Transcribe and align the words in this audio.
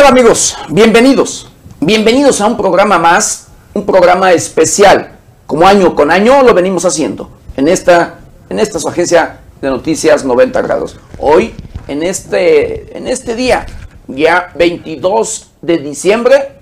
¿Qué 0.00 0.04
tal 0.06 0.14
amigos? 0.14 0.56
Bienvenidos. 0.70 1.46
Bienvenidos 1.78 2.40
a 2.40 2.46
un 2.46 2.56
programa 2.56 2.98
más, 2.98 3.48
un 3.74 3.84
programa 3.84 4.32
especial. 4.32 5.18
Como 5.46 5.66
año 5.66 5.94
con 5.94 6.10
año 6.10 6.42
lo 6.42 6.54
venimos 6.54 6.86
haciendo 6.86 7.28
en 7.54 7.68
esta, 7.68 8.18
en 8.48 8.58
esta 8.58 8.78
su 8.78 8.88
agencia 8.88 9.40
de 9.60 9.68
noticias 9.68 10.24
90 10.24 10.62
grados. 10.62 10.98
Hoy, 11.18 11.54
en 11.86 12.02
este, 12.02 12.96
en 12.96 13.08
este 13.08 13.34
día, 13.34 13.66
ya 14.08 14.50
22 14.54 15.50
de 15.60 15.76
diciembre, 15.76 16.52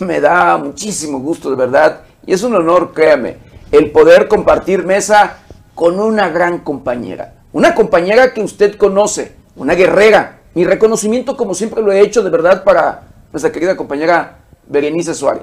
me 0.00 0.20
da 0.20 0.56
muchísimo 0.56 1.20
gusto 1.20 1.50
de 1.50 1.56
verdad 1.56 2.00
y 2.26 2.32
es 2.32 2.42
un 2.42 2.56
honor, 2.56 2.92
créame, 2.92 3.36
el 3.70 3.92
poder 3.92 4.26
compartir 4.26 4.84
mesa 4.84 5.44
con 5.76 6.00
una 6.00 6.28
gran 6.28 6.58
compañera. 6.58 7.34
Una 7.52 7.72
compañera 7.72 8.34
que 8.34 8.42
usted 8.42 8.76
conoce, 8.76 9.36
una 9.54 9.74
guerrera, 9.74 10.40
mi 10.54 10.64
reconocimiento, 10.64 11.36
como 11.36 11.54
siempre 11.54 11.82
lo 11.82 11.92
he 11.92 12.00
hecho, 12.00 12.22
de 12.22 12.30
verdad, 12.30 12.64
para 12.64 13.08
nuestra 13.32 13.50
querida 13.50 13.76
compañera 13.76 14.38
Berenice 14.66 15.14
Suárez. 15.14 15.42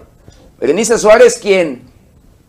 Berenice 0.59 0.97
Suárez, 0.97 1.37
quien 1.37 1.84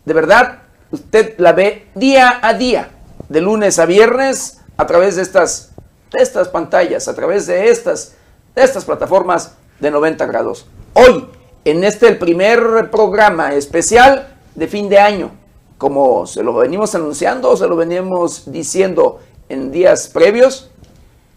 de 0.05 0.13
verdad 0.13 0.59
usted 0.91 1.35
la 1.39 1.51
ve 1.51 1.87
día 1.95 2.39
a 2.41 2.53
día, 2.53 2.91
de 3.27 3.41
lunes 3.41 3.79
a 3.79 3.85
viernes, 3.85 4.61
a 4.77 4.87
través 4.87 5.15
de 5.17 5.23
estas, 5.23 5.71
estas 6.13 6.47
pantallas, 6.47 7.07
a 7.07 7.15
través 7.15 7.47
de 7.47 7.69
estas, 7.69 8.15
de 8.55 8.63
estas 8.63 8.85
plataformas 8.85 9.55
de 9.79 9.91
90 9.91 10.25
grados. 10.25 10.65
Hoy, 10.93 11.27
en 11.65 11.83
este 11.83 12.07
el 12.07 12.17
primer 12.17 12.89
programa 12.91 13.53
especial 13.53 14.35
de 14.55 14.67
fin 14.67 14.87
de 14.87 14.99
año, 14.99 15.31
como 15.77 16.27
se 16.27 16.43
lo 16.43 16.53
venimos 16.53 16.95
anunciando, 16.95 17.57
se 17.57 17.67
lo 17.67 17.75
venimos 17.75 18.51
diciendo 18.51 19.19
en 19.49 19.71
días 19.71 20.07
previos, 20.07 20.69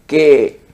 que 0.05 0.66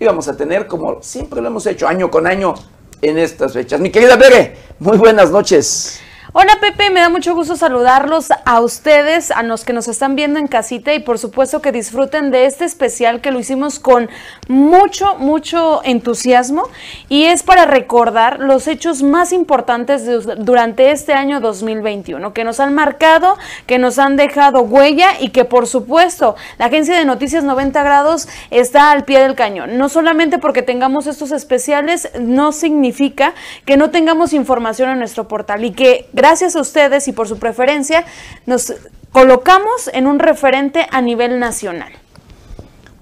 íbamos 0.00 0.28
a 0.28 0.36
tener, 0.36 0.66
como 0.66 1.02
siempre 1.02 1.40
lo 1.40 1.48
hemos 1.48 1.66
hecho, 1.66 1.88
año 1.88 2.10
con 2.10 2.26
año 2.26 2.54
en 3.02 3.18
estas 3.18 3.52
fechas. 3.52 3.80
Mi 3.80 3.90
querida 3.90 4.16
Bere, 4.16 4.56
muy 4.78 4.96
buenas 4.96 5.30
noches. 5.30 6.00
Hola 6.34 6.58
Pepe, 6.60 6.90
me 6.90 7.00
da 7.00 7.08
mucho 7.08 7.34
gusto 7.34 7.56
saludarlos 7.56 8.28
a 8.44 8.60
ustedes, 8.60 9.30
a 9.30 9.42
los 9.42 9.64
que 9.64 9.72
nos 9.72 9.88
están 9.88 10.14
viendo 10.14 10.38
en 10.38 10.46
casita 10.46 10.92
y 10.92 10.98
por 10.98 11.18
supuesto 11.18 11.62
que 11.62 11.72
disfruten 11.72 12.30
de 12.30 12.44
este 12.44 12.66
especial 12.66 13.22
que 13.22 13.30
lo 13.30 13.40
hicimos 13.40 13.80
con 13.80 14.10
mucho, 14.48 15.16
mucho 15.16 15.82
entusiasmo 15.84 16.64
y 17.08 17.24
es 17.24 17.42
para 17.42 17.66
recordar 17.66 18.40
los 18.40 18.66
hechos 18.66 19.02
más 19.02 19.32
importantes 19.32 20.04
durante 20.38 20.90
este 20.90 21.12
año 21.12 21.40
2021 21.40 22.32
que 22.32 22.44
nos 22.44 22.58
han 22.58 22.74
marcado, 22.74 23.36
que 23.66 23.78
nos 23.78 23.98
han 23.98 24.16
dejado 24.16 24.62
huella 24.62 25.20
y 25.20 25.28
que 25.28 25.44
por 25.44 25.66
supuesto 25.66 26.34
la 26.58 26.66
agencia 26.66 26.96
de 26.98 27.04
noticias 27.04 27.44
90 27.44 27.82
grados 27.82 28.28
está 28.50 28.90
al 28.90 29.04
pie 29.04 29.20
del 29.20 29.34
cañón. 29.34 29.76
No 29.78 29.88
solamente 29.88 30.38
porque 30.38 30.62
tengamos 30.62 31.06
estos 31.06 31.30
especiales, 31.30 32.10
no 32.18 32.52
significa 32.52 33.34
que 33.64 33.76
no 33.76 33.90
tengamos 33.90 34.32
información 34.32 34.90
en 34.90 34.98
nuestro 34.98 35.28
portal 35.28 35.64
y 35.64 35.72
que 35.72 36.08
gracias 36.12 36.56
a 36.56 36.60
ustedes 36.60 37.06
y 37.08 37.12
por 37.12 37.28
su 37.28 37.38
preferencia, 37.38 38.04
nos 38.46 38.72
colocamos 39.12 39.90
en 39.92 40.06
un 40.06 40.18
referente 40.18 40.86
a 40.90 41.00
nivel 41.00 41.38
nacional. 41.38 41.92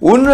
Un 0.00 0.26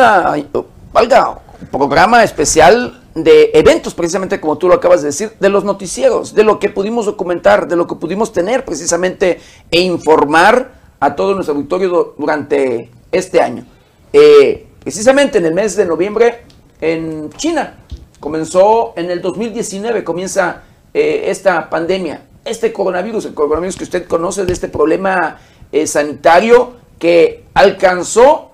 valga, 0.93 1.41
programa 1.71 2.25
especial 2.25 3.03
de 3.15 3.51
eventos, 3.55 3.95
precisamente 3.95 4.41
como 4.41 4.59
tú 4.59 4.69
lo 4.69 4.75
acabas 4.75 5.03
de 5.03 5.09
decir, 5.09 5.33
de 5.39 5.49
los 5.49 5.65
noticieros, 5.65 6.35
de 6.35 6.45
lo 6.45 6.59
que 6.59 6.69
pudimos 6.69 7.07
documentar, 7.07 7.69
de 7.69 7.77
lo 7.77 7.87
que 7.87 7.95
pudimos 7.97 8.33
tener 8.33 8.65
precisamente 8.65 9.41
e 9.71 9.81
informar 9.81 10.73
a 11.01 11.15
todo 11.15 11.35
nuestro 11.35 11.55
auditorio 11.55 12.15
durante 12.17 12.91
este 13.11 13.41
año. 13.41 13.67
Eh, 14.13 14.67
precisamente 14.81 15.39
en 15.39 15.47
el 15.47 15.55
mes 15.55 15.77
de 15.77 15.85
noviembre 15.85 16.43
en 16.81 17.31
China, 17.31 17.79
comenzó 18.21 18.93
en 18.97 19.11
el 19.11 19.21
2019, 19.21 20.05
comienza 20.05 20.63
eh, 20.95 21.25
esta 21.27 21.69
pandemia 21.69 22.27
este 22.45 22.73
coronavirus, 22.73 23.27
el 23.27 23.35
coronavirus 23.35 23.77
que 23.77 23.85
usted 23.85 24.07
conoce 24.07 24.45
de 24.45 24.53
este 24.53 24.69
problema 24.69 25.39
eh, 25.71 25.87
sanitario 25.87 26.75
que 26.99 27.45
alcanzó, 27.55 28.51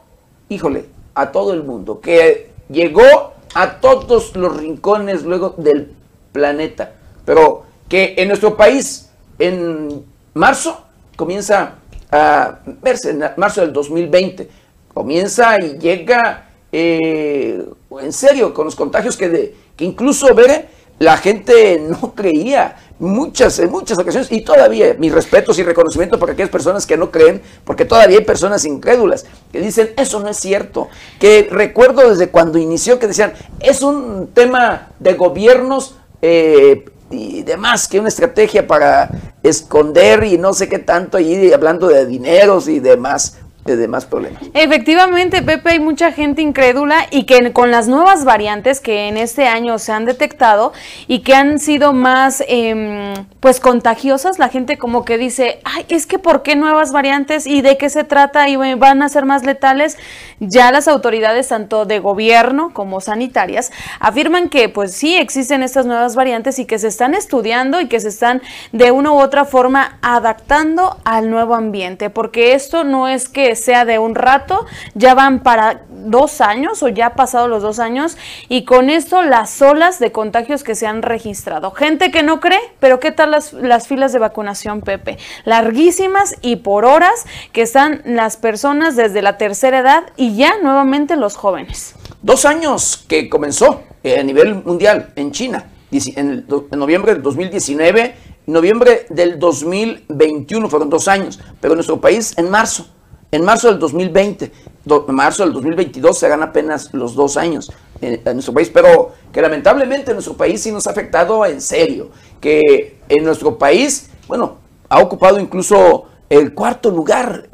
híjole, 0.49 0.87
a 1.19 1.33
todo 1.33 1.53
el 1.53 1.65
mundo, 1.65 2.01
que 2.01 2.51
llegó 2.69 3.33
a 3.55 3.81
todos 3.81 4.37
los 4.37 4.56
rincones 4.56 5.25
luego 5.25 5.55
del 5.56 5.93
planeta, 6.31 6.93
pero 7.25 7.65
que 7.89 8.15
en 8.17 8.29
nuestro 8.29 8.56
país 8.56 9.11
en 9.41 10.05
marzo 10.34 10.84
comienza 11.17 11.75
a 12.12 12.61
verse, 12.81 13.11
en 13.11 13.25
marzo 13.37 13.62
del 13.62 13.73
2020, 13.73 14.49
comienza 14.95 15.61
y 15.61 15.79
llega 15.79 16.51
eh, 16.71 17.67
en 18.00 18.12
serio 18.12 18.55
con 18.55 18.67
los 18.67 18.77
contagios 18.77 19.17
que, 19.17 19.29
de, 19.29 19.55
que 19.77 19.85
incluso 19.85 20.33
ver 20.37 20.69
la 21.00 21.17
gente 21.17 21.81
no 21.81 22.15
creía 22.15 22.77
muchas, 22.98 23.59
en 23.59 23.70
muchas 23.70 23.98
ocasiones, 23.98 24.31
y 24.32 24.41
todavía 24.41 24.94
mis 24.98 25.12
respetos 25.12 25.59
y 25.59 25.62
reconocimiento 25.62 26.19
para 26.19 26.32
aquellas 26.32 26.50
personas 26.50 26.86
que 26.86 26.97
no 26.97 27.10
creen, 27.10 27.41
porque 27.64 27.84
todavía 27.84 28.19
hay 28.19 28.25
personas 28.25 28.64
incrédulas 28.64 29.25
que 29.53 29.60
dicen, 29.60 29.91
eso 29.97 30.20
no 30.20 30.28
es 30.28 30.36
cierto, 30.36 30.88
que 31.19 31.48
recuerdo 31.50 32.08
desde 32.08 32.31
cuando 32.31 32.58
inició 32.58 32.98
que 32.98 33.06
decían, 33.06 33.32
es 33.60 33.82
un 33.82 34.31
tema 34.34 34.88
de 34.98 35.14
gobiernos 35.14 35.97
eh, 36.22 36.84
y 37.10 37.42
demás, 37.42 37.88
que 37.88 38.00
una 38.00 38.08
estrategia 38.08 38.66
para 38.66 39.10
esconder 39.42 40.25
y 40.25 40.37
no 40.37 40.53
sé 40.53 40.69
qué 40.69 40.78
tanto, 40.78 41.19
y 41.19 41.53
hablando 41.53 41.88
de 41.88 42.04
dineros 42.04 42.69
y 42.69 42.81
demás 42.81 43.38
de 43.64 43.76
demás 43.76 44.06
problemas. 44.06 44.42
Efectivamente, 44.54 45.42
Pepe, 45.42 45.70
hay 45.70 45.80
mucha 45.80 46.10
gente 46.12 46.41
incrédula 46.41 47.06
y 47.10 47.24
que 47.24 47.52
con 47.52 47.70
las 47.70 47.86
nuevas 47.86 48.24
variantes 48.24 48.80
que 48.80 49.08
en 49.08 49.16
este 49.16 49.46
año 49.46 49.78
se 49.78 49.92
han 49.92 50.06
detectado 50.06 50.72
y 51.06 51.20
que 51.20 51.34
han 51.34 51.58
sido 51.58 51.92
más 51.92 52.42
em, 52.48 53.12
pues 53.41 53.60
contagiosas, 53.60 54.38
la 54.38 54.48
gente 54.48 54.78
como 54.78 55.04
que 55.04 55.19
dice, 55.19 55.60
ay, 55.64 55.84
es 55.88 56.06
que 56.06 56.19
¿por 56.19 56.42
qué 56.42 56.56
nuevas 56.56 56.92
variantes 56.92 57.46
y 57.46 57.60
de 57.60 57.76
qué 57.76 57.91
se 57.91 58.04
trata 58.04 58.48
y 58.48 58.56
van 58.56 59.02
a 59.02 59.08
ser 59.08 59.26
más 59.26 59.44
letales? 59.44 59.98
Ya 60.40 60.72
las 60.72 60.88
autoridades, 60.88 61.48
tanto 61.48 61.84
de 61.84 61.98
gobierno 61.98 62.72
como 62.72 63.00
sanitarias, 63.00 63.70
afirman 64.00 64.48
que 64.48 64.69
pues 64.69 64.92
sí 64.92 65.16
existen 65.16 65.62
estas 65.62 65.84
nuevas 65.84 66.14
variantes 66.14 66.58
y 66.58 66.64
que 66.64 66.78
se 66.78 66.88
están 66.88 67.14
estudiando 67.14 67.80
y 67.80 67.88
que 67.88 68.00
se 68.00 68.08
están 68.08 68.40
de 68.72 68.92
una 68.92 69.12
u 69.12 69.20
otra 69.20 69.44
forma 69.44 69.98
adaptando 70.00 70.96
al 71.04 71.30
nuevo 71.30 71.54
ambiente, 71.54 72.08
porque 72.08 72.54
esto 72.54 72.84
no 72.84 73.08
es 73.08 73.28
que 73.28 73.57
sea 73.58 73.84
de 73.84 73.98
un 73.98 74.14
rato, 74.14 74.64
ya 74.94 75.14
van 75.14 75.42
para 75.42 75.82
dos 75.91 76.41
años 76.41 76.82
o 76.82 76.88
ya 76.88 77.06
ha 77.06 77.14
pasado 77.14 77.48
los 77.48 77.62
dos 77.62 77.78
años 77.78 78.16
y 78.48 78.64
con 78.64 78.88
esto 78.88 79.22
las 79.22 79.60
olas 79.60 79.98
de 79.98 80.12
contagios 80.12 80.64
que 80.64 80.74
se 80.74 80.86
han 80.86 81.02
registrado. 81.02 81.70
Gente 81.72 82.10
que 82.10 82.22
no 82.22 82.41
cree, 82.41 82.60
pero 82.80 83.00
¿qué 83.00 83.12
tal 83.12 83.32
las, 83.32 83.52
las 83.52 83.86
filas 83.86 84.12
de 84.12 84.19
vacunación, 84.19 84.80
Pepe? 84.80 85.19
Larguísimas 85.44 86.36
y 86.41 86.56
por 86.56 86.84
horas 86.84 87.26
que 87.52 87.62
están 87.62 88.02
las 88.04 88.36
personas 88.36 88.96
desde 88.96 89.22
la 89.22 89.36
tercera 89.36 89.80
edad 89.80 90.04
y 90.16 90.36
ya 90.36 90.58
nuevamente 90.62 91.16
los 91.16 91.36
jóvenes. 91.36 91.94
Dos 92.22 92.44
años 92.44 93.04
que 93.08 93.28
comenzó 93.28 93.82
eh, 94.02 94.19
a 94.19 94.22
nivel 94.22 94.54
mundial 94.56 95.12
en 95.16 95.32
China, 95.32 95.66
en, 95.90 96.46
en 96.48 96.78
noviembre 96.78 97.14
del 97.14 97.22
2019, 97.22 98.14
noviembre 98.46 99.06
del 99.10 99.38
2021, 99.38 100.69
fueron 100.69 100.90
dos 100.90 101.08
años, 101.08 101.38
pero 101.60 101.75
en 101.75 101.78
nuestro 101.78 102.00
país 102.00 102.34
en 102.36 102.50
marzo. 102.50 102.88
En 103.30 103.44
marzo 103.44 103.69
del 103.69 103.78
2020, 103.78 104.52
en 104.86 105.14
marzo 105.14 105.44
del 105.44 105.52
2022 105.52 106.19
se 106.19 106.28
ganan 106.28 106.48
apenas 106.48 106.94
los 106.94 107.14
dos 107.14 107.36
años 107.36 107.70
en, 108.00 108.22
nuestro 108.25 108.54
país, 108.54 108.70
pero 108.72 109.12
que 109.30 109.42
lamentablemente 109.42 110.12
en 110.12 110.16
nuestro 110.16 110.34
país 110.34 110.62
sí 110.62 110.72
nos 110.72 110.86
ha 110.86 110.92
afectado 110.92 111.44
en 111.44 111.60
serio, 111.60 112.08
que 112.40 113.00
en 113.06 113.25
nuestro 113.25 113.58
país, 113.58 114.08
bueno, 114.28 114.56
ha 114.88 115.00
ocupado 115.00 115.38
incluso 115.38 116.06
el 116.30 116.54
cuarto 116.54 116.90
lugar, 116.90 117.50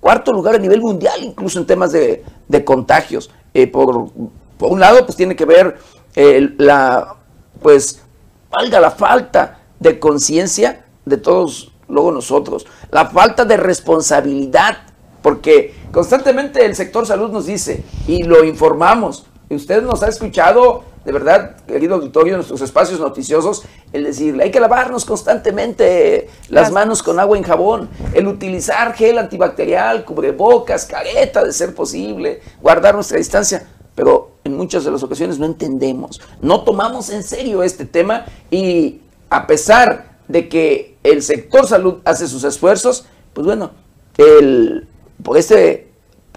cuarto 0.00 0.34
lugar 0.34 0.56
a 0.56 0.58
nivel 0.58 0.82
mundial, 0.82 1.18
incluso 1.22 1.58
en 1.58 1.66
temas 1.66 1.92
de, 1.92 2.22
contagios. 2.66 3.30
Eh, 3.54 3.66
por, 3.66 4.10
por, 4.58 4.70
un 4.70 4.80
lado, 4.80 5.06
pues 5.06 5.16
tiene 5.16 5.34
que 5.34 5.46
ver 5.46 5.78
eh, 6.14 6.54
la, 6.58 7.16
pues, 7.62 8.02
valga 8.50 8.80
la 8.80 8.90
falta 8.90 9.60
de 9.80 9.98
conciencia 9.98 10.84
de 11.06 11.16
todos 11.16 11.72
luego 11.88 12.12
nosotros, 12.12 12.66
la 12.90 13.06
falta 13.06 13.44
de 13.44 13.56
responsabilidad 13.56 14.78
porque 15.26 15.74
constantemente 15.90 16.64
el 16.64 16.76
sector 16.76 17.04
salud 17.04 17.32
nos 17.32 17.46
dice 17.46 17.82
y 18.06 18.22
lo 18.22 18.44
informamos. 18.44 19.26
Y 19.50 19.56
usted 19.56 19.82
nos 19.82 20.04
ha 20.04 20.08
escuchado, 20.08 20.84
de 21.04 21.10
verdad, 21.10 21.56
querido 21.66 21.96
auditorio, 21.96 22.34
en 22.34 22.36
nuestros 22.36 22.60
espacios 22.60 23.00
noticiosos, 23.00 23.64
el 23.92 24.04
decirle, 24.04 24.44
hay 24.44 24.52
que 24.52 24.60
lavarnos 24.60 25.04
constantemente 25.04 26.28
las 26.48 26.70
manos 26.70 27.02
con 27.02 27.18
agua 27.18 27.36
y 27.36 27.42
jabón, 27.42 27.90
el 28.14 28.28
utilizar 28.28 28.94
gel 28.94 29.18
antibacterial, 29.18 30.04
cubrebocas, 30.04 30.86
careta 30.86 31.42
de 31.42 31.52
ser 31.52 31.74
posible, 31.74 32.40
guardar 32.62 32.94
nuestra 32.94 33.18
distancia. 33.18 33.66
Pero 33.96 34.30
en 34.44 34.56
muchas 34.56 34.84
de 34.84 34.92
las 34.92 35.02
ocasiones 35.02 35.40
no 35.40 35.46
entendemos, 35.46 36.20
no 36.40 36.62
tomamos 36.62 37.10
en 37.10 37.24
serio 37.24 37.64
este 37.64 37.84
tema 37.84 38.26
y 38.48 39.00
a 39.28 39.48
pesar 39.48 40.18
de 40.28 40.48
que 40.48 40.98
el 41.02 41.20
sector 41.20 41.66
salud 41.66 41.96
hace 42.04 42.28
sus 42.28 42.44
esfuerzos, 42.44 43.06
pues 43.34 43.44
bueno, 43.44 43.72
el 44.18 44.86
por 45.22 45.36
este 45.36 45.88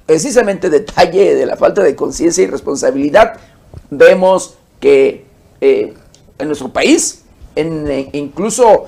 precisamente 0.05 0.69
detalle 0.69 1.35
de 1.35 1.45
la 1.45 1.55
falta 1.55 1.83
de 1.83 1.95
conciencia 1.95 2.43
y 2.43 2.47
responsabilidad, 2.47 3.39
vemos 3.91 4.55
que 4.79 5.25
eh, 5.61 5.93
en 6.39 6.47
nuestro 6.47 6.73
país, 6.73 7.25
en, 7.55 7.87
eh, 7.87 8.09
incluso 8.13 8.87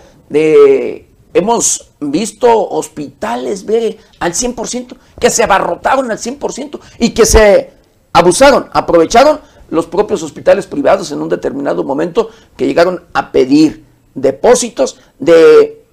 hemos 1.33 1.91
visto 1.99 2.69
hospitales 2.69 3.65
ve, 3.65 3.99
al 4.19 4.33
100%, 4.33 4.95
que 5.19 5.29
se 5.29 5.43
abarrotaron 5.43 6.09
al 6.09 6.17
100% 6.17 6.79
y 6.99 7.11
que 7.11 7.25
se 7.25 7.71
abusaron, 8.13 8.69
aprovecharon 8.73 9.41
los 9.69 9.85
propios 9.85 10.23
hospitales 10.23 10.67
privados 10.67 11.11
en 11.11 11.21
un 11.21 11.29
determinado 11.29 11.83
momento 11.83 12.29
que 12.57 12.65
llegaron 12.65 13.03
a 13.13 13.31
pedir 13.31 13.85
depósitos 14.13 14.99
de 15.19 15.83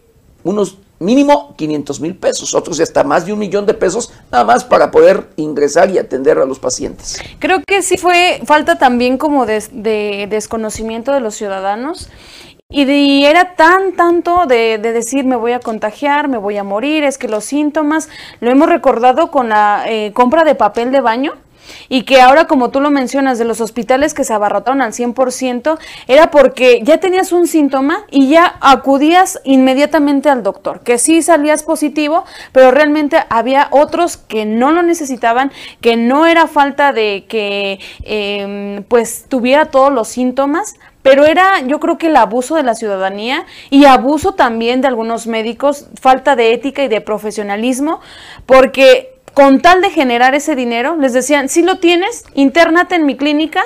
unos 0.42 0.78
mínimo 0.98 1.54
500 1.56 2.00
mil 2.00 2.16
pesos, 2.16 2.54
otros 2.54 2.80
hasta 2.80 3.04
más 3.04 3.26
de 3.26 3.32
un 3.32 3.38
millón 3.38 3.66
de 3.66 3.74
pesos, 3.74 4.12
nada 4.30 4.44
más 4.44 4.64
para 4.64 4.90
poder 4.90 5.28
ingresar 5.36 5.90
y 5.90 5.98
atender 5.98 6.38
a 6.38 6.44
los 6.44 6.58
pacientes. 6.58 7.20
Creo 7.38 7.62
que 7.66 7.82
sí 7.82 7.96
fue 7.96 8.40
falta 8.44 8.78
también 8.78 9.18
como 9.18 9.46
de, 9.46 10.26
desconocimiento 10.28 11.12
de 11.12 11.20
los 11.20 11.34
ciudadanos. 11.34 12.08
Y, 12.70 13.24
era 13.24 13.54
tan, 13.54 13.94
tanto 13.96 14.44
de, 14.44 14.76
decir 14.76 15.24
me 15.24 15.36
voy 15.36 15.52
a 15.52 15.60
contagiar, 15.60 16.28
me 16.28 16.36
voy 16.36 16.58
a 16.58 16.64
morir, 16.64 17.02
es 17.02 17.16
que 17.16 17.26
los 17.26 17.44
síntomas, 17.44 18.10
lo 18.40 18.50
hemos 18.50 18.68
recordado 18.68 19.30
con 19.30 19.48
la 19.48 19.84
eh, 19.86 20.12
compra 20.12 20.44
de 20.44 20.54
papel 20.54 20.92
de 20.92 21.00
baño, 21.00 21.32
y 21.88 22.02
que 22.02 22.20
ahora, 22.20 22.46
como 22.46 22.70
tú 22.70 22.80
lo 22.80 22.90
mencionas, 22.90 23.38
de 23.38 23.44
los 23.44 23.60
hospitales 23.60 24.14
que 24.14 24.24
se 24.24 24.32
abarrotaron 24.32 24.80
al 24.82 24.92
100%, 24.92 25.78
era 26.06 26.30
porque 26.30 26.80
ya 26.82 26.98
tenías 26.98 27.32
un 27.32 27.46
síntoma 27.46 28.04
y 28.10 28.28
ya 28.28 28.56
acudías 28.60 29.40
inmediatamente 29.44 30.28
al 30.28 30.42
doctor, 30.42 30.80
que 30.80 30.98
sí 30.98 31.22
salías 31.22 31.62
positivo, 31.62 32.24
pero 32.52 32.70
realmente 32.70 33.18
había 33.28 33.68
otros 33.70 34.16
que 34.16 34.44
no 34.44 34.70
lo 34.70 34.82
necesitaban, 34.82 35.52
que 35.80 35.96
no 35.96 36.26
era 36.26 36.46
falta 36.46 36.92
de 36.92 37.26
que 37.28 37.80
em, 38.02 38.82
pues 38.84 39.26
tuviera 39.28 39.66
todos 39.66 39.92
los 39.92 40.08
síntomas, 40.08 40.74
pero 41.02 41.24
era 41.24 41.60
yo 41.60 41.80
creo 41.80 41.98
que 41.98 42.08
el 42.08 42.16
abuso 42.16 42.56
de 42.56 42.62
la 42.62 42.74
ciudadanía 42.74 43.46
y 43.70 43.84
abuso 43.84 44.34
también 44.34 44.80
de 44.80 44.88
algunos 44.88 45.26
médicos, 45.26 45.86
falta 46.00 46.36
de 46.36 46.52
ética 46.52 46.82
y 46.82 46.88
de 46.88 47.00
profesionalismo, 47.00 48.00
porque 48.46 49.17
con 49.38 49.60
tal 49.60 49.82
de 49.82 49.90
generar 49.90 50.34
ese 50.34 50.56
dinero, 50.56 50.96
les 50.96 51.12
decían, 51.12 51.48
si 51.48 51.62
lo 51.62 51.78
tienes, 51.78 52.24
internate 52.34 52.96
en 52.96 53.06
mi 53.06 53.16
clínica, 53.16 53.62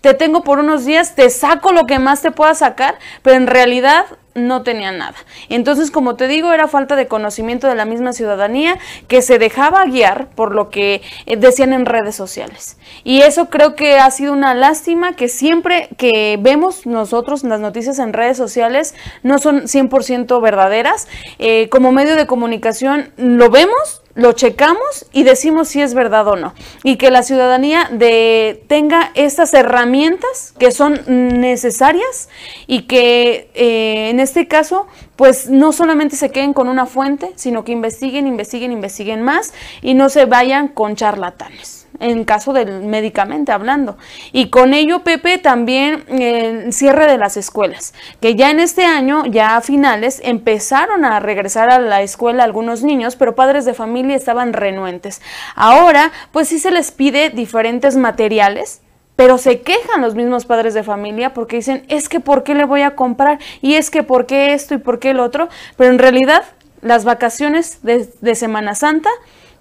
te 0.00 0.14
tengo 0.14 0.42
por 0.42 0.58
unos 0.58 0.86
días, 0.86 1.14
te 1.14 1.28
saco 1.28 1.70
lo 1.72 1.84
que 1.84 1.98
más 1.98 2.22
te 2.22 2.30
pueda 2.30 2.54
sacar, 2.54 2.98
pero 3.20 3.36
en 3.36 3.46
realidad 3.46 4.06
no 4.34 4.62
tenían 4.62 4.96
nada. 4.96 5.16
Entonces, 5.50 5.90
como 5.90 6.16
te 6.16 6.28
digo, 6.28 6.52
era 6.52 6.66
falta 6.66 6.96
de 6.96 7.08
conocimiento 7.08 7.66
de 7.66 7.74
la 7.74 7.84
misma 7.84 8.14
ciudadanía 8.14 8.78
que 9.06 9.20
se 9.20 9.38
dejaba 9.38 9.84
guiar 9.84 10.30
por 10.30 10.54
lo 10.54 10.70
que 10.70 11.02
eh, 11.26 11.36
decían 11.36 11.74
en 11.74 11.84
redes 11.84 12.16
sociales. 12.16 12.78
Y 13.04 13.20
eso 13.20 13.50
creo 13.50 13.74
que 13.76 13.98
ha 13.98 14.10
sido 14.10 14.32
una 14.32 14.54
lástima 14.54 15.14
que 15.14 15.28
siempre 15.28 15.90
que 15.98 16.38
vemos 16.40 16.86
nosotros 16.86 17.44
las 17.44 17.60
noticias 17.60 17.98
en 17.98 18.14
redes 18.14 18.38
sociales 18.38 18.94
no 19.22 19.38
son 19.38 19.64
100% 19.64 20.40
verdaderas. 20.40 21.06
Eh, 21.38 21.68
como 21.68 21.92
medio 21.92 22.16
de 22.16 22.26
comunicación 22.26 23.12
lo 23.16 23.50
vemos, 23.50 24.01
lo 24.14 24.32
checamos 24.32 25.06
y 25.12 25.22
decimos 25.22 25.68
si 25.68 25.80
es 25.80 25.94
verdad 25.94 26.26
o 26.28 26.36
no. 26.36 26.54
Y 26.82 26.96
que 26.96 27.10
la 27.10 27.22
ciudadanía 27.22 27.88
de, 27.90 28.62
tenga 28.68 29.10
estas 29.14 29.54
herramientas 29.54 30.54
que 30.58 30.70
son 30.70 31.00
necesarias 31.06 32.28
y 32.66 32.82
que 32.82 33.50
eh, 33.54 34.10
en 34.10 34.20
este 34.20 34.48
caso, 34.48 34.86
pues 35.16 35.48
no 35.48 35.72
solamente 35.72 36.16
se 36.16 36.30
queden 36.30 36.52
con 36.52 36.68
una 36.68 36.86
fuente, 36.86 37.32
sino 37.36 37.64
que 37.64 37.72
investiguen, 37.72 38.26
investiguen, 38.26 38.72
investiguen 38.72 39.22
más 39.22 39.52
y 39.80 39.94
no 39.94 40.08
se 40.08 40.26
vayan 40.26 40.68
con 40.68 40.96
charlatanes 40.96 41.81
en 42.00 42.24
caso 42.24 42.52
del 42.52 42.82
medicamento 42.82 43.52
hablando. 43.52 43.96
Y 44.32 44.50
con 44.50 44.74
ello, 44.74 45.00
Pepe, 45.00 45.38
también 45.38 46.04
el 46.08 46.72
cierre 46.72 47.06
de 47.06 47.18
las 47.18 47.36
escuelas, 47.36 47.94
que 48.20 48.34
ya 48.34 48.50
en 48.50 48.60
este 48.60 48.84
año, 48.84 49.24
ya 49.26 49.56
a 49.56 49.60
finales, 49.60 50.20
empezaron 50.24 51.04
a 51.04 51.20
regresar 51.20 51.70
a 51.70 51.78
la 51.78 52.02
escuela 52.02 52.44
algunos 52.44 52.82
niños, 52.82 53.16
pero 53.16 53.34
padres 53.34 53.64
de 53.64 53.74
familia 53.74 54.16
estaban 54.16 54.52
renuentes. 54.52 55.22
Ahora, 55.54 56.12
pues 56.32 56.48
sí 56.48 56.58
se 56.58 56.70
les 56.70 56.90
pide 56.92 57.30
diferentes 57.30 57.96
materiales, 57.96 58.80
pero 59.16 59.38
se 59.38 59.60
quejan 59.60 60.00
los 60.00 60.14
mismos 60.14 60.46
padres 60.46 60.74
de 60.74 60.82
familia 60.82 61.34
porque 61.34 61.56
dicen, 61.56 61.84
es 61.88 62.08
que 62.08 62.20
¿por 62.20 62.42
qué 62.42 62.54
le 62.54 62.64
voy 62.64 62.82
a 62.82 62.96
comprar? 62.96 63.38
Y 63.60 63.74
es 63.74 63.90
que 63.90 64.02
¿por 64.02 64.26
qué 64.26 64.54
esto 64.54 64.74
y 64.74 64.78
por 64.78 64.98
qué 64.98 65.10
el 65.10 65.20
otro? 65.20 65.48
Pero 65.76 65.90
en 65.90 65.98
realidad, 65.98 66.44
las 66.80 67.04
vacaciones 67.04 67.78
de 67.82 68.34
Semana 68.34 68.74
Santa 68.74 69.10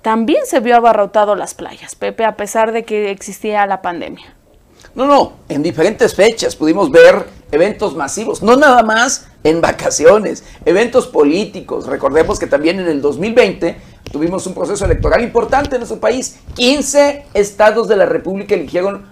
también 0.01 0.45
se 0.45 0.59
vio 0.59 0.75
abarrotado 0.75 1.35
las 1.35 1.53
playas, 1.53 1.95
Pepe, 1.95 2.25
a 2.25 2.35
pesar 2.35 2.71
de 2.71 2.83
que 2.83 3.11
existía 3.11 3.65
la 3.65 3.81
pandemia. 3.81 4.35
No, 4.93 5.05
no, 5.05 5.33
en 5.47 5.63
diferentes 5.63 6.15
fechas 6.15 6.55
pudimos 6.55 6.91
ver 6.91 7.25
eventos 7.51 7.95
masivos, 7.95 8.41
no 8.41 8.57
nada 8.57 8.83
más 8.83 9.27
en 9.43 9.61
vacaciones, 9.61 10.43
eventos 10.65 11.07
políticos. 11.07 11.87
Recordemos 11.87 12.39
que 12.39 12.47
también 12.47 12.79
en 12.79 12.87
el 12.87 13.01
2020 13.01 13.77
tuvimos 14.11 14.45
un 14.47 14.53
proceso 14.53 14.85
electoral 14.85 15.23
importante 15.23 15.75
en 15.75 15.79
nuestro 15.79 15.99
país. 15.99 16.39
15 16.55 17.25
estados 17.33 17.87
de 17.87 17.95
la 17.95 18.05
República 18.05 18.55
eligieron 18.55 19.05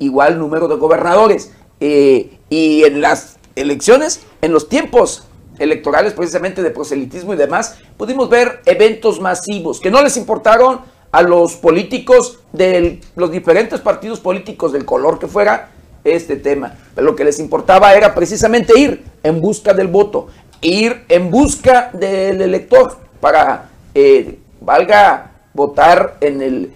igual 0.00 0.38
número 0.38 0.66
de 0.66 0.76
gobernadores. 0.76 1.52
Eh, 1.80 2.38
y 2.50 2.84
en 2.84 3.00
las 3.00 3.36
elecciones, 3.56 4.20
en 4.42 4.52
los 4.52 4.68
tiempos 4.68 5.24
electorales 5.58 6.12
precisamente 6.12 6.62
de 6.62 6.70
proselitismo 6.70 7.34
y 7.34 7.36
demás, 7.36 7.76
pudimos 7.96 8.28
ver 8.28 8.60
eventos 8.66 9.20
masivos 9.20 9.80
que 9.80 9.90
no 9.90 10.02
les 10.02 10.16
importaron 10.16 10.80
a 11.12 11.22
los 11.22 11.54
políticos 11.54 12.40
de 12.52 13.00
los 13.14 13.30
diferentes 13.30 13.80
partidos 13.80 14.18
políticos 14.18 14.72
del 14.72 14.84
color 14.84 15.18
que 15.18 15.28
fuera 15.28 15.70
este 16.02 16.36
tema. 16.36 16.74
Lo 16.96 17.14
que 17.14 17.24
les 17.24 17.38
importaba 17.38 17.94
era 17.94 18.14
precisamente 18.14 18.78
ir 18.78 19.04
en 19.22 19.40
busca 19.40 19.72
del 19.72 19.88
voto, 19.88 20.26
ir 20.60 21.04
en 21.08 21.30
busca 21.30 21.90
del 21.92 22.42
elector 22.42 22.98
para, 23.20 23.70
eh, 23.94 24.38
valga, 24.60 25.30
votar 25.54 26.16
en 26.20 26.42
el 26.42 26.72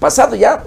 pasado 0.00 0.34
ya, 0.34 0.64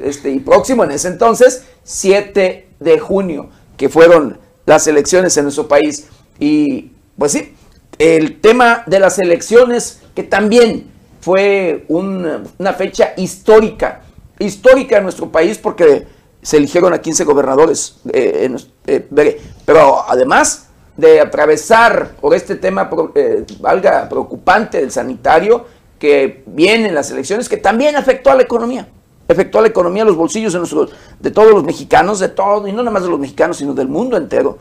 este, 0.00 0.30
y 0.30 0.40
próximo 0.40 0.84
en 0.84 0.92
ese 0.92 1.08
entonces, 1.08 1.66
7 1.82 2.68
de 2.80 2.98
junio, 2.98 3.50
que 3.76 3.88
fueron 3.88 4.38
las 4.64 4.86
elecciones 4.86 5.36
en 5.36 5.44
nuestro 5.44 5.68
país. 5.68 6.08
Y 6.40 6.92
pues 7.18 7.32
sí, 7.32 7.54
el 7.98 8.40
tema 8.40 8.82
de 8.86 9.00
las 9.00 9.18
elecciones, 9.18 10.02
que 10.14 10.22
también 10.22 10.90
fue 11.20 11.86
una 11.88 12.72
fecha 12.76 13.14
histórica, 13.16 14.02
histórica 14.38 14.98
en 14.98 15.04
nuestro 15.04 15.30
país 15.30 15.58
porque 15.58 16.06
se 16.42 16.58
eligieron 16.58 16.92
a 16.92 16.98
15 16.98 17.24
gobernadores, 17.24 17.96
eh, 18.12 18.54
eh, 18.86 19.40
pero 19.64 20.04
además 20.06 20.68
de 20.96 21.20
atravesar 21.20 22.16
por 22.20 22.34
este 22.34 22.56
tema, 22.56 22.90
eh, 23.14 23.44
valga, 23.60 24.08
preocupante 24.08 24.78
del 24.80 24.90
sanitario, 24.90 25.64
que 25.98 26.42
viene 26.46 26.88
en 26.88 26.94
las 26.94 27.10
elecciones, 27.10 27.48
que 27.48 27.56
también 27.56 27.96
afectó 27.96 28.30
a 28.30 28.34
la 28.34 28.42
economía, 28.42 28.86
afectó 29.26 29.58
a 29.58 29.62
la 29.62 29.68
economía, 29.68 30.04
los 30.04 30.16
bolsillos 30.16 30.52
de, 30.52 30.88
de 31.20 31.30
todos 31.30 31.52
los 31.52 31.64
mexicanos, 31.64 32.18
de 32.18 32.28
todo, 32.28 32.68
y 32.68 32.72
no 32.72 32.78
nada 32.82 32.90
más 32.90 33.04
de 33.04 33.08
los 33.08 33.18
mexicanos, 33.18 33.56
sino 33.56 33.72
del 33.72 33.88
mundo 33.88 34.18
entero 34.18 34.58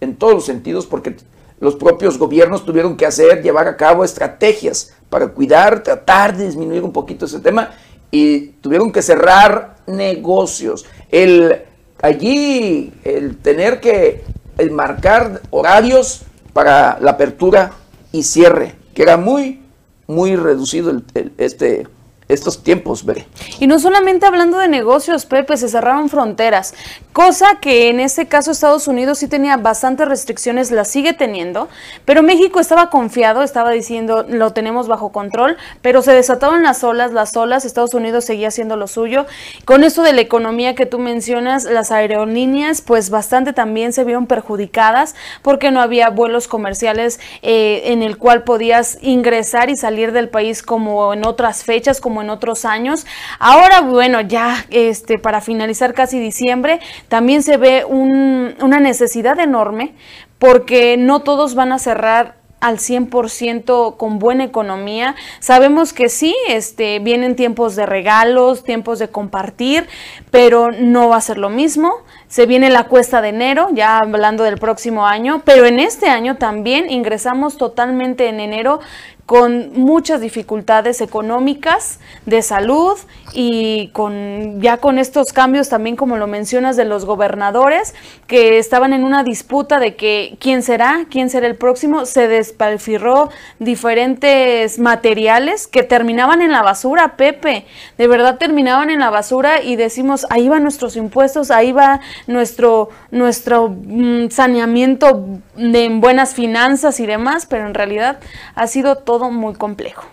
en 0.00 0.16
todos 0.16 0.34
los 0.34 0.44
sentidos, 0.44 0.86
porque 0.86 1.16
los 1.60 1.76
propios 1.76 2.18
gobiernos 2.18 2.64
tuvieron 2.64 2.96
que 2.96 3.06
hacer, 3.06 3.42
llevar 3.42 3.66
a 3.68 3.76
cabo 3.76 4.04
estrategias 4.04 4.94
para 5.08 5.28
cuidar, 5.28 5.82
tratar 5.82 6.36
de 6.36 6.46
disminuir 6.46 6.82
un 6.82 6.92
poquito 6.92 7.24
ese 7.26 7.40
tema 7.40 7.70
y 8.10 8.48
tuvieron 8.60 8.92
que 8.92 9.02
cerrar 9.02 9.76
negocios. 9.86 10.86
El, 11.10 11.62
allí 12.02 12.92
el 13.04 13.38
tener 13.38 13.80
que 13.80 14.24
marcar 14.70 15.42
horarios 15.50 16.22
para 16.52 16.98
la 17.00 17.12
apertura 17.12 17.72
y 18.12 18.22
cierre, 18.22 18.74
que 18.94 19.02
era 19.02 19.16
muy, 19.16 19.62
muy 20.06 20.36
reducido 20.36 20.90
el, 20.90 21.32
este, 21.38 21.86
estos 22.28 22.62
tiempos, 22.62 23.04
ve. 23.04 23.26
Y 23.60 23.66
no 23.66 23.78
solamente 23.78 24.26
hablando 24.26 24.58
de 24.58 24.68
negocios, 24.68 25.26
Pepe, 25.26 25.56
se 25.56 25.68
cerraron 25.68 26.08
fronteras, 26.08 26.74
cosa 27.12 27.58
que 27.60 27.88
en 27.88 28.00
este 28.00 28.26
caso 28.26 28.50
Estados 28.50 28.88
Unidos 28.88 29.18
sí 29.18 29.28
tenía 29.28 29.56
bastantes 29.56 30.08
restricciones, 30.08 30.70
las 30.70 30.88
sigue 30.88 31.12
teniendo, 31.12 31.68
pero 32.04 32.22
México 32.22 32.58
estaba 32.58 32.90
confiado, 32.90 33.42
estaba 33.42 33.70
diciendo 33.70 34.24
lo 34.28 34.52
tenemos 34.52 34.88
bajo 34.88 35.12
control, 35.12 35.56
pero 35.82 36.02
se 36.02 36.12
desataron 36.12 36.62
las 36.62 36.82
olas, 36.84 37.12
las 37.12 37.36
olas, 37.36 37.64
Estados 37.64 37.94
Unidos 37.94 38.24
seguía 38.24 38.48
haciendo 38.48 38.76
lo 38.76 38.86
suyo. 38.88 39.26
Con 39.64 39.84
eso 39.84 40.02
de 40.02 40.12
la 40.12 40.20
economía 40.20 40.74
que 40.74 40.86
tú 40.86 40.98
mencionas, 40.98 41.64
las 41.64 41.90
aerolíneas 41.90 42.80
pues 42.80 43.10
bastante 43.10 43.52
también 43.52 43.92
se 43.92 44.04
vieron 44.04 44.26
perjudicadas 44.26 45.14
porque 45.42 45.70
no 45.70 45.80
había 45.80 46.10
vuelos 46.10 46.48
comerciales 46.48 47.20
eh, 47.42 47.82
en 47.86 48.02
el 48.02 48.18
cual 48.18 48.42
podías 48.42 48.98
ingresar 49.00 49.70
y 49.70 49.76
salir 49.76 50.12
del 50.12 50.28
país 50.28 50.62
como 50.62 51.14
en 51.14 51.24
otras 51.26 51.64
fechas, 51.64 52.00
como 52.00 52.15
en 52.22 52.30
otros 52.30 52.64
años. 52.64 53.06
Ahora, 53.38 53.80
bueno, 53.80 54.20
ya 54.20 54.64
este, 54.70 55.18
para 55.18 55.40
finalizar 55.40 55.94
casi 55.94 56.18
diciembre, 56.18 56.80
también 57.08 57.42
se 57.42 57.56
ve 57.56 57.84
una 57.84 58.80
necesidad 58.80 59.38
enorme 59.40 59.94
porque 60.38 60.96
no 60.96 61.20
todos 61.20 61.54
van 61.54 61.72
a 61.72 61.78
cerrar 61.78 62.36
al 62.60 62.78
100% 62.78 63.96
con 63.96 64.18
buena 64.18 64.44
economía. 64.44 65.14
Sabemos 65.40 65.92
que 65.92 66.08
sí, 66.08 66.34
este, 66.48 66.98
vienen 66.98 67.36
tiempos 67.36 67.76
de 67.76 67.86
regalos, 67.86 68.64
tiempos 68.64 68.98
de 68.98 69.08
compartir, 69.08 69.86
pero 70.30 70.72
no 70.72 71.08
va 71.08 71.16
a 71.16 71.20
ser 71.20 71.38
lo 71.38 71.50
mismo. 71.50 71.92
Se 72.28 72.46
viene 72.46 72.70
la 72.70 72.84
cuesta 72.84 73.20
de 73.20 73.28
enero, 73.28 73.68
ya 73.72 73.98
hablando 73.98 74.42
del 74.42 74.58
próximo 74.58 75.06
año, 75.06 75.42
pero 75.44 75.66
en 75.66 75.78
este 75.78 76.08
año 76.08 76.36
también 76.36 76.90
ingresamos 76.90 77.56
totalmente 77.56 78.28
en 78.28 78.40
enero 78.40 78.80
con 79.26 79.72
muchas 79.72 80.20
dificultades 80.20 81.00
económicas, 81.00 81.98
de 82.26 82.42
salud 82.42 82.96
y 83.34 83.88
con 83.88 84.60
ya 84.62 84.78
con 84.78 84.98
estos 84.98 85.32
cambios 85.32 85.68
también 85.68 85.96
como 85.96 86.16
lo 86.16 86.28
mencionas 86.28 86.76
de 86.76 86.84
los 86.84 87.04
gobernadores 87.04 87.94
que 88.28 88.58
estaban 88.58 88.92
en 88.92 89.02
una 89.02 89.24
disputa 89.24 89.80
de 89.80 89.96
que 89.96 90.36
quién 90.40 90.62
será, 90.62 91.06
quién 91.10 91.28
será 91.28 91.48
el 91.48 91.56
próximo, 91.56 92.06
se 92.06 92.28
despalfirró 92.28 93.30
diferentes 93.58 94.78
materiales 94.78 95.66
que 95.66 95.82
terminaban 95.82 96.40
en 96.40 96.52
la 96.52 96.62
basura, 96.62 97.16
Pepe, 97.16 97.66
de 97.98 98.06
verdad 98.06 98.38
terminaban 98.38 98.90
en 98.90 99.00
la 99.00 99.10
basura 99.10 99.60
y 99.60 99.74
decimos, 99.74 100.26
ahí 100.30 100.48
van 100.48 100.62
nuestros 100.62 100.96
impuestos, 100.96 101.50
ahí 101.50 101.72
va 101.72 102.00
nuestro 102.28 102.90
nuestro 103.10 103.70
mm, 103.70 104.28
saneamiento 104.30 105.40
de 105.56 105.88
buenas 105.88 106.34
finanzas 106.34 107.00
y 107.00 107.06
demás, 107.06 107.46
pero 107.46 107.66
en 107.66 107.74
realidad 107.74 108.18
ha 108.54 108.66
sido 108.66 108.96
todo 108.96 109.15
muy 109.18 109.54
complejo. 109.54 110.04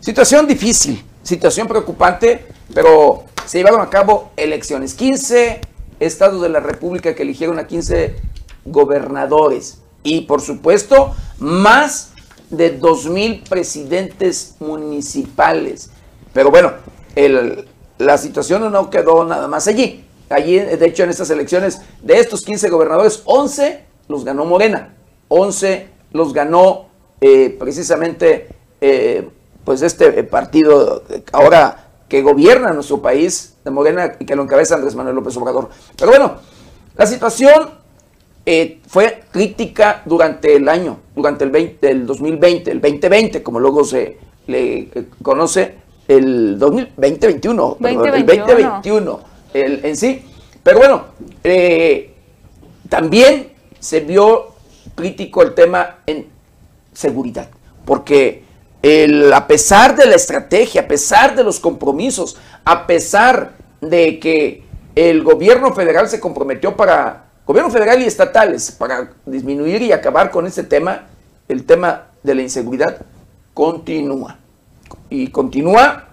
Situación 0.00 0.46
difícil, 0.46 1.04
situación 1.22 1.66
preocupante, 1.66 2.46
pero 2.72 3.24
se 3.46 3.58
llevaron 3.58 3.80
a 3.80 3.90
cabo 3.90 4.30
elecciones. 4.36 4.94
15 4.94 5.60
estados 6.00 6.40
de 6.42 6.48
la 6.48 6.60
República 6.60 7.14
que 7.14 7.22
eligieron 7.22 7.58
a 7.58 7.66
15 7.66 8.16
gobernadores 8.64 9.78
y 10.02 10.22
por 10.22 10.40
supuesto 10.40 11.14
más 11.38 12.12
de 12.50 12.80
2.000 12.80 13.48
presidentes 13.48 14.56
municipales. 14.60 15.90
Pero 16.32 16.50
bueno, 16.50 16.72
la 17.98 18.18
situación 18.18 18.70
no 18.70 18.90
quedó 18.90 19.24
nada 19.24 19.48
más 19.48 19.66
allí. 19.66 20.04
Allí, 20.30 20.58
de 20.58 20.86
hecho, 20.86 21.04
en 21.04 21.10
estas 21.10 21.30
elecciones, 21.30 21.80
de 22.02 22.18
estos 22.18 22.42
15 22.42 22.68
gobernadores, 22.68 23.22
11 23.24 23.84
los 24.08 24.24
ganó 24.24 24.44
Morena, 24.44 24.94
11 25.28 25.88
los 26.12 26.32
ganó 26.32 26.87
eh, 27.20 27.56
precisamente 27.58 28.46
eh, 28.80 29.28
pues 29.64 29.82
este 29.82 30.22
partido 30.22 31.02
ahora 31.32 31.88
que 32.08 32.22
gobierna 32.22 32.72
nuestro 32.72 33.02
país 33.02 33.56
de 33.64 33.70
Morena 33.72 34.12
y 34.20 34.24
que 34.24 34.36
lo 34.36 34.44
encabeza 34.44 34.76
Andrés 34.76 34.94
Manuel 34.94 35.16
López 35.16 35.36
Obrador. 35.36 35.68
Pero 35.96 36.10
bueno, 36.10 36.36
la 36.96 37.06
situación 37.06 37.70
eh, 38.46 38.80
fue 38.86 39.24
crítica 39.32 40.02
durante 40.06 40.54
el 40.54 40.68
año, 40.68 41.00
durante 41.14 41.44
el, 41.44 41.50
20, 41.50 41.90
el 41.90 42.06
2020, 42.06 42.70
el 42.70 42.80
2020, 42.80 43.42
como 43.42 43.58
luego 43.58 43.84
se 43.84 44.16
le 44.46 44.88
conoce, 45.20 45.74
el 46.06 46.58
2021, 46.58 47.76
el 47.80 47.96
2021 47.96 49.20
el, 49.52 49.84
en 49.84 49.96
sí. 49.96 50.24
Pero 50.62 50.78
bueno, 50.78 51.04
también 52.88 53.52
se 53.78 54.00
vio 54.00 54.54
crítico 54.94 55.42
el 55.42 55.54
tema 55.54 55.98
en 56.06 56.37
seguridad. 56.98 57.48
Porque 57.84 58.42
a 59.32 59.46
pesar 59.46 59.94
de 59.94 60.06
la 60.06 60.16
estrategia, 60.16 60.82
a 60.82 60.88
pesar 60.88 61.36
de 61.36 61.44
los 61.44 61.60
compromisos, 61.60 62.36
a 62.64 62.86
pesar 62.86 63.52
de 63.80 64.18
que 64.18 64.64
el 64.96 65.22
gobierno 65.22 65.72
federal 65.72 66.08
se 66.08 66.18
comprometió 66.18 66.76
para, 66.76 67.26
gobierno 67.46 67.70
federal 67.70 68.02
y 68.02 68.04
estatales, 68.04 68.72
para 68.72 69.12
disminuir 69.24 69.82
y 69.82 69.92
acabar 69.92 70.30
con 70.30 70.46
este 70.46 70.64
tema, 70.64 71.06
el 71.48 71.64
tema 71.64 72.08
de 72.22 72.34
la 72.34 72.42
inseguridad 72.42 73.06
continúa. 73.54 74.38
Y 75.08 75.28
continúa, 75.28 76.08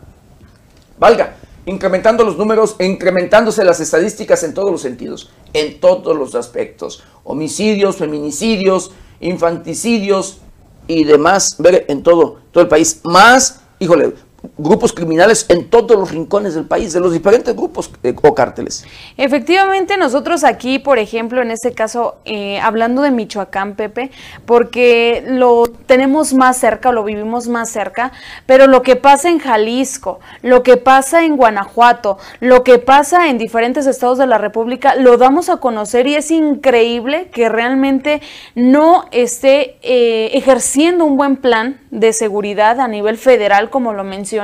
valga, 1.00 1.36
incrementando 1.66 2.24
los 2.24 2.38
números, 2.38 2.76
incrementándose 2.80 3.64
las 3.64 3.80
estadísticas 3.80 4.44
en 4.44 4.54
todos 4.54 4.72
los 4.72 4.82
sentidos, 4.82 5.32
en 5.54 5.80
todos 5.80 6.16
los 6.16 6.36
aspectos. 6.36 7.04
Homicidios, 7.24 7.98
feminicidios, 7.98 8.92
infanticidios, 9.20 10.42
y 10.88 11.04
demás, 11.04 11.56
ver 11.60 11.86
en 11.88 12.04
todo, 12.04 12.40
todo 12.52 12.64
el 12.64 12.70
país. 12.70 13.02
Más, 13.04 13.62
híjole, 13.80 14.14
grupos 14.58 14.94
criminales 14.94 15.46
en 15.50 15.70
todos 15.70 15.98
los 15.98 16.12
rincones 16.12 16.56
del 16.56 16.66
país, 16.66 16.94
de 16.94 17.00
los 17.00 17.14
diferentes 17.14 17.56
grupos 17.56 17.92
eh, 18.04 18.14
o 18.22 18.36
cárteles. 18.36 18.86
Efectivamente, 19.18 19.98
nosotros 19.98 20.44
aquí, 20.44 20.80
por 20.80 21.00
ejemplo, 21.00 21.42
en 21.42 21.52
este 21.52 21.74
caso, 21.74 22.16
eh, 22.26 22.60
hablando 22.60 23.02
de 23.02 23.12
Michoacán, 23.12 23.76
Pepe, 23.76 24.12
porque 24.46 25.24
lo 25.28 25.66
tenemos 25.86 26.34
más 26.34 26.58
cerca, 26.58 26.92
lo 26.92 27.04
vivimos 27.04 27.48
más 27.48 27.70
cerca, 27.70 28.12
pero 28.46 28.68
lo 28.68 28.82
que 28.82 28.96
pasa 28.96 29.30
en 29.30 29.40
Jalisco, 29.40 30.20
lo 30.42 30.64
que 30.64 30.78
pasa 30.78 31.24
en 31.24 31.38
Guanajuato, 31.38 32.18
lo 32.40 32.64
que 32.64 32.80
pasa 32.80 33.30
en 33.30 33.38
diferentes 33.38 33.88
estados 33.88 34.18
de 34.18 34.28
la 34.28 34.38
República, 34.38 34.96
lo 34.96 35.18
damos 35.18 35.50
a 35.50 35.58
conocer 35.58 36.08
y 36.08 36.16
es 36.16 36.32
increíble 36.32 37.30
que 37.32 37.50
realmente 37.50 38.22
no 38.54 39.06
esté 39.12 39.78
eh, 39.82 40.32
ejerciendo 40.34 41.06
un 41.06 41.18
buen 41.18 41.38
plan 41.38 41.80
de 41.92 42.14
seguridad 42.14 42.80
a 42.80 42.88
nivel 42.88 43.18
federal, 43.18 43.70
como 43.70 43.94
lo 43.94 44.04
mencioné 44.04 44.35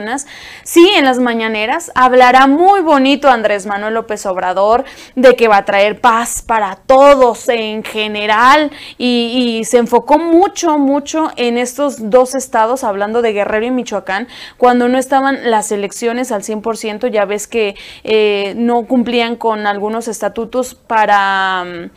sí, 0.63 0.89
en 0.95 1.05
las 1.05 1.19
mañaneras 1.19 1.91
hablará 1.95 2.47
muy 2.47 2.81
bonito 2.81 3.29
Andrés 3.29 3.65
Manuel 3.65 3.93
López 3.93 4.25
Obrador 4.25 4.85
de 5.15 5.35
que 5.35 5.47
va 5.47 5.57
a 5.57 5.65
traer 5.65 5.99
paz 5.99 6.41
para 6.41 6.75
todos 6.75 7.49
en 7.49 7.83
general 7.83 8.71
y, 8.97 9.61
se 9.65 9.77
enfocó 9.77 10.17
mucho, 10.17 10.77
mucho 10.77 11.31
en 11.35 11.57
estos 11.57 12.09
dos 12.09 12.35
estados, 12.35 12.83
hablando 12.83 13.21
de 13.21 13.33
Guerrero 13.33 13.65
y 13.65 13.71
Michoacán, 13.71 14.27
cuando 14.57 14.87
no 14.87 14.97
estaban 14.97 15.51
las 15.51 15.71
elecciones 15.71 16.31
al 16.31 16.41
100%, 16.41 17.09
ya 17.09 17.25
ves 17.25 17.47
que 17.47 17.75
eh, 18.03 18.53
no 18.57 18.85
cumplían 18.85 19.35
con 19.35 19.67
algunos 19.67 20.07
estatutos 20.07 20.75
para, 20.75 21.89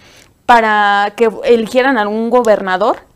para 0.47 1.13
que 1.17 1.31
eligieran 1.45 1.99
algún 1.99 2.31
gobernador 2.31 3.14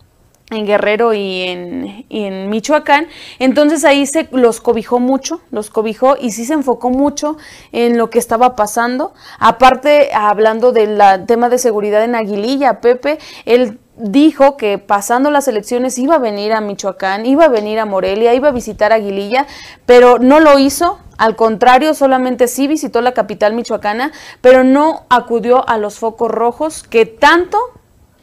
en 0.50 0.66
Guerrero 0.66 1.12
y 1.12 2.04
en, 2.08 2.50
Michoacán. 2.50 3.08
Entonces 3.38 3.84
ahí 3.84 4.06
se 4.06 4.28
los 4.32 4.60
cobijó 4.60 4.98
mucho, 4.98 5.40
los 5.50 5.70
cobijó 5.70 6.16
y 6.18 6.30
sí 6.30 6.44
se 6.44 6.54
enfocó 6.54 6.90
mucho 6.90 7.36
en 7.72 7.98
lo 7.98 8.10
que 8.10 8.18
estaba 8.18 8.56
pasando. 8.56 9.12
Aparte, 9.38 10.10
hablando 10.14 10.72
del 10.72 11.00
tema 11.26 11.48
de 11.48 11.58
seguridad 11.58 12.02
en 12.04 12.14
Aguililla, 12.14 12.80
Pepe, 12.80 13.18
él 13.44 13.78
dijo 13.96 14.56
que 14.56 14.78
pasando 14.78 15.30
las 15.30 15.48
elecciones 15.48 15.98
iba 15.98 16.14
a 16.14 16.18
venir 16.18 16.52
a 16.52 16.60
Michoacán, 16.60 17.26
iba 17.26 17.44
a 17.44 17.48
venir 17.48 17.78
a 17.78 17.84
Morelia, 17.84 18.32
iba 18.34 18.48
a 18.48 18.52
visitar 18.52 18.92
Aguililla, 18.92 19.46
pero 19.86 20.18
no 20.18 20.40
lo 20.40 20.58
hizo. 20.58 20.98
Al 21.18 21.34
contrario, 21.34 21.94
solamente 21.94 22.46
sí 22.46 22.68
visitó 22.68 23.00
la 23.00 23.12
capital 23.12 23.52
michoacana, 23.52 24.12
pero 24.40 24.62
no 24.62 25.04
acudió 25.10 25.68
a 25.68 25.76
los 25.76 25.98
focos 25.98 26.30
rojos 26.30 26.84
que 26.84 27.06
tanto 27.06 27.58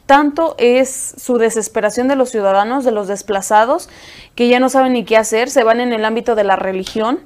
tanto 0.06 0.54
es 0.58 1.14
su 1.18 1.36
desesperación 1.36 2.08
de 2.08 2.16
los 2.16 2.30
ciudadanos, 2.30 2.84
de 2.84 2.92
los 2.92 3.08
desplazados, 3.08 3.88
que 4.34 4.48
ya 4.48 4.60
no 4.60 4.68
saben 4.68 4.92
ni 4.92 5.04
qué 5.04 5.16
hacer, 5.16 5.50
se 5.50 5.64
van 5.64 5.80
en 5.80 5.92
el 5.92 6.04
ámbito 6.04 6.34
de 6.34 6.44
la 6.44 6.56
religión 6.56 7.20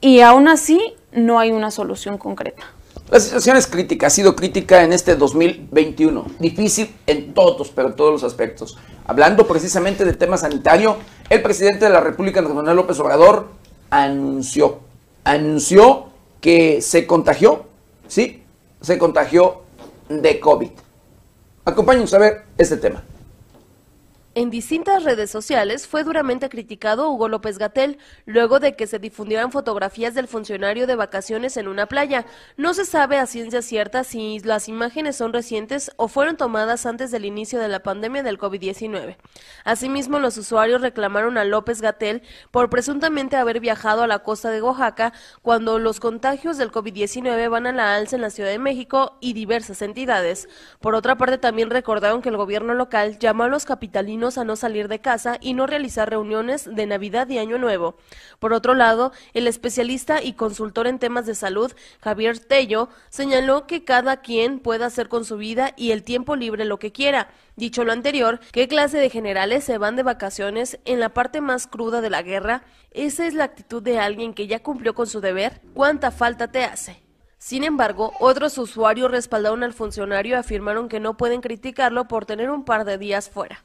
y 0.00 0.20
aún 0.20 0.48
así 0.48 0.94
no 1.12 1.38
hay 1.38 1.52
una 1.52 1.70
solución 1.70 2.18
concreta. 2.18 2.62
La 3.10 3.18
situación 3.18 3.56
es 3.56 3.66
crítica, 3.66 4.06
ha 4.06 4.10
sido 4.10 4.36
crítica 4.36 4.84
en 4.84 4.92
este 4.92 5.16
2021, 5.16 6.26
difícil 6.38 6.94
en 7.06 7.34
todos, 7.34 7.70
pero 7.70 7.88
en 7.88 7.96
todos 7.96 8.12
los 8.12 8.24
aspectos. 8.24 8.78
Hablando 9.06 9.48
precisamente 9.48 10.04
del 10.04 10.16
tema 10.16 10.36
sanitario, 10.36 10.96
el 11.28 11.42
presidente 11.42 11.86
de 11.86 11.90
la 11.90 12.00
República, 12.00 12.38
Andrés 12.38 12.54
Manuel 12.54 12.76
López 12.76 13.00
Obrador, 13.00 13.48
anunció, 13.90 14.78
anunció 15.24 16.06
que 16.40 16.80
se 16.82 17.06
contagió, 17.08 17.64
sí, 18.06 18.44
se 18.80 18.96
contagió 18.98 19.62
de 20.08 20.38
COVID. 20.38 20.70
Acompáñenos 21.64 22.14
a 22.14 22.18
ver 22.18 22.42
este 22.56 22.76
tema. 22.76 23.02
En 24.36 24.48
distintas 24.48 25.02
redes 25.02 25.28
sociales 25.28 25.88
fue 25.88 26.04
duramente 26.04 26.48
criticado 26.48 27.10
Hugo 27.10 27.28
López 27.28 27.58
Gatel 27.58 27.98
luego 28.26 28.60
de 28.60 28.76
que 28.76 28.86
se 28.86 29.00
difundieran 29.00 29.50
fotografías 29.50 30.14
del 30.14 30.28
funcionario 30.28 30.86
de 30.86 30.94
vacaciones 30.94 31.56
en 31.56 31.66
una 31.66 31.86
playa. 31.86 32.24
No 32.56 32.72
se 32.72 32.84
sabe 32.84 33.18
a 33.18 33.26
ciencia 33.26 33.60
cierta 33.60 34.04
si 34.04 34.38
las 34.38 34.68
imágenes 34.68 35.16
son 35.16 35.32
recientes 35.32 35.90
o 35.96 36.06
fueron 36.06 36.36
tomadas 36.36 36.86
antes 36.86 37.10
del 37.10 37.24
inicio 37.24 37.58
de 37.58 37.66
la 37.66 37.82
pandemia 37.82 38.22
del 38.22 38.38
COVID-19. 38.38 39.16
Asimismo, 39.64 40.20
los 40.20 40.36
usuarios 40.36 40.80
reclamaron 40.80 41.36
a 41.36 41.44
López 41.44 41.80
Gatel 41.80 42.22
por 42.52 42.70
presuntamente 42.70 43.34
haber 43.34 43.58
viajado 43.58 44.04
a 44.04 44.06
la 44.06 44.20
costa 44.20 44.52
de 44.52 44.62
Oaxaca 44.62 45.12
cuando 45.42 45.80
los 45.80 45.98
contagios 45.98 46.56
del 46.56 46.70
COVID-19 46.70 47.50
van 47.50 47.66
a 47.66 47.72
la 47.72 47.96
alza 47.96 48.14
en 48.14 48.22
la 48.22 48.30
Ciudad 48.30 48.50
de 48.50 48.60
México 48.60 49.18
y 49.20 49.32
diversas 49.32 49.82
entidades. 49.82 50.48
Por 50.78 50.94
otra 50.94 51.16
parte, 51.16 51.36
también 51.36 51.68
recordaron 51.68 52.22
que 52.22 52.28
el 52.28 52.36
gobierno 52.36 52.74
local 52.74 53.18
llamó 53.18 53.42
a 53.42 53.48
los 53.48 53.64
capitalinos 53.64 54.19
a 54.20 54.44
no 54.44 54.54
salir 54.54 54.86
de 54.88 55.00
casa 55.00 55.38
y 55.40 55.54
no 55.54 55.66
realizar 55.66 56.10
reuniones 56.10 56.68
de 56.70 56.86
Navidad 56.86 57.28
y 57.30 57.38
Año 57.38 57.58
Nuevo. 57.58 57.96
Por 58.38 58.52
otro 58.52 58.74
lado, 58.74 59.12
el 59.32 59.46
especialista 59.46 60.22
y 60.22 60.34
consultor 60.34 60.86
en 60.86 60.98
temas 60.98 61.24
de 61.24 61.34
salud, 61.34 61.72
Javier 62.00 62.38
Tello, 62.38 62.90
señaló 63.08 63.66
que 63.66 63.82
cada 63.84 64.18
quien 64.18 64.58
pueda 64.58 64.86
hacer 64.86 65.08
con 65.08 65.24
su 65.24 65.38
vida 65.38 65.72
y 65.76 65.92
el 65.92 66.02
tiempo 66.02 66.36
libre 66.36 66.66
lo 66.66 66.78
que 66.78 66.92
quiera. 66.92 67.30
Dicho 67.56 67.84
lo 67.84 67.92
anterior, 67.92 68.40
¿qué 68.52 68.68
clase 68.68 68.98
de 68.98 69.10
generales 69.10 69.64
se 69.64 69.78
van 69.78 69.96
de 69.96 70.02
vacaciones 70.02 70.78
en 70.84 71.00
la 71.00 71.08
parte 71.08 71.40
más 71.40 71.66
cruda 71.66 72.00
de 72.02 72.10
la 72.10 72.22
guerra? 72.22 72.62
¿Esa 72.90 73.26
es 73.26 73.34
la 73.34 73.44
actitud 73.44 73.82
de 73.82 73.98
alguien 73.98 74.34
que 74.34 74.46
ya 74.46 74.62
cumplió 74.62 74.94
con 74.94 75.06
su 75.06 75.20
deber? 75.20 75.62
¿Cuánta 75.74 76.10
falta 76.10 76.52
te 76.52 76.64
hace? 76.64 77.02
Sin 77.40 77.64
embargo, 77.64 78.12
otros 78.20 78.58
usuarios 78.58 79.10
respaldaron 79.10 79.62
al 79.64 79.72
funcionario 79.72 80.36
y 80.36 80.38
afirmaron 80.38 80.90
que 80.90 81.00
no 81.00 81.16
pueden 81.16 81.40
criticarlo 81.40 82.06
por 82.06 82.26
tener 82.26 82.50
un 82.50 82.66
par 82.66 82.84
de 82.84 82.98
días 82.98 83.30
fuera. 83.30 83.64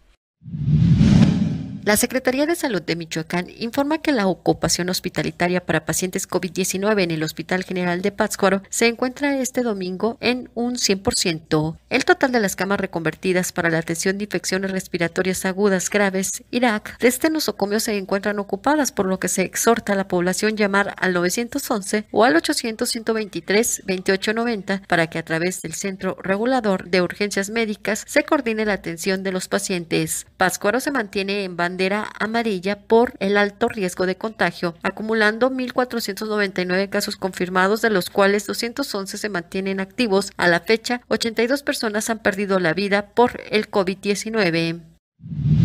La 1.86 1.96
Secretaría 1.98 2.48
de 2.48 2.56
Salud 2.56 2.82
de 2.82 2.96
Michoacán 2.96 3.46
informa 3.60 4.00
que 4.00 4.12
la 4.12 4.25
ocupación 4.25 4.89
hospitalitaria 4.89 5.63
para 5.63 5.86
pacientes 5.86 6.27
COVID-19 6.27 7.04
en 7.04 7.12
el 7.12 7.22
Hospital 7.22 7.63
General 7.63 8.01
de 8.01 8.12
Pátzcuaro 8.12 8.63
se 8.72 8.88
encuentra 8.88 9.39
este 9.39 9.62
domingo 9.62 10.18
en 10.20 10.50
un 10.56 10.77
100%. 10.77 11.77
El 11.92 12.04
total 12.04 12.32
de 12.32 12.39
las 12.39 12.56
camas 12.56 12.80
reconvertidas 12.80 13.51
para 13.51 13.70
la 13.70 13.77
atención 13.77 14.18
de 14.18 14.24
infecciones 14.24 14.72
respiratorias 14.72 15.46
agudas 15.46 15.92
graves, 15.92 16.44
Irak, 16.50 16.98
de 16.98 17.08
este 17.08 17.30
nosocomio 17.30 17.80
se 17.80 17.96
encuentran 17.96 18.39
ocupadas, 18.39 18.92
por 18.92 19.06
lo 19.06 19.20
que 19.20 19.27
se 19.27 19.44
exhorta 19.44 19.94
a 19.94 19.96
la 19.96 20.08
población 20.08 20.58
llamar 20.58 20.96
al 20.98 21.13
911 21.13 22.06
o 22.10 22.24
al 22.24 22.34
800-123-2890 22.34 24.88
para 24.88 25.06
que 25.06 25.20
a 25.20 25.24
través 25.24 25.62
del 25.62 25.75
Centro 25.75 26.18
Regulador 26.20 26.89
de 26.89 27.04
Urgencias 27.04 27.51
Médicas 27.51 28.04
se 28.08 28.24
coordine 28.24 28.65
la 28.65 28.74
atención 28.74 29.22
de 29.22 29.32
los 29.32 29.48
pacientes. 29.48 30.25
Pátzcuaro 30.38 30.80
se 30.80 30.89
mantiene 30.89 31.44
en 31.44 31.56
banda 31.56 31.75
bandera 31.75 32.08
amarilla 32.20 32.79
por 32.79 33.15
el 33.20 33.36
alto 33.36 33.67
riesgo 33.67 34.05
de 34.05 34.15
contagio, 34.15 34.75
acumulando 34.82 35.51
1.499 35.51 36.89
casos 36.89 37.17
confirmados, 37.17 37.82
de 37.82 37.89
los 37.89 38.10
cuales 38.10 38.48
211 38.48 39.17
se 39.17 39.27
mantienen 39.27 39.82
activos. 39.82 40.32
A 40.38 40.48
la 40.48 40.62
fecha, 40.62 41.01
82 41.10 41.63
personas 41.63 42.10
han 42.10 42.20
perdido 42.20 42.60
la 42.60 42.74
vida 42.74 43.08
por 43.08 43.41
el 43.50 43.70
COVID-19. 43.70 45.64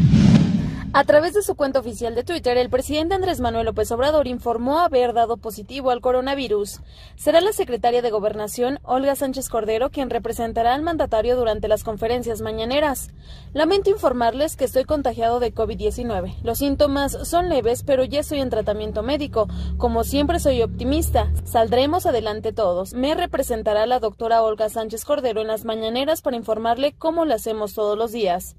A 0.92 1.04
través 1.04 1.34
de 1.34 1.42
su 1.42 1.54
cuenta 1.54 1.78
oficial 1.78 2.16
de 2.16 2.24
Twitter, 2.24 2.58
el 2.58 2.68
presidente 2.68 3.14
Andrés 3.14 3.38
Manuel 3.38 3.66
López 3.66 3.92
Obrador 3.92 4.26
informó 4.26 4.80
haber 4.80 5.12
dado 5.12 5.36
positivo 5.36 5.92
al 5.92 6.00
coronavirus. 6.00 6.80
Será 7.14 7.40
la 7.40 7.52
secretaria 7.52 8.02
de 8.02 8.10
Gobernación, 8.10 8.80
Olga 8.82 9.14
Sánchez 9.14 9.48
Cordero, 9.50 9.90
quien 9.90 10.10
representará 10.10 10.74
al 10.74 10.82
mandatario 10.82 11.36
durante 11.36 11.68
las 11.68 11.84
conferencias 11.84 12.40
mañaneras. 12.40 13.10
Lamento 13.52 13.88
informarles 13.88 14.56
que 14.56 14.64
estoy 14.64 14.82
contagiado 14.82 15.38
de 15.38 15.54
COVID-19. 15.54 16.34
Los 16.42 16.58
síntomas 16.58 17.16
son 17.22 17.48
leves, 17.48 17.84
pero 17.84 18.02
ya 18.02 18.18
estoy 18.18 18.40
en 18.40 18.50
tratamiento 18.50 19.04
médico. 19.04 19.46
Como 19.76 20.02
siempre 20.02 20.40
soy 20.40 20.60
optimista. 20.60 21.30
Saldremos 21.44 22.04
adelante 22.04 22.52
todos. 22.52 22.94
Me 22.94 23.14
representará 23.14 23.86
la 23.86 24.00
doctora 24.00 24.42
Olga 24.42 24.68
Sánchez 24.68 25.04
Cordero 25.04 25.40
en 25.40 25.46
las 25.46 25.64
mañaneras 25.64 26.20
para 26.20 26.36
informarle 26.36 26.94
cómo 26.98 27.26
lo 27.26 27.34
hacemos 27.34 27.74
todos 27.74 27.96
los 27.96 28.10
días. 28.10 28.56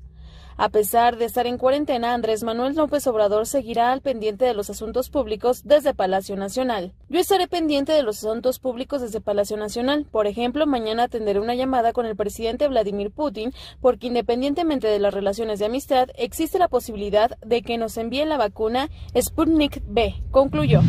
A 0.58 0.70
pesar 0.70 1.18
de 1.18 1.26
estar 1.26 1.48
en 1.48 1.58
cuarentena, 1.58 2.14
Andrés 2.14 2.44
Manuel 2.44 2.76
López 2.76 3.08
Obrador 3.08 3.48
seguirá 3.48 3.92
al 3.92 4.02
pendiente 4.02 4.46
de 4.46 4.54
los 4.54 4.70
asuntos 4.70 5.10
públicos 5.10 5.64
desde 5.64 5.94
Palacio 5.94 6.36
Nacional. 6.36 6.94
Yo 7.10 7.20
estaré 7.20 7.48
pendiente 7.48 7.92
de 7.92 8.04
los 8.04 8.18
asuntos 8.18 8.60
públicos 8.60 9.02
desde 9.02 9.22
Palacio 9.22 9.58
Nacional. 9.58 10.06
Por 10.12 10.28
ejemplo, 10.28 10.68
mañana 10.68 11.04
atenderé 11.04 11.40
una 11.40 11.56
llamada 11.56 11.94
con 11.94 12.06
el 12.06 12.16
presidente 12.16 12.68
Vladimir 12.68 13.12
Putin 13.12 13.54
porque 13.80 14.08
independientemente 14.08 14.88
de 14.88 15.00
las 15.00 15.14
relaciones 15.14 15.60
de 15.60 15.66
amistad, 15.66 16.10
existe 16.16 16.60
la 16.60 16.68
posibilidad 16.68 17.38
de 17.46 17.62
que 17.62 17.78
nos 17.78 17.98
envíen 17.98 18.30
la 18.30 18.38
vacuna 18.38 18.90
Sputnik 19.20 19.82
B, 19.88 20.16
concluyó. 20.32 20.82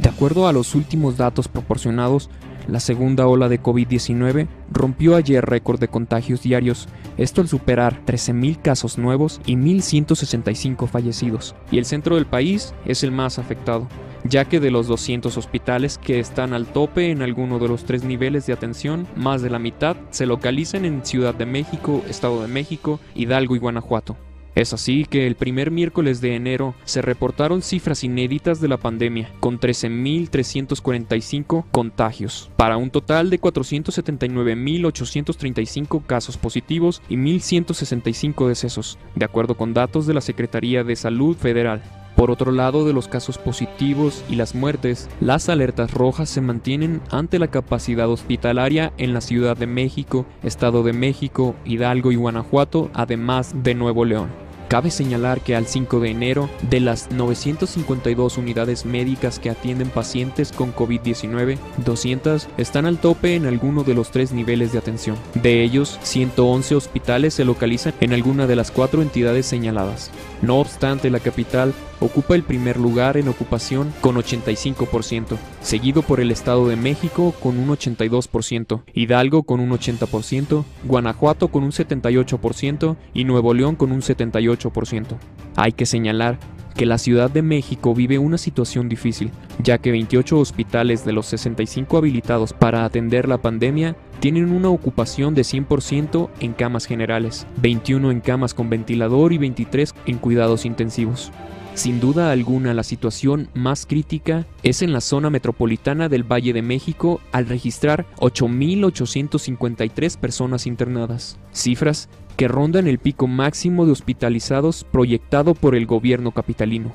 De 0.00 0.08
acuerdo 0.08 0.46
a 0.46 0.52
los 0.52 0.74
últimos 0.74 1.16
datos 1.16 1.48
proporcionados, 1.48 2.30
la 2.68 2.80
segunda 2.80 3.26
ola 3.26 3.48
de 3.48 3.62
COVID-19 3.62 4.46
rompió 4.72 5.16
ayer 5.16 5.44
récord 5.44 5.78
de 5.78 5.88
contagios 5.88 6.42
diarios, 6.42 6.88
esto 7.16 7.40
al 7.40 7.48
superar 7.48 8.04
13.000 8.04 8.60
casos 8.60 8.98
nuevos 8.98 9.40
y 9.46 9.56
1.165 9.56 10.88
fallecidos. 10.88 11.54
Y 11.70 11.78
el 11.78 11.84
centro 11.84 12.16
del 12.16 12.26
país 12.26 12.74
es 12.84 13.02
el 13.02 13.12
más 13.12 13.38
afectado, 13.38 13.88
ya 14.24 14.46
que 14.46 14.60
de 14.60 14.70
los 14.70 14.86
200 14.88 15.36
hospitales 15.36 15.98
que 15.98 16.18
están 16.18 16.52
al 16.52 16.66
tope 16.66 17.10
en 17.10 17.22
alguno 17.22 17.58
de 17.58 17.68
los 17.68 17.84
tres 17.84 18.04
niveles 18.04 18.46
de 18.46 18.52
atención, 18.52 19.06
más 19.16 19.42
de 19.42 19.50
la 19.50 19.58
mitad 19.58 19.96
se 20.10 20.26
localizan 20.26 20.84
en 20.84 21.04
Ciudad 21.04 21.34
de 21.34 21.46
México, 21.46 22.02
Estado 22.08 22.42
de 22.42 22.48
México, 22.48 23.00
Hidalgo 23.14 23.56
y 23.56 23.58
Guanajuato. 23.58 24.16
Es 24.56 24.72
así 24.72 25.04
que 25.04 25.26
el 25.26 25.36
primer 25.36 25.70
miércoles 25.70 26.22
de 26.22 26.34
enero 26.34 26.74
se 26.86 27.02
reportaron 27.02 27.60
cifras 27.60 28.02
inéditas 28.04 28.58
de 28.58 28.68
la 28.68 28.78
pandemia, 28.78 29.30
con 29.38 29.60
13.345 29.60 31.66
contagios, 31.70 32.50
para 32.56 32.78
un 32.78 32.88
total 32.88 33.28
de 33.28 33.38
479.835 33.38 36.06
casos 36.06 36.38
positivos 36.38 37.02
y 37.10 37.16
1.165 37.16 38.48
decesos, 38.48 38.98
de 39.14 39.26
acuerdo 39.26 39.58
con 39.58 39.74
datos 39.74 40.06
de 40.06 40.14
la 40.14 40.22
Secretaría 40.22 40.84
de 40.84 40.96
Salud 40.96 41.36
Federal. 41.36 41.82
Por 42.16 42.30
otro 42.30 42.50
lado 42.50 42.86
de 42.86 42.94
los 42.94 43.08
casos 43.08 43.36
positivos 43.36 44.24
y 44.30 44.36
las 44.36 44.54
muertes, 44.54 45.10
las 45.20 45.50
alertas 45.50 45.92
rojas 45.92 46.30
se 46.30 46.40
mantienen 46.40 47.02
ante 47.10 47.38
la 47.38 47.48
capacidad 47.48 48.08
hospitalaria 48.08 48.94
en 48.96 49.12
la 49.12 49.20
Ciudad 49.20 49.54
de 49.54 49.66
México, 49.66 50.24
Estado 50.42 50.82
de 50.82 50.94
México, 50.94 51.54
Hidalgo 51.66 52.10
y 52.10 52.16
Guanajuato, 52.16 52.90
además 52.94 53.54
de 53.62 53.74
Nuevo 53.74 54.06
León. 54.06 54.45
Cabe 54.68 54.90
señalar 54.90 55.40
que 55.40 55.54
al 55.54 55.66
5 55.66 56.00
de 56.00 56.10
enero, 56.10 56.50
de 56.68 56.80
las 56.80 57.10
952 57.12 58.36
unidades 58.36 58.84
médicas 58.84 59.38
que 59.38 59.50
atienden 59.50 59.90
pacientes 59.90 60.50
con 60.50 60.74
COVID-19, 60.74 61.58
200 61.84 62.48
están 62.56 62.86
al 62.86 62.98
tope 62.98 63.36
en 63.36 63.46
alguno 63.46 63.84
de 63.84 63.94
los 63.94 64.10
tres 64.10 64.32
niveles 64.32 64.72
de 64.72 64.78
atención. 64.78 65.16
De 65.34 65.62
ellos, 65.62 66.00
111 66.02 66.74
hospitales 66.74 67.34
se 67.34 67.44
localizan 67.44 67.94
en 68.00 68.12
alguna 68.12 68.46
de 68.48 68.56
las 68.56 68.72
cuatro 68.72 69.02
entidades 69.02 69.46
señaladas. 69.46 70.10
No 70.42 70.56
obstante, 70.56 71.10
la 71.10 71.20
capital 71.20 71.72
ocupa 72.00 72.34
el 72.34 72.42
primer 72.42 72.76
lugar 72.76 73.16
en 73.16 73.28
ocupación 73.28 73.92
con 74.00 74.16
85%, 74.16 75.36
seguido 75.60 76.02
por 76.02 76.20
el 76.20 76.30
Estado 76.30 76.68
de 76.68 76.76
México 76.76 77.34
con 77.42 77.58
un 77.58 77.68
82%, 77.68 78.82
Hidalgo 78.92 79.44
con 79.44 79.60
un 79.60 79.70
80%, 79.70 80.64
Guanajuato 80.84 81.48
con 81.48 81.64
un 81.64 81.72
78% 81.72 82.96
y 83.14 83.24
Nuevo 83.24 83.54
León 83.54 83.76
con 83.76 83.92
un 83.92 84.02
78%. 84.02 85.16
Hay 85.56 85.72
que 85.72 85.86
señalar 85.86 86.38
que 86.76 86.86
la 86.86 86.98
Ciudad 86.98 87.30
de 87.30 87.42
México 87.42 87.94
vive 87.94 88.18
una 88.18 88.38
situación 88.38 88.88
difícil, 88.88 89.30
ya 89.62 89.78
que 89.78 89.90
28 89.90 90.38
hospitales 90.38 91.04
de 91.04 91.12
los 91.12 91.26
65 91.26 91.96
habilitados 91.96 92.52
para 92.52 92.84
atender 92.84 93.28
la 93.28 93.38
pandemia 93.38 93.96
tienen 94.20 94.52
una 94.52 94.68
ocupación 94.68 95.34
de 95.34 95.42
100% 95.42 96.30
en 96.40 96.52
camas 96.52 96.86
generales, 96.86 97.46
21 97.60 98.10
en 98.10 98.20
camas 98.20 98.54
con 98.54 98.70
ventilador 98.70 99.32
y 99.32 99.38
23 99.38 99.94
en 100.06 100.18
cuidados 100.18 100.64
intensivos. 100.64 101.32
Sin 101.74 102.00
duda 102.00 102.30
alguna, 102.30 102.72
la 102.72 102.82
situación 102.82 103.50
más 103.52 103.84
crítica 103.84 104.46
es 104.62 104.80
en 104.80 104.94
la 104.94 105.02
zona 105.02 105.28
metropolitana 105.28 106.08
del 106.08 106.22
Valle 106.22 106.54
de 106.54 106.62
México 106.62 107.20
al 107.32 107.46
registrar 107.46 108.06
8.853 108.16 110.16
personas 110.16 110.66
internadas, 110.66 111.38
cifras 111.52 112.08
que 112.36 112.48
rondan 112.48 112.86
el 112.86 112.98
pico 112.98 113.26
máximo 113.26 113.86
de 113.86 113.92
hospitalizados 113.92 114.84
proyectado 114.84 115.54
por 115.54 115.74
el 115.74 115.86
gobierno 115.86 116.32
capitalino. 116.32 116.92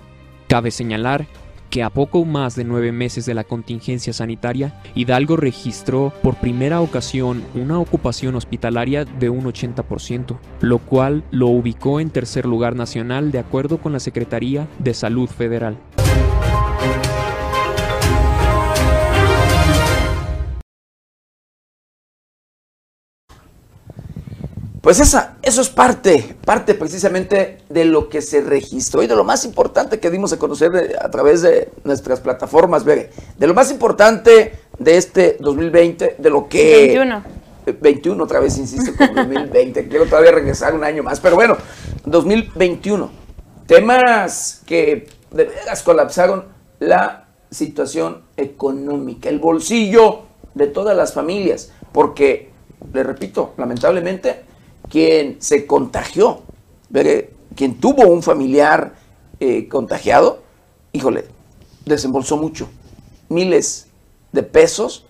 Cabe 0.47 0.71
señalar 0.71 1.27
que 1.71 1.81
a 1.83 1.89
poco 1.89 2.25
más 2.25 2.55
de 2.55 2.65
nueve 2.65 2.91
meses 2.91 3.25
de 3.25 3.33
la 3.33 3.45
contingencia 3.45 4.11
sanitaria, 4.11 4.81
Hidalgo 4.93 5.37
registró 5.37 6.13
por 6.21 6.35
primera 6.35 6.81
ocasión 6.81 7.43
una 7.55 7.79
ocupación 7.79 8.35
hospitalaria 8.35 9.05
de 9.05 9.29
un 9.29 9.45
80%, 9.45 10.37
lo 10.59 10.79
cual 10.79 11.23
lo 11.31 11.47
ubicó 11.47 12.01
en 12.01 12.09
tercer 12.09 12.45
lugar 12.45 12.75
nacional 12.75 13.31
de 13.31 13.39
acuerdo 13.39 13.77
con 13.77 13.93
la 13.93 14.01
Secretaría 14.01 14.67
de 14.79 14.93
Salud 14.93 15.29
Federal. 15.29 15.77
Pues 24.81 24.99
esa, 24.99 25.37
eso 25.43 25.61
es 25.61 25.69
parte, 25.69 26.35
parte 26.43 26.73
precisamente 26.73 27.59
de 27.69 27.85
lo 27.85 28.09
que 28.09 28.19
se 28.23 28.41
registró 28.41 29.03
y 29.03 29.07
de 29.07 29.15
lo 29.15 29.23
más 29.23 29.45
importante 29.45 29.99
que 29.99 30.09
dimos 30.09 30.33
a 30.33 30.39
conocer 30.39 30.97
a 30.99 31.11
través 31.11 31.43
de 31.43 31.69
nuestras 31.83 32.19
plataformas, 32.19 32.83
de 32.83 33.11
lo 33.37 33.53
más 33.53 33.69
importante 33.69 34.53
de 34.79 34.97
este 34.97 35.37
2020, 35.39 36.15
de 36.17 36.29
lo 36.31 36.49
que... 36.49 36.97
21. 36.97 37.23
21 37.79 38.23
otra 38.23 38.39
vez, 38.39 38.57
insisto, 38.57 38.91
con 38.97 39.13
2020. 39.15 39.87
Quiero 39.87 40.07
todavía 40.07 40.31
regresar 40.31 40.73
un 40.73 40.83
año 40.83 41.03
más, 41.03 41.19
pero 41.19 41.35
bueno, 41.35 41.57
2021. 42.05 43.11
Temas 43.67 44.63
que 44.65 45.07
de 45.29 45.43
veras 45.43 45.83
colapsaron 45.83 46.45
la 46.79 47.27
situación 47.51 48.23
económica, 48.35 49.29
el 49.29 49.37
bolsillo 49.37 50.23
de 50.55 50.65
todas 50.65 50.97
las 50.97 51.13
familias, 51.13 51.71
porque, 51.91 52.49
le 52.91 53.03
repito, 53.03 53.53
lamentablemente, 53.57 54.49
quien 54.91 55.37
se 55.41 55.65
contagió 55.65 56.43
quien 57.55 57.79
tuvo 57.79 58.07
un 58.07 58.21
familiar 58.21 58.93
eh, 59.39 59.67
contagiado, 59.67 60.43
híjole, 60.91 61.25
desembolsó 61.85 62.37
mucho, 62.37 62.69
miles 63.29 63.87
de 64.31 64.43
pesos 64.43 65.05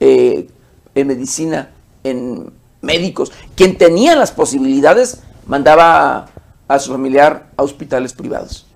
eh, 0.00 0.48
en 0.94 1.06
medicina, 1.06 1.70
en 2.04 2.52
médicos. 2.80 3.32
Quien 3.54 3.78
tenía 3.78 4.14
las 4.16 4.32
posibilidades 4.32 5.22
mandaba 5.46 6.28
a 6.68 6.78
su 6.78 6.92
familiar 6.92 7.50
a 7.56 7.62
hospitales 7.62 8.12
privados. 8.12 8.66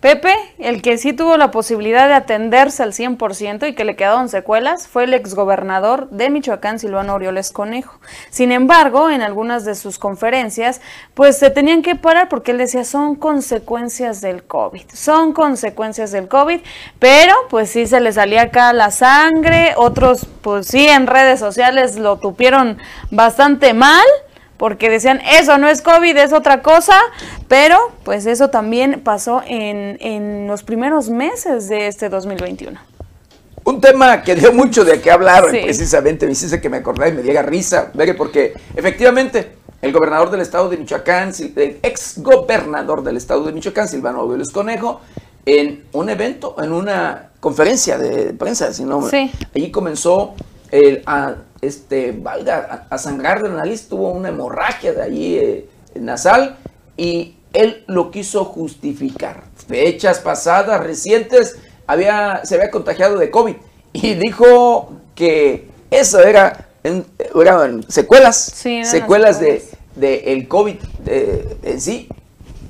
Pepe, 0.00 0.34
el 0.58 0.80
que 0.80 0.96
sí 0.96 1.12
tuvo 1.12 1.36
la 1.36 1.50
posibilidad 1.50 2.08
de 2.08 2.14
atenderse 2.14 2.82
al 2.82 2.94
100% 2.94 3.68
y 3.68 3.74
que 3.74 3.84
le 3.84 3.96
quedaron 3.96 4.30
secuelas, 4.30 4.88
fue 4.88 5.04
el 5.04 5.12
exgobernador 5.12 6.08
de 6.08 6.30
Michoacán, 6.30 6.78
Silvano 6.78 7.12
Orioles 7.12 7.50
Conejo. 7.50 8.00
Sin 8.30 8.50
embargo, 8.50 9.10
en 9.10 9.20
algunas 9.20 9.66
de 9.66 9.74
sus 9.74 9.98
conferencias, 9.98 10.80
pues 11.12 11.38
se 11.38 11.50
tenían 11.50 11.82
que 11.82 11.96
parar 11.96 12.30
porque 12.30 12.52
él 12.52 12.58
decía, 12.58 12.84
son 12.84 13.14
consecuencias 13.14 14.22
del 14.22 14.42
COVID, 14.44 14.84
son 14.90 15.34
consecuencias 15.34 16.12
del 16.12 16.28
COVID, 16.28 16.60
pero 16.98 17.34
pues 17.50 17.68
sí 17.68 17.86
se 17.86 18.00
le 18.00 18.14
salía 18.14 18.42
acá 18.44 18.72
la 18.72 18.90
sangre, 18.90 19.74
otros 19.76 20.26
pues 20.40 20.66
sí 20.66 20.88
en 20.88 21.08
redes 21.08 21.38
sociales 21.38 21.96
lo 21.96 22.16
tupieron 22.18 22.78
bastante 23.10 23.74
mal 23.74 24.06
porque 24.60 24.90
decían, 24.90 25.22
eso 25.40 25.56
no 25.56 25.70
es 25.70 25.80
COVID, 25.80 26.14
es 26.18 26.34
otra 26.34 26.60
cosa, 26.60 26.92
pero 27.48 27.78
pues 28.04 28.26
eso 28.26 28.50
también 28.50 29.00
pasó 29.02 29.42
en, 29.46 29.96
en 30.00 30.46
los 30.48 30.64
primeros 30.64 31.08
meses 31.08 31.70
de 31.70 31.86
este 31.86 32.10
2021. 32.10 32.78
Un 33.64 33.80
tema 33.80 34.22
que 34.22 34.34
dio 34.34 34.52
mucho 34.52 34.84
de 34.84 35.00
qué 35.00 35.10
hablar, 35.10 35.44
precisamente, 35.50 36.26
me 36.26 36.32
hiciste 36.32 36.60
que 36.60 36.68
me 36.68 36.76
acordara 36.76 37.08
y 37.08 37.14
me 37.14 37.22
diera 37.22 37.40
risa, 37.40 37.90
porque 38.18 38.52
efectivamente 38.76 39.52
el 39.80 39.92
gobernador 39.92 40.30
del 40.30 40.42
estado 40.42 40.68
de 40.68 40.76
Michoacán, 40.76 41.32
el 41.56 41.78
ex 41.82 42.18
gobernador 42.18 43.02
del 43.02 43.16
estado 43.16 43.44
de 43.44 43.52
Michoacán, 43.52 43.88
Silvano 43.88 44.28
Vélez 44.28 44.50
Conejo, 44.50 45.00
en 45.46 45.86
un 45.92 46.10
evento, 46.10 46.56
en 46.62 46.74
una 46.74 47.30
conferencia 47.40 47.96
de 47.96 48.34
prensa, 48.34 48.74
si 48.74 48.84
no, 48.84 49.08
allí 49.54 49.70
comenzó 49.70 50.34
el, 50.70 51.02
a 51.06 51.36
este, 51.60 52.12
valga, 52.12 52.86
a, 52.88 52.98
sangrar 52.98 53.42
de 53.42 53.48
la 53.48 53.56
nariz, 53.56 53.88
tuvo 53.88 54.10
una 54.10 54.28
hemorragia 54.28 54.92
de 54.92 55.02
allí 55.02 55.36
eh, 55.36 55.68
nasal 55.94 56.56
y 56.96 57.36
él 57.52 57.84
lo 57.86 58.10
quiso 58.10 58.44
justificar. 58.44 59.44
Fechas 59.68 60.20
pasadas, 60.20 60.82
recientes, 60.82 61.56
había, 61.86 62.40
se 62.44 62.54
había 62.54 62.70
contagiado 62.70 63.18
de 63.18 63.30
COVID 63.30 63.56
y 63.92 64.14
dijo 64.14 64.92
que 65.14 65.68
eso 65.90 66.20
era, 66.20 66.68
eran 66.82 67.84
secuelas, 67.88 68.36
secuelas 68.84 69.40
de, 69.40 69.64
de, 69.96 70.32
el 70.32 70.48
COVID 70.48 70.76
en 71.62 71.80
sí. 71.80 72.08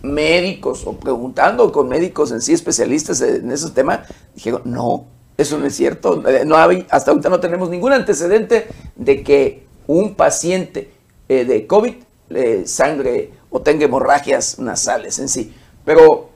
Médicos 0.02 0.86
o 0.86 0.94
preguntando 0.94 1.70
con 1.70 1.86
médicos 1.86 2.32
en 2.32 2.40
sí, 2.40 2.54
especialistas 2.54 3.20
en 3.20 3.52
esos 3.52 3.74
temas, 3.74 4.08
dijeron, 4.34 4.62
no, 4.64 5.04
eso 5.40 5.58
no 5.58 5.66
es 5.66 5.74
cierto. 5.74 6.26
Eh, 6.28 6.44
no 6.44 6.56
hasta 6.56 7.10
ahorita 7.10 7.28
no 7.28 7.40
tenemos 7.40 7.70
ningún 7.70 7.92
antecedente 7.92 8.68
de 8.96 9.22
que 9.22 9.66
un 9.86 10.14
paciente 10.14 10.90
eh, 11.28 11.44
de 11.44 11.66
COVID 11.66 11.94
eh, 12.30 12.62
sangre 12.66 13.32
o 13.50 13.60
tenga 13.60 13.84
hemorragias 13.84 14.58
nasales 14.58 15.18
en 15.18 15.28
sí. 15.28 15.54
Pero 15.84 16.30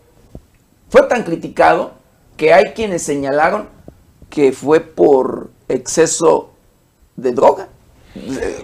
fue 0.88 1.02
tan 1.02 1.22
criticado 1.22 1.92
que 2.36 2.52
hay 2.52 2.72
quienes 2.74 3.02
señalaron 3.02 3.68
que 4.30 4.52
fue 4.52 4.80
por 4.80 5.50
exceso 5.68 6.50
de 7.16 7.32
droga 7.32 7.68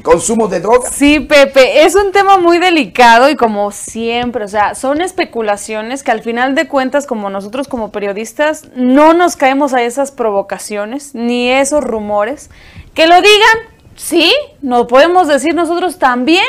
consumo 0.03 0.49
de 0.49 0.61
drogas. 0.61 0.93
Sí, 0.93 1.21
Pepe, 1.21 1.85
es 1.85 1.95
un 1.95 2.13
tema 2.13 2.39
muy 2.39 2.59
delicado 2.59 3.29
y 3.31 3.37
como 3.37 3.73
siempre, 3.73 4.45
o 4.45 4.49
sea, 4.49 4.75
son 4.75 5.01
especulaciones 5.01 6.03
que 6.03 6.11
al 6.11 6.23
final 6.23 6.55
de 6.55 6.69
cuentas, 6.69 7.07
como 7.07 7.31
nosotros 7.31 7.69
como 7.69 7.91
periodistas, 7.91 8.69
no 8.77 9.13
nos 9.13 9.37
caemos 9.37 9.75
a 9.75 9.83
esas 9.83 10.13
provocaciones 10.13 11.15
ni 11.15 11.51
esos 11.51 11.83
rumores. 11.83 12.51
Que 12.95 13.07
lo 13.07 13.17
digan, 13.17 13.59
sí, 13.97 14.33
no 14.63 14.87
podemos 14.87 15.29
decir 15.29 15.55
nosotros 15.55 15.99
también, 15.99 16.45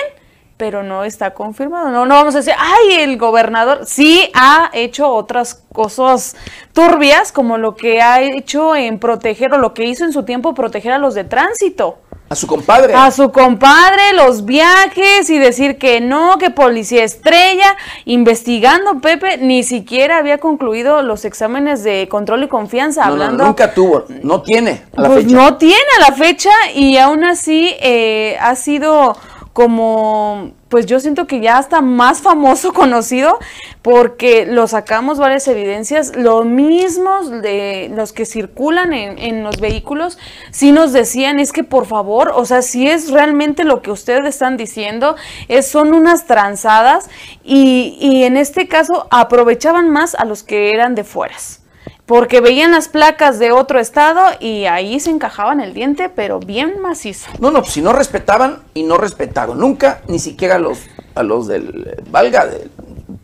pero 0.57 0.83
no 0.83 1.03
está 1.03 1.33
confirmado. 1.33 1.89
No, 1.89 2.05
no 2.05 2.13
vamos 2.13 2.35
a 2.35 2.39
decir, 2.39 2.53
ay, 2.55 2.99
el 2.99 3.17
gobernador 3.17 3.87
sí 3.87 4.29
ha 4.35 4.69
hecho 4.73 5.09
otras 5.09 5.63
cosas 5.73 6.35
turbias, 6.71 7.31
como 7.31 7.57
lo 7.57 7.75
que 7.75 7.99
ha 7.99 8.21
hecho 8.21 8.75
en 8.75 8.99
proteger 8.99 9.53
o 9.53 9.57
lo 9.57 9.73
que 9.73 9.85
hizo 9.85 10.05
en 10.05 10.13
su 10.13 10.23
tiempo 10.23 10.53
proteger 10.53 10.91
a 10.91 10.99
los 10.99 11.15
de 11.15 11.23
tránsito. 11.23 11.97
A 12.31 12.35
su 12.35 12.47
compadre. 12.47 12.93
A 12.95 13.11
su 13.11 13.29
compadre, 13.29 14.13
los 14.15 14.45
viajes 14.45 15.29
y 15.29 15.37
decir 15.37 15.77
que 15.77 15.99
no, 15.99 16.37
que 16.37 16.49
policía 16.49 17.03
estrella, 17.03 17.75
investigando, 18.05 19.01
Pepe, 19.01 19.37
ni 19.37 19.63
siquiera 19.63 20.19
había 20.19 20.37
concluido 20.37 21.01
los 21.01 21.25
exámenes 21.25 21.83
de 21.83 22.07
control 22.07 22.45
y 22.45 22.47
confianza. 22.47 23.03
hablando, 23.03 23.43
nunca 23.43 23.73
tuvo, 23.73 24.05
no 24.23 24.41
tiene 24.43 24.83
a 24.95 25.01
la 25.01 25.09
pues 25.09 25.25
No 25.25 25.57
tiene 25.57 25.75
a 25.97 26.09
la 26.09 26.15
fecha 26.15 26.51
y 26.73 26.95
aún 26.95 27.25
así 27.25 27.75
eh, 27.81 28.37
ha 28.39 28.55
sido 28.55 29.17
como, 29.53 30.51
pues 30.69 30.85
yo 30.85 30.99
siento 30.99 31.27
que 31.27 31.41
ya 31.41 31.59
está 31.59 31.81
más 31.81 32.21
famoso, 32.21 32.73
conocido, 32.73 33.39
porque 33.81 34.45
lo 34.45 34.67
sacamos 34.67 35.17
varias 35.17 35.47
evidencias, 35.47 36.15
lo 36.15 36.43
mismos 36.43 37.29
de 37.41 37.91
los 37.95 38.13
que 38.13 38.25
circulan 38.25 38.93
en, 38.93 39.17
en, 39.17 39.43
los 39.43 39.59
vehículos, 39.59 40.17
sí 40.51 40.71
nos 40.71 40.93
decían, 40.93 41.39
es 41.39 41.51
que 41.51 41.63
por 41.63 41.85
favor, 41.85 42.31
o 42.35 42.45
sea, 42.45 42.61
si 42.61 42.87
es 42.87 43.11
realmente 43.11 43.63
lo 43.63 43.81
que 43.81 43.91
ustedes 43.91 44.25
están 44.25 44.57
diciendo, 44.57 45.15
son 45.63 45.93
unas 45.93 46.25
tranzadas 46.25 47.09
y, 47.43 47.97
y 47.99 48.23
en 48.23 48.37
este 48.37 48.67
caso 48.67 49.07
aprovechaban 49.09 49.89
más 49.89 50.15
a 50.15 50.25
los 50.25 50.43
que 50.43 50.73
eran 50.73 50.95
de 50.95 51.03
fueras 51.03 51.60
porque 52.05 52.41
veían 52.41 52.71
las 52.71 52.89
placas 52.89 53.39
de 53.39 53.51
otro 53.51 53.79
estado 53.79 54.21
y 54.39 54.65
ahí 54.65 54.99
se 54.99 55.11
encajaban 55.11 55.61
el 55.61 55.73
diente, 55.73 56.09
pero 56.09 56.39
bien 56.39 56.81
macizo. 56.81 57.31
No, 57.39 57.51
no, 57.51 57.63
si 57.63 57.81
no 57.81 57.93
respetaban 57.93 58.63
y 58.73 58.83
no 58.83 58.97
respetaron 58.97 59.59
nunca, 59.59 60.01
ni 60.07 60.19
siquiera 60.19 60.55
a 60.55 60.59
los, 60.59 60.79
a 61.15 61.23
los 61.23 61.47
del 61.47 62.03
Valga, 62.09 62.47
de 62.47 62.69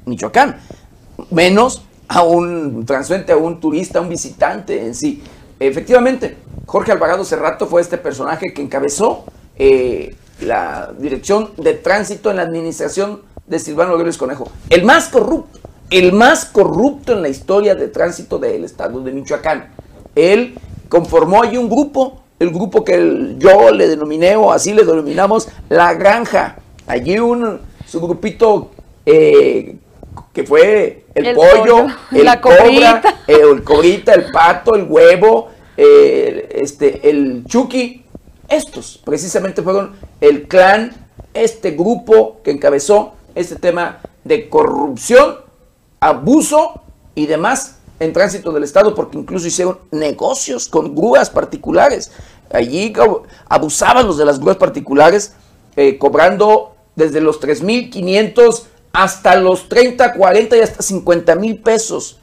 Michoacán, 0.06 0.60
menos 1.32 1.84
a 2.08 2.24
un 2.24 2.86
transuente, 2.86 3.34
a 3.34 3.38
un 3.38 3.60
turista, 3.60 4.00
a 4.00 4.02
un 4.02 4.10
visitante 4.10 4.86
en 4.86 4.96
sí. 4.96 5.22
Efectivamente, 5.60 6.38
Jorge 6.66 6.92
Alvarado 6.92 7.26
Cerrato 7.26 7.68
fue 7.68 7.82
este 7.82 7.98
personaje 7.98 8.54
que 8.54 8.62
encabezó 8.62 9.26
eh, 9.58 10.16
la 10.40 10.94
dirección 10.98 11.52
de 11.58 11.74
tránsito 11.74 12.30
en 12.30 12.38
la 12.38 12.44
administración 12.44 13.22
de 13.48 13.60
Silvano 13.60 13.98
Gómez 13.98 14.18
Conejo, 14.18 14.50
el 14.70 14.86
más 14.86 15.10
corrupto 15.10 15.60
el 15.90 16.14
más 16.14 16.46
corrupto 16.46 17.14
en 17.14 17.22
la 17.22 17.30
historia 17.30 17.76
de 17.76 17.88
tránsito 17.88 18.40
del 18.40 18.64
estado 18.64 19.02
de 19.02 19.12
Michoacán. 19.12 19.72
Él 20.16 20.56
conformó 20.90 21.44
ahí 21.44 21.58
un 21.58 21.70
grupo, 21.70 22.22
el 22.40 22.50
grupo 22.50 22.84
que 22.84 23.36
yo 23.38 23.72
le 23.72 23.88
denominé, 23.88 24.36
o 24.36 24.52
así 24.52 24.74
le 24.74 24.84
denominamos, 24.84 25.48
La 25.70 25.94
Granja. 25.94 26.58
Allí 26.88 27.20
un, 27.20 27.60
su 27.86 28.02
grupito 28.02 28.72
eh, 29.06 29.76
que 30.34 30.44
fue 30.44 31.06
el, 31.16 31.36
pollo, 31.36 31.88
el 32.12 32.26
la 32.26 32.42
cobra, 32.42 33.02
eh, 33.28 33.38
el 33.52 33.64
cobrita, 33.64 34.14
el 34.14 34.32
pato, 34.32 34.76
el 34.76 34.84
huevo, 34.84 35.50
eh, 35.76 36.50
este, 36.52 37.10
el 37.10 37.44
chuki. 37.46 38.04
Estos 38.50 39.02
precisamente 39.04 39.62
fueron 39.62 39.94
el 40.22 40.48
clan, 40.48 40.94
este 41.34 41.72
grupo 41.72 42.40
que 42.44 42.52
encabezó 42.52 43.14
este 43.36 43.56
tema 43.56 44.00
de 44.24 44.50
corrupción 44.50 45.47
abuso 46.00 46.82
y 47.16 47.26
demás 47.26 47.76
en 48.00 48.14
tránsito 48.14 48.52
del 48.52 48.64
Estado, 48.64 48.94
porque 48.94 49.18
incluso 49.18 49.48
hicieron 49.48 49.80
negocios 49.92 50.68
con 50.68 50.96
grúas 50.96 51.30
particulares. 51.30 52.12
Allí 52.52 52.94
abusaban 53.50 54.06
los 54.06 54.18
de 54.18 54.26
las 54.26 54.40
grúas 54.40 54.58
particulares, 54.58 55.34
eh, 55.76 55.98
cobrando 55.98 56.76
desde 56.96 57.22
los 57.22 57.42
3.500 57.42 58.64
hasta 58.94 59.36
los 59.36 59.70
30, 59.70 60.14
40 60.14 60.58
y 60.58 60.60
hasta 60.62 60.82
50 60.82 61.36
mil 61.36 61.60
pesos. 61.60 62.20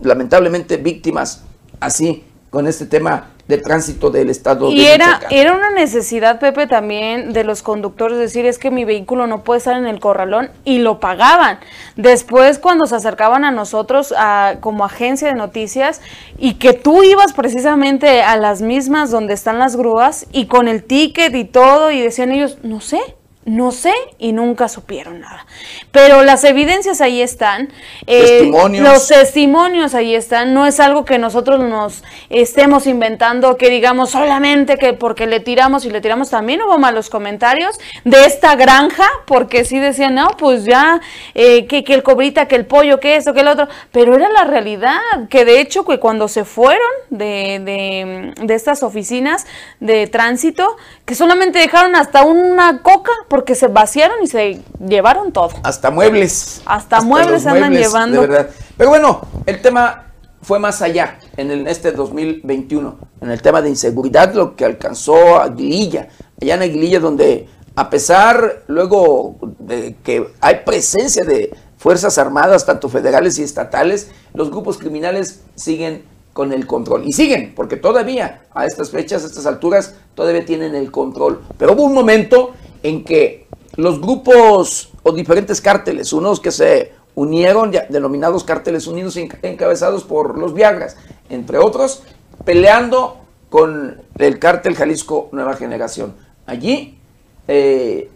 Lamentablemente 0.00 0.76
víctimas 0.76 1.42
así 1.80 2.24
con 2.50 2.66
este 2.66 2.86
tema 2.86 3.30
de 3.48 3.58
tránsito 3.58 4.10
del 4.10 4.30
estado 4.30 4.70
y 4.70 4.84
era 4.84 5.20
era 5.30 5.54
una 5.54 5.70
necesidad 5.70 6.38
Pepe 6.38 6.66
también 6.66 7.32
de 7.32 7.44
los 7.44 7.62
conductores 7.62 8.18
decir 8.18 8.46
es 8.46 8.58
que 8.58 8.70
mi 8.70 8.84
vehículo 8.84 9.26
no 9.26 9.42
puede 9.42 9.58
estar 9.58 9.76
en 9.76 9.86
el 9.86 10.00
corralón 10.00 10.50
y 10.64 10.78
lo 10.78 11.00
pagaban. 11.00 11.58
Después 11.96 12.58
cuando 12.58 12.86
se 12.86 12.96
acercaban 12.96 13.44
a 13.44 13.50
nosotros 13.50 14.14
como 14.60 14.84
agencia 14.84 15.28
de 15.28 15.34
noticias 15.34 16.00
y 16.36 16.54
que 16.54 16.74
tú 16.74 17.02
ibas 17.02 17.32
precisamente 17.32 18.22
a 18.22 18.36
las 18.36 18.60
mismas 18.60 19.10
donde 19.10 19.34
están 19.34 19.58
las 19.58 19.76
grúas 19.76 20.26
y 20.32 20.46
con 20.46 20.68
el 20.68 20.84
ticket 20.84 21.34
y 21.34 21.44
todo 21.44 21.90
y 21.90 22.00
decían 22.00 22.32
ellos 22.32 22.58
no 22.62 22.80
sé 22.80 23.00
No 23.48 23.72
sé 23.72 23.94
y 24.18 24.32
nunca 24.32 24.68
supieron 24.68 25.20
nada. 25.20 25.46
Pero 25.90 26.22
las 26.22 26.44
evidencias 26.44 27.00
ahí 27.00 27.22
están. 27.22 27.72
Eh, 28.06 28.20
testimonios. 28.20 28.86
Los 28.86 29.08
testimonios 29.08 29.94
ahí 29.94 30.14
están. 30.14 30.52
No 30.52 30.66
es 30.66 30.80
algo 30.80 31.04
que 31.04 31.18
nosotros 31.18 31.60
nos 31.60 32.04
estemos 32.28 32.86
inventando, 32.86 33.56
que 33.56 33.70
digamos 33.70 34.10
solamente 34.10 34.76
que 34.76 34.92
porque 34.92 35.26
le 35.26 35.40
tiramos 35.40 35.84
y 35.84 35.90
le 35.90 36.00
tiramos 36.00 36.30
también 36.30 36.60
hubo 36.62 36.78
malos 36.78 37.08
comentarios 37.08 37.78
de 38.04 38.24
esta 38.26 38.54
granja, 38.54 39.06
porque 39.26 39.64
sí 39.64 39.78
decían, 39.78 40.14
no, 40.14 40.28
pues 40.38 40.64
ya, 40.64 41.00
eh, 41.34 41.66
que, 41.66 41.84
que, 41.84 41.94
el 41.94 42.02
cobrita, 42.02 42.48
que 42.48 42.56
el 42.56 42.66
pollo, 42.66 43.00
que 43.00 43.16
esto, 43.16 43.32
que 43.32 43.40
el 43.40 43.48
otro. 43.48 43.68
Pero 43.92 44.14
era 44.14 44.28
la 44.28 44.44
realidad, 44.44 44.98
que 45.30 45.44
de 45.44 45.60
hecho 45.60 45.84
que 45.86 45.98
cuando 45.98 46.28
se 46.28 46.44
fueron 46.44 46.90
de, 47.10 47.60
de, 47.64 48.46
de 48.46 48.54
estas 48.54 48.82
oficinas 48.82 49.46
de 49.80 50.06
tránsito, 50.06 50.76
que 51.08 51.14
solamente 51.14 51.58
dejaron 51.58 51.96
hasta 51.96 52.22
una 52.22 52.82
coca 52.82 53.12
porque 53.28 53.54
se 53.54 53.68
vaciaron 53.68 54.22
y 54.22 54.26
se 54.26 54.60
llevaron 54.86 55.32
todo. 55.32 55.52
Hasta 55.62 55.90
muebles. 55.90 56.60
Hasta, 56.66 57.00
muebles 57.00 57.44
se 57.44 57.48
andan 57.48 57.72
llevando. 57.72 58.20
De 58.20 58.26
verdad. 58.26 58.50
Pero 58.76 58.90
bueno, 58.90 59.22
el 59.46 59.62
tema 59.62 60.12
fue 60.42 60.58
más 60.58 60.82
allá 60.82 61.18
en 61.38 61.50
el, 61.50 61.66
este 61.66 61.92
2021, 61.92 62.98
en 63.22 63.30
el 63.30 63.40
tema 63.40 63.62
de 63.62 63.70
inseguridad, 63.70 64.34
lo 64.34 64.54
que 64.54 64.66
alcanzó 64.66 65.40
Aguililla, 65.40 66.08
allá 66.42 66.56
en 66.56 66.62
Aguililla 66.62 67.00
donde 67.00 67.48
a 67.74 67.88
pesar 67.88 68.64
luego 68.66 69.36
de 69.60 69.96
que 70.04 70.28
hay 70.42 70.56
presencia 70.66 71.24
de 71.24 71.56
Fuerzas 71.78 72.18
Armadas, 72.18 72.66
tanto 72.66 72.90
federales 72.90 73.38
y 73.38 73.44
estatales, 73.44 74.10
los 74.34 74.50
grupos 74.50 74.76
criminales 74.76 75.40
siguen 75.54 76.04
con 76.38 76.52
el 76.52 76.68
control. 76.68 77.02
Y 77.04 77.10
siguen, 77.10 77.52
porque 77.56 77.76
todavía 77.76 78.42
a 78.54 78.64
estas 78.64 78.90
fechas, 78.90 79.24
a 79.24 79.26
estas 79.26 79.44
alturas, 79.44 79.96
todavía 80.14 80.44
tienen 80.44 80.76
el 80.76 80.92
control. 80.92 81.40
Pero 81.58 81.72
hubo 81.72 81.82
un 81.82 81.92
momento 81.92 82.52
en 82.84 83.02
que 83.02 83.48
los 83.74 84.00
grupos 84.00 84.92
o 85.02 85.10
diferentes 85.10 85.60
cárteles, 85.60 86.12
unos 86.12 86.38
que 86.38 86.52
se 86.52 86.92
unieron, 87.16 87.72
denominados 87.88 88.44
cárteles 88.44 88.86
unidos 88.86 89.16
encabezados 89.16 90.04
por 90.04 90.38
los 90.38 90.54
Viagras, 90.54 90.96
entre 91.28 91.58
otros, 91.58 92.04
peleando 92.44 93.16
con 93.50 94.00
el 94.16 94.38
cártel 94.38 94.76
Jalisco 94.76 95.30
Nueva 95.32 95.54
Generación. 95.54 96.14
Allí 96.46 97.00
eh, 97.48 98.08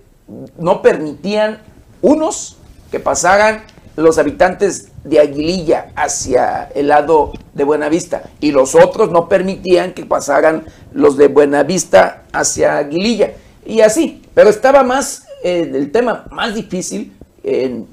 no 0.58 0.80
permitían 0.80 1.60
unos 2.02 2.56
que 2.92 3.00
pasaran 3.00 3.64
los 3.96 4.18
habitantes 4.18 4.88
de 5.04 5.20
Aguililla 5.20 5.92
hacia 5.96 6.64
el 6.74 6.88
lado 6.88 7.32
de 7.54 7.64
Buenavista 7.64 8.22
y 8.40 8.52
los 8.52 8.74
otros 8.74 9.10
no 9.10 9.28
permitían 9.28 9.92
que 9.92 10.06
pasaran 10.06 10.64
los 10.92 11.16
de 11.16 11.28
Buenavista 11.28 12.22
hacia 12.32 12.78
Aguililla 12.78 13.32
y 13.66 13.80
así, 13.80 14.22
pero 14.34 14.50
estaba 14.50 14.82
más 14.82 15.24
eh, 15.44 15.70
el 15.74 15.90
tema 15.92 16.26
más 16.30 16.54
difícil 16.54 17.12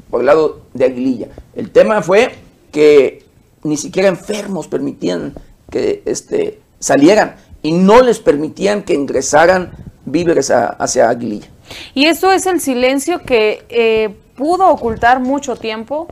por 0.09 0.19
el 0.21 0.27
lado 0.27 0.61
de 0.73 0.85
Aguililla. 0.85 1.27
El 1.55 1.71
tema 1.71 2.01
fue 2.01 2.31
que 2.71 3.25
ni 3.63 3.77
siquiera 3.77 4.07
enfermos 4.07 4.67
permitían 4.67 5.33
que 5.71 6.03
este, 6.05 6.59
salieran 6.79 7.35
y 7.61 7.71
no 7.71 8.01
les 8.01 8.19
permitían 8.19 8.83
que 8.83 8.93
ingresaran 8.93 9.71
víveres 10.05 10.51
hacia 10.51 11.09
Aguililla. 11.09 11.47
Y 11.93 12.05
eso 12.05 12.31
es 12.31 12.45
el 12.45 12.61
silencio 12.61 13.19
que 13.19 13.65
eh, 13.69 14.15
pudo 14.39 14.69
ocultar 14.69 15.19
mucho 15.19 15.57
tiempo 15.57 16.07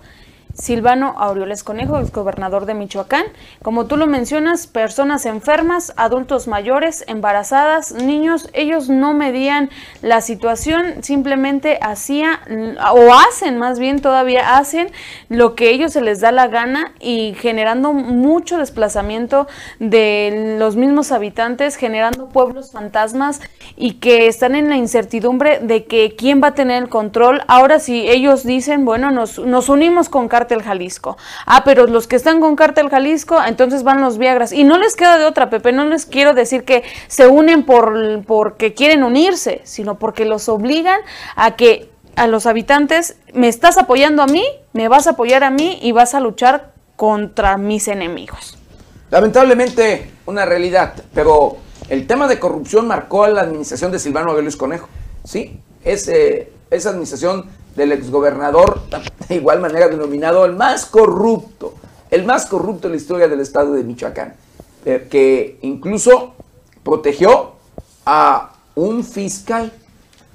Silvano 0.58 1.14
Aureoles 1.18 1.64
Conejo, 1.64 2.00
ex 2.00 2.12
gobernador 2.12 2.66
de 2.66 2.74
Michoacán. 2.74 3.26
Como 3.62 3.86
tú 3.86 3.96
lo 3.96 4.08
mencionas, 4.08 4.66
personas 4.66 5.28
enfermas, 5.28 5.94
adultos 5.98 6.48
mayores, 6.48 7.04
embarazadas, 7.08 7.92
niños, 7.92 8.50
ellos 8.54 8.90
no 8.90 9.14
medían 9.14 9.70
la 10.02 10.22
situación, 10.22 11.04
simplemente 11.04 11.78
hacían 11.82 12.78
o 12.80 13.14
hacen, 13.14 13.60
más 13.60 13.78
bien 13.78 14.02
todavía 14.02 14.58
hacen 14.58 14.90
lo 15.30 15.54
que 15.54 15.70
ellos 15.70 15.94
se 15.94 16.02
les 16.02 16.22
da 16.22 16.32
la 16.32 16.48
gana 16.48 16.92
y 17.00 17.36
generando 17.40 17.94
mucho 17.94 18.58
desplazamiento 18.58 19.48
de 19.80 20.56
los 20.58 20.76
mismos 20.76 21.12
habitantes, 21.12 21.76
generando 21.76 22.30
pueblos 22.30 22.72
fantasmas 22.72 23.42
y 23.76 23.94
que 23.94 24.28
están 24.28 24.56
en 24.56 24.70
la 24.70 24.78
incertidumbre 24.78 25.60
de 25.60 25.86
que 25.86 26.16
quién 26.16 26.42
va 26.42 26.48
a 26.48 26.56
tener 26.56 26.82
el 26.82 26.90
control. 26.90 27.44
Ahora 27.48 27.80
si 27.80 28.10
ellos 28.10 28.44
dicen, 28.44 28.86
bueno, 28.86 29.12
nos, 29.12 29.38
nos 29.38 29.70
unimos 29.70 30.10
con 30.10 30.28
Cártel 30.48 30.64
Jalisco. 30.64 31.18
Ah, 31.46 31.64
pero 31.66 31.88
los 31.88 32.08
que 32.08 32.16
están 32.16 32.40
con 32.40 32.56
Cártel 32.56 32.90
Jalisco, 32.90 33.38
entonces 33.46 33.84
van 33.84 34.00
los 34.00 34.18
Viagras. 34.18 34.54
Y 34.54 34.64
no 34.64 34.78
les 34.78 34.96
queda 34.96 35.18
de 35.18 35.26
otra, 35.26 35.50
Pepe, 35.50 35.74
no 35.74 35.84
les 35.84 36.06
quiero 36.06 36.34
decir 36.34 36.64
que 36.64 36.84
se 37.10 37.28
unen 37.28 37.64
por, 37.64 38.24
porque 38.26 38.74
quieren 38.74 39.04
unirse, 39.04 39.60
sino 39.66 40.00
porque 40.00 40.24
los 40.24 40.48
obligan 40.48 41.02
a 41.36 41.58
que 41.58 41.90
a 42.16 42.28
los 42.28 42.46
habitantes, 42.46 43.18
me 43.34 43.50
estás 43.50 43.78
apoyando 43.78 44.24
a 44.24 44.28
mí, 44.28 44.44
me 44.72 44.88
vas 44.88 45.06
a 45.06 45.12
apoyar 45.12 45.44
a 45.44 45.52
mí 45.52 45.78
y 45.82 45.92
vas 45.92 46.16
a 46.16 46.22
luchar 46.22 46.72
contra 46.96 47.58
mis 47.58 47.90
enemigos. 47.90 48.58
Lamentablemente, 49.12 50.10
una 50.26 50.46
realidad, 50.46 50.96
pero 51.14 51.58
el 51.90 52.08
tema 52.08 52.28
de 52.28 52.40
corrupción 52.40 52.88
marcó 52.88 53.26
a 53.26 53.30
la 53.30 53.42
administración 53.42 53.92
de 53.92 54.00
Silvano 54.00 54.40
Luis 54.42 54.56
Conejo. 54.56 54.88
Sí, 55.26 55.60
esa 55.84 56.90
administración 56.90 57.46
del 57.78 57.94
exgobernador, 57.94 58.82
de 59.30 59.36
igual 59.36 59.62
manera 59.62 59.88
denominado 59.88 60.44
el 60.44 60.56
más 60.56 60.86
corrupto, 60.88 61.76
el 62.10 62.26
más 62.26 62.48
corrupto 62.48 62.88
en 62.88 62.94
la 62.94 62.98
historia 62.98 63.28
del 63.30 63.40
estado 63.40 63.74
de 63.74 63.84
Michoacán, 63.84 64.36
eh, 64.84 65.08
que 65.10 65.60
incluso 65.62 66.34
protegió 66.84 67.54
a 68.06 68.54
un 68.76 69.04
fiscal, 69.04 69.72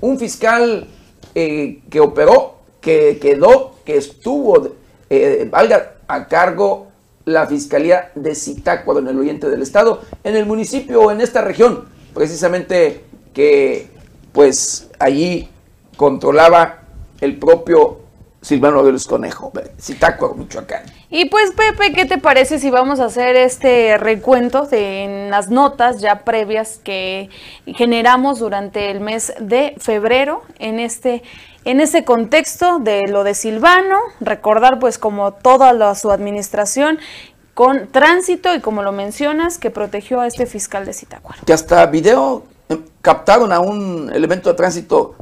un 0.01 0.19
fiscal 0.19 0.89
eh, 1.35 1.83
que 1.91 2.01
operó, 2.01 2.57
que 2.81 3.19
quedó, 3.21 3.75
que 3.85 3.97
estuvo, 3.97 4.69
eh, 5.11 5.49
valga, 5.51 5.95
a 6.07 6.29
cargo 6.29 6.89
la 7.25 7.47
Fiscalía 7.47 8.11
de 8.15 8.35
Zitácuaro 8.35 9.01
en 9.01 9.09
el 9.09 9.19
oriente 9.19 9.49
del 9.49 9.63
estado, 9.63 10.03
en 10.25 10.37
el 10.37 10.47
municipio, 10.47 11.11
en 11.11 11.21
esta 11.21 11.41
región, 11.41 11.87
precisamente 12.15 13.05
que 13.33 13.89
pues 14.33 14.91
allí 14.99 15.49
controlaba 15.97 16.82
el 17.23 17.39
propio 17.39 18.01
Silvano 18.43 18.83
Vélez 18.83 19.07
Conejo, 19.07 19.53
Zitácuaro, 19.81 20.35
Michoacán. 20.35 20.83
Y 21.09 21.27
pues 21.27 21.53
Pepe, 21.53 21.93
¿qué 21.93 22.05
te 22.07 22.19
parece 22.19 22.59
si 22.59 22.71
vamos 22.71 22.99
a 22.99 23.05
hacer 23.05 23.37
este 23.37 23.97
recuento 23.97 24.67
de 24.67 25.29
las 25.31 25.49
notas 25.49 26.01
ya 26.01 26.25
previas 26.25 26.81
que 26.83 27.31
generamos 27.67 28.41
durante 28.41 28.91
el 28.91 29.01
mes 29.01 29.33
de 29.39 29.77
febrero 29.79 30.43
en 30.59 30.81
este 30.81 31.23
en 31.65 31.81
ese 31.81 32.05
contexto 32.05 32.81
de 32.81 33.07
lo 33.07 33.23
de 33.23 33.35
Silvano, 33.35 34.01
recordar 34.19 34.81
pues 34.81 34.99
como 34.99 35.33
toda 35.33 35.95
su 35.95 36.11
administración 36.11 36.99
con 37.55 37.87
tránsito 37.87 38.53
y 38.53 38.61
como 38.61 38.83
lo 38.83 38.91
mencionas, 38.91 39.59
que 39.59 39.71
protegió 39.71 40.21
a 40.21 40.27
este 40.27 40.47
fiscal 40.47 40.85
de 40.85 40.93
Zitácuaro. 40.93 41.41
Que 41.47 41.53
hasta 41.53 41.87
video 41.87 42.43
eh, 42.69 42.81
captaron 43.01 43.53
a 43.53 43.61
un 43.61 44.11
elemento 44.13 44.51
de 44.51 44.57
tránsito 44.57 45.15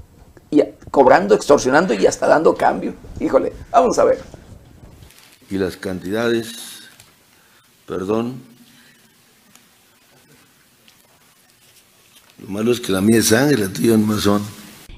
y 0.51 0.63
cobrando, 0.91 1.35
extorsionando 1.35 1.95
y 1.95 2.07
hasta 2.07 2.27
dando 2.27 2.55
cambio. 2.55 2.95
Híjole, 3.19 3.53
vamos 3.71 3.99
a 3.99 4.05
ver. 4.05 4.19
Y 5.51 5.59
las 5.59 5.77
cantidades, 5.77 6.81
perdón, 7.87 8.41
lo 12.41 12.49
malo 12.49 12.73
es 12.73 12.81
que 12.81 12.93
la 12.93 13.01
mía 13.01 13.19
es 13.19 13.29
sangre, 13.29 13.59
la 13.59 13.69
tuya 13.69 13.97
no 13.97 14.19
son. 14.19 14.43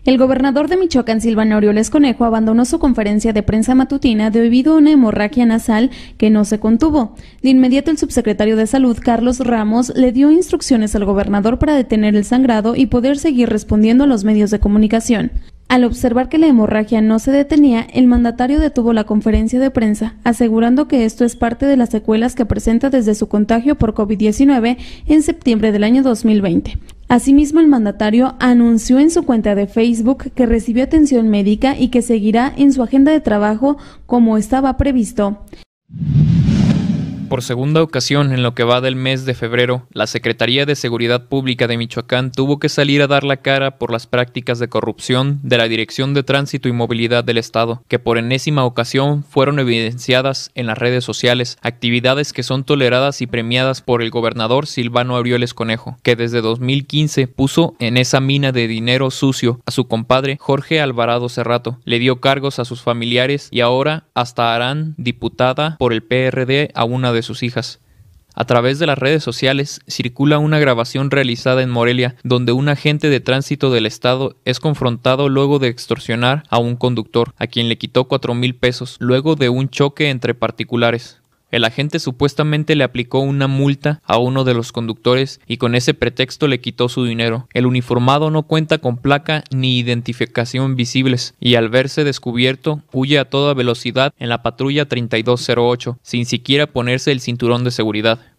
El 0.05 0.19
gobernador 0.19 0.67
de 0.67 0.77
Michoacán, 0.77 1.21
Silvano 1.21 1.57
Orioles 1.57 1.89
Conejo, 1.89 2.25
abandonó 2.25 2.65
su 2.65 2.81
conferencia 2.81 3.33
de 3.33 3.45
prensa 3.45 3.77
matutina 3.77 4.31
debido 4.31 4.75
a 4.75 4.79
una 4.79 4.91
hemorragia 4.91 5.47
nasal 5.47 5.91
que 6.19 6.29
no 6.29 6.45
se 6.45 6.59
contuvo. 6.59 7.15
De 7.41 7.51
inmediato, 7.51 7.93
el 7.93 7.99
subsecretario 7.99 8.57
de 8.57 8.67
Salud, 8.67 8.99
Carlos 9.01 9.39
Ramos, 9.39 9.93
le 9.95 10.11
dio 10.11 10.33
instrucciones 10.33 10.97
al 10.97 11.05
gobernador 11.05 11.61
para 11.61 11.77
detener 11.77 12.17
el 12.17 12.25
sangrado 12.25 12.75
y 12.75 12.87
poder 12.87 13.17
seguir 13.17 13.49
respondiendo 13.49 14.03
a 14.03 14.09
los 14.09 14.25
medios 14.25 14.51
de 14.51 14.59
comunicación. 14.59 15.31
Al 15.73 15.85
observar 15.85 16.29
que 16.29 16.37
la 16.37 16.49
hemorragia 16.49 17.01
no 17.01 17.19
se 17.19 17.31
detenía, 17.31 17.81
el 17.95 18.07
mandatario 18.07 18.61
detuvo 18.61 18.93
la 18.93 19.05
conferencia 19.05 19.59
de 19.59 19.71
prensa, 19.71 20.17
asegurando 20.23 20.87
que 20.87 21.07
esto 21.07 21.25
es 21.25 21.35
parte 21.35 21.65
de 21.65 21.79
las 21.79 21.89
secuelas 21.89 22.35
que 22.35 22.45
presenta 22.45 22.91
desde 22.91 23.15
su 23.15 23.27
contagio 23.27 23.77
por 23.77 23.95
COVID-19 23.95 24.77
en 25.07 25.23
septiembre 25.23 25.73
del 25.73 25.85
año 25.85 26.03
2020. 26.03 26.77
Asimismo, 27.09 27.59
el 27.59 27.69
mandatario 27.69 28.35
anunció 28.39 28.99
en 28.99 29.11
su 29.11 29.23
cuenta 29.23 29.55
de 29.55 29.67
Facebook 29.67 30.31
que 30.35 30.45
recibió 30.45 30.85
atención 30.85 31.31
médica 31.31 31.75
y 31.79 31.89
que 31.89 32.03
seguirá 32.03 32.53
en 32.55 32.75
su 32.75 32.83
agenda 32.83 33.11
de 33.11 33.21
trabajo 33.21 33.79
como 34.05 34.37
estaba 34.37 34.77
previsto. 34.77 35.39
Por 37.33 37.43
segunda 37.43 37.83
ocasión 37.83 38.31
en 38.35 38.43
lo 38.43 38.55
que 38.55 38.63
va 38.63 38.83
del 38.83 38.95
mes 38.95 39.25
de 39.25 39.33
febrero, 39.33 39.87
la 39.91 40.07
Secretaría 40.07 40.67
de 40.67 40.77
Seguridad 40.77 41.29
Pública 41.29 41.67
de 41.67 41.79
Michoacán 41.79 42.31
tuvo 42.31 42.59
que 42.59 42.69
salir 42.69 43.01
a 43.01 43.07
dar 43.07 43.25
la 43.25 43.39
cara 43.39 43.79
por 43.79 43.91
las 43.91 44.07
prácticas 44.07 44.59
de 44.59 44.69
corrupción 44.69 45.41
de 45.43 45.57
la 45.57 45.67
Dirección 45.67 46.13
de 46.13 46.25
Tránsito 46.25 46.69
y 46.69 46.73
Movilidad 46.73 47.25
del 47.25 47.39
Estado, 47.39 47.85
que 47.89 47.99
por 47.99 48.19
enésima 48.19 48.67
ocasión 48.67 49.25
fueron 49.25 49.59
evidenciadas 49.61 50.51
en 50.55 50.67
las 50.67 50.77
redes 50.77 51.05
sociales, 51.05 51.57
actividades 51.63 52.35
que 52.35 52.43
son 52.43 52.65
toleradas 52.65 53.23
y 53.23 53.27
premiadas 53.27 53.81
por 53.81 54.03
el 54.03 54.11
gobernador 54.11 54.67
Silvano 54.67 55.17
Aureoles 55.17 55.55
Conejo, 55.55 55.97
que 56.03 56.17
desde 56.17 56.43
2015 56.43 57.29
puso 57.29 57.77
en 57.79 57.97
esa 57.97 58.21
mina 58.21 58.53
de 58.53 58.69
dinero 58.69 59.11
sucio 59.11 59.59
a 59.65 59.71
su 59.71 59.89
compadre 59.89 60.37
Jorge 60.39 60.83
Alvarado 60.83 61.31
Cerrato, 61.31 61.79
le 61.87 61.99
dio 61.99 62.21
cargos 62.21 62.59
a 62.59 62.67
sus 62.67 62.83
familiares 62.83 63.49
y 63.51 63.61
ahora 63.61 64.05
hasta 64.13 64.55
harán 64.55 64.95
diputada 64.99 65.79
por 65.79 65.95
el 65.95 66.03
PRD 66.03 66.71
a 66.75 66.85
una 66.85 67.11
de 67.11 67.22
sus 67.23 67.43
hijas. 67.43 67.81
A 68.35 68.47
través 68.47 68.79
de 68.79 68.87
las 68.87 68.99
redes 68.99 69.23
sociales 69.23 69.81
circula 69.87 70.39
una 70.39 70.59
grabación 70.59 71.11
realizada 71.11 71.63
en 71.63 71.71
Morelia 71.71 72.17
donde 72.25 72.53
un 72.53 72.69
agente 72.69 73.11
de 73.11 73.21
tránsito 73.21 73.71
del 73.71 73.85
estado 73.85 74.37
es 74.45 74.59
confrontado 74.59 75.29
luego 75.29 75.59
de 75.59 75.69
extorsionar 75.69 76.45
a 76.49 76.59
un 76.59 76.77
conductor, 76.77 77.35
a 77.37 77.47
quien 77.47 77.69
le 77.69 77.77
quitó 77.79 78.05
cuatro 78.05 78.35
mil 78.35 78.55
pesos, 78.55 78.97
luego 79.01 79.37
de 79.37 79.51
un 79.51 79.69
choque 79.69 80.09
entre 80.09 80.35
particulares. 80.35 81.22
El 81.53 81.65
agente 81.65 82.01
supuestamente 82.01 82.75
le 82.75 82.83
aplicó 82.83 83.21
una 83.21 83.47
multa 83.47 84.01
a 84.05 84.17
uno 84.19 84.43
de 84.43 84.55
los 84.55 84.73
conductores 84.73 85.41
y 85.47 85.59
con 85.59 85.75
ese 85.75 85.93
pretexto 85.93 86.49
le 86.49 86.61
quitó 86.61 86.89
su 86.89 87.05
dinero. 87.05 87.47
El 87.53 87.67
uniformado 87.67 88.31
no 88.31 88.45
cuenta 88.45 88.79
con 88.79 88.97
placa 88.97 89.45
ni 89.51 89.79
identificación 89.79 90.77
visibles 90.77 91.35
y 91.39 91.57
al 91.57 91.69
verse 91.69 92.05
descubierto 92.05 92.81
huye 92.91 93.19
a 93.19 93.27
toda 93.27 93.53
velocidad 93.53 94.15
en 94.19 94.31
la 94.31 94.43
patrulla 94.43 94.89
3208 94.89 95.99
sin 96.03 96.25
siquiera 96.25 96.67
ponerse 96.67 97.13
el 97.13 97.21
cinturón 97.21 97.65
de 97.65 97.71
seguridad. 97.71 98.32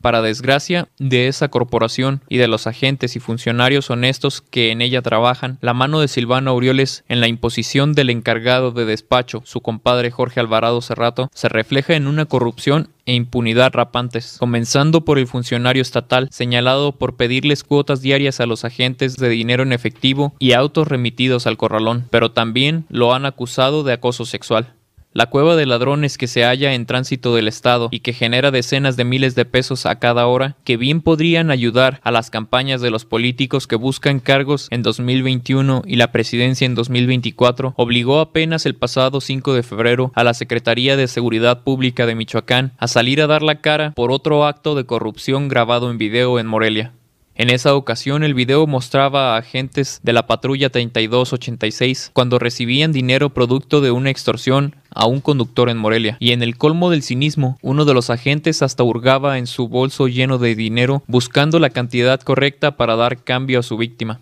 Para 0.00 0.22
desgracia 0.22 0.88
de 0.98 1.28
esa 1.28 1.48
corporación 1.48 2.22
y 2.28 2.38
de 2.38 2.48
los 2.48 2.66
agentes 2.66 3.16
y 3.16 3.20
funcionarios 3.20 3.90
honestos 3.90 4.40
que 4.40 4.70
en 4.70 4.80
ella 4.80 5.02
trabajan, 5.02 5.58
la 5.60 5.74
mano 5.74 6.00
de 6.00 6.08
Silvano 6.08 6.50
Aureoles 6.50 7.04
en 7.08 7.20
la 7.20 7.28
imposición 7.28 7.92
del 7.92 8.08
encargado 8.08 8.70
de 8.70 8.86
despacho, 8.86 9.42
su 9.44 9.60
compadre 9.60 10.10
Jorge 10.10 10.40
Alvarado 10.40 10.80
Cerrato, 10.80 11.28
se 11.34 11.50
refleja 11.50 11.94
en 11.94 12.06
una 12.06 12.24
corrupción 12.24 12.88
e 13.04 13.14
impunidad 13.14 13.72
rapantes, 13.72 14.36
comenzando 14.38 15.04
por 15.04 15.18
el 15.18 15.26
funcionario 15.26 15.82
estatal 15.82 16.28
señalado 16.30 16.92
por 16.92 17.16
pedirles 17.16 17.64
cuotas 17.64 18.00
diarias 18.00 18.40
a 18.40 18.46
los 18.46 18.64
agentes 18.64 19.16
de 19.16 19.28
dinero 19.28 19.62
en 19.62 19.72
efectivo 19.72 20.34
y 20.38 20.52
autos 20.52 20.88
remitidos 20.88 21.46
al 21.46 21.56
corralón, 21.56 22.06
pero 22.10 22.30
también 22.30 22.84
lo 22.88 23.12
han 23.12 23.26
acusado 23.26 23.82
de 23.82 23.92
acoso 23.92 24.24
sexual. 24.24 24.74
La 25.12 25.26
cueva 25.26 25.56
de 25.56 25.66
ladrones 25.66 26.18
que 26.18 26.28
se 26.28 26.44
halla 26.44 26.72
en 26.72 26.86
tránsito 26.86 27.34
del 27.34 27.48
Estado 27.48 27.88
y 27.90 27.98
que 27.98 28.12
genera 28.12 28.52
decenas 28.52 28.96
de 28.96 29.04
miles 29.04 29.34
de 29.34 29.44
pesos 29.44 29.84
a 29.84 29.98
cada 29.98 30.28
hora, 30.28 30.56
que 30.62 30.76
bien 30.76 31.00
podrían 31.00 31.50
ayudar 31.50 32.00
a 32.04 32.12
las 32.12 32.30
campañas 32.30 32.80
de 32.80 32.92
los 32.92 33.06
políticos 33.06 33.66
que 33.66 33.74
buscan 33.74 34.20
cargos 34.20 34.68
en 34.70 34.84
2021 34.84 35.82
y 35.84 35.96
la 35.96 36.12
presidencia 36.12 36.64
en 36.64 36.76
2024, 36.76 37.74
obligó 37.76 38.20
apenas 38.20 38.66
el 38.66 38.76
pasado 38.76 39.20
5 39.20 39.52
de 39.52 39.64
febrero 39.64 40.12
a 40.14 40.22
la 40.22 40.32
Secretaría 40.32 40.96
de 40.96 41.08
Seguridad 41.08 41.64
Pública 41.64 42.06
de 42.06 42.14
Michoacán 42.14 42.72
a 42.78 42.86
salir 42.86 43.20
a 43.20 43.26
dar 43.26 43.42
la 43.42 43.60
cara 43.60 43.90
por 43.96 44.12
otro 44.12 44.46
acto 44.46 44.76
de 44.76 44.86
corrupción 44.86 45.48
grabado 45.48 45.90
en 45.90 45.98
video 45.98 46.38
en 46.38 46.46
Morelia. 46.46 46.92
En 47.40 47.48
esa 47.48 47.74
ocasión 47.74 48.22
el 48.22 48.34
video 48.34 48.66
mostraba 48.66 49.34
a 49.34 49.38
agentes 49.38 50.00
de 50.02 50.12
la 50.12 50.26
patrulla 50.26 50.68
3286 50.68 52.10
cuando 52.12 52.38
recibían 52.38 52.92
dinero 52.92 53.30
producto 53.30 53.80
de 53.80 53.90
una 53.90 54.10
extorsión 54.10 54.76
a 54.90 55.06
un 55.06 55.22
conductor 55.22 55.70
en 55.70 55.78
Morelia. 55.78 56.18
Y 56.20 56.32
en 56.32 56.42
el 56.42 56.58
colmo 56.58 56.90
del 56.90 57.02
cinismo, 57.02 57.56
uno 57.62 57.86
de 57.86 57.94
los 57.94 58.10
agentes 58.10 58.60
hasta 58.60 58.82
hurgaba 58.82 59.38
en 59.38 59.46
su 59.46 59.68
bolso 59.68 60.06
lleno 60.06 60.36
de 60.36 60.54
dinero 60.54 61.02
buscando 61.06 61.58
la 61.58 61.70
cantidad 61.70 62.20
correcta 62.20 62.76
para 62.76 62.94
dar 62.94 63.24
cambio 63.24 63.60
a 63.60 63.62
su 63.62 63.78
víctima. 63.78 64.20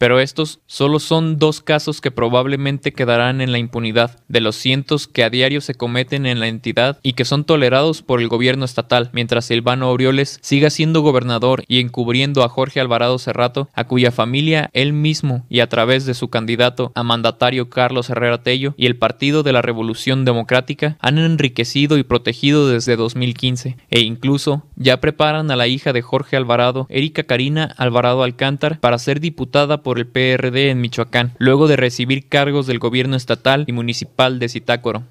Pero 0.00 0.18
estos 0.18 0.60
solo 0.64 0.98
son 0.98 1.36
dos 1.36 1.60
casos 1.60 2.00
que 2.00 2.10
probablemente 2.10 2.94
quedarán 2.94 3.42
en 3.42 3.52
la 3.52 3.58
impunidad 3.58 4.18
de 4.28 4.40
los 4.40 4.56
cientos 4.56 5.06
que 5.06 5.24
a 5.24 5.28
diario 5.28 5.60
se 5.60 5.74
cometen 5.74 6.24
en 6.24 6.40
la 6.40 6.48
entidad 6.48 6.98
y 7.02 7.12
que 7.12 7.26
son 7.26 7.44
tolerados 7.44 8.00
por 8.00 8.22
el 8.22 8.28
gobierno 8.28 8.64
estatal, 8.64 9.10
mientras 9.12 9.44
Silvano 9.44 9.88
Aureoles 9.88 10.38
siga 10.40 10.70
siendo 10.70 11.02
gobernador 11.02 11.64
y 11.68 11.80
encubriendo 11.80 12.44
a 12.44 12.48
Jorge 12.48 12.80
Alvarado 12.80 13.18
Cerrato, 13.18 13.68
a 13.74 13.84
cuya 13.84 14.10
familia 14.10 14.70
él 14.72 14.94
mismo 14.94 15.44
y 15.50 15.60
a 15.60 15.68
través 15.68 16.06
de 16.06 16.14
su 16.14 16.30
candidato 16.30 16.92
a 16.94 17.02
mandatario 17.02 17.68
Carlos 17.68 18.08
Herrera 18.08 18.42
Tello 18.42 18.72
y 18.78 18.86
el 18.86 18.96
Partido 18.96 19.42
de 19.42 19.52
la 19.52 19.60
Revolución 19.60 20.24
Democrática 20.24 20.96
han 21.00 21.18
enriquecido 21.18 21.98
y 21.98 22.04
protegido 22.04 22.70
desde 22.70 22.96
2015 22.96 23.76
e 23.90 24.00
incluso 24.00 24.64
ya 24.76 24.98
preparan 24.98 25.50
a 25.50 25.56
la 25.56 25.66
hija 25.66 25.92
de 25.92 26.00
Jorge 26.00 26.38
Alvarado, 26.38 26.86
Erika 26.88 27.24
Karina 27.24 27.74
Alvarado 27.76 28.22
Alcántar, 28.22 28.80
para 28.80 28.98
ser 28.98 29.20
diputada 29.20 29.82
por 29.82 29.89
por 29.90 29.98
el 29.98 30.06
PRD 30.06 30.70
en 30.70 30.80
Michoacán, 30.80 31.32
luego 31.38 31.66
de 31.66 31.74
recibir 31.74 32.28
cargos 32.28 32.68
del 32.68 32.78
gobierno 32.78 33.16
estatal 33.16 33.64
y 33.66 33.72
municipal 33.72 34.38
de 34.38 34.48
Zitácoro. 34.48 35.02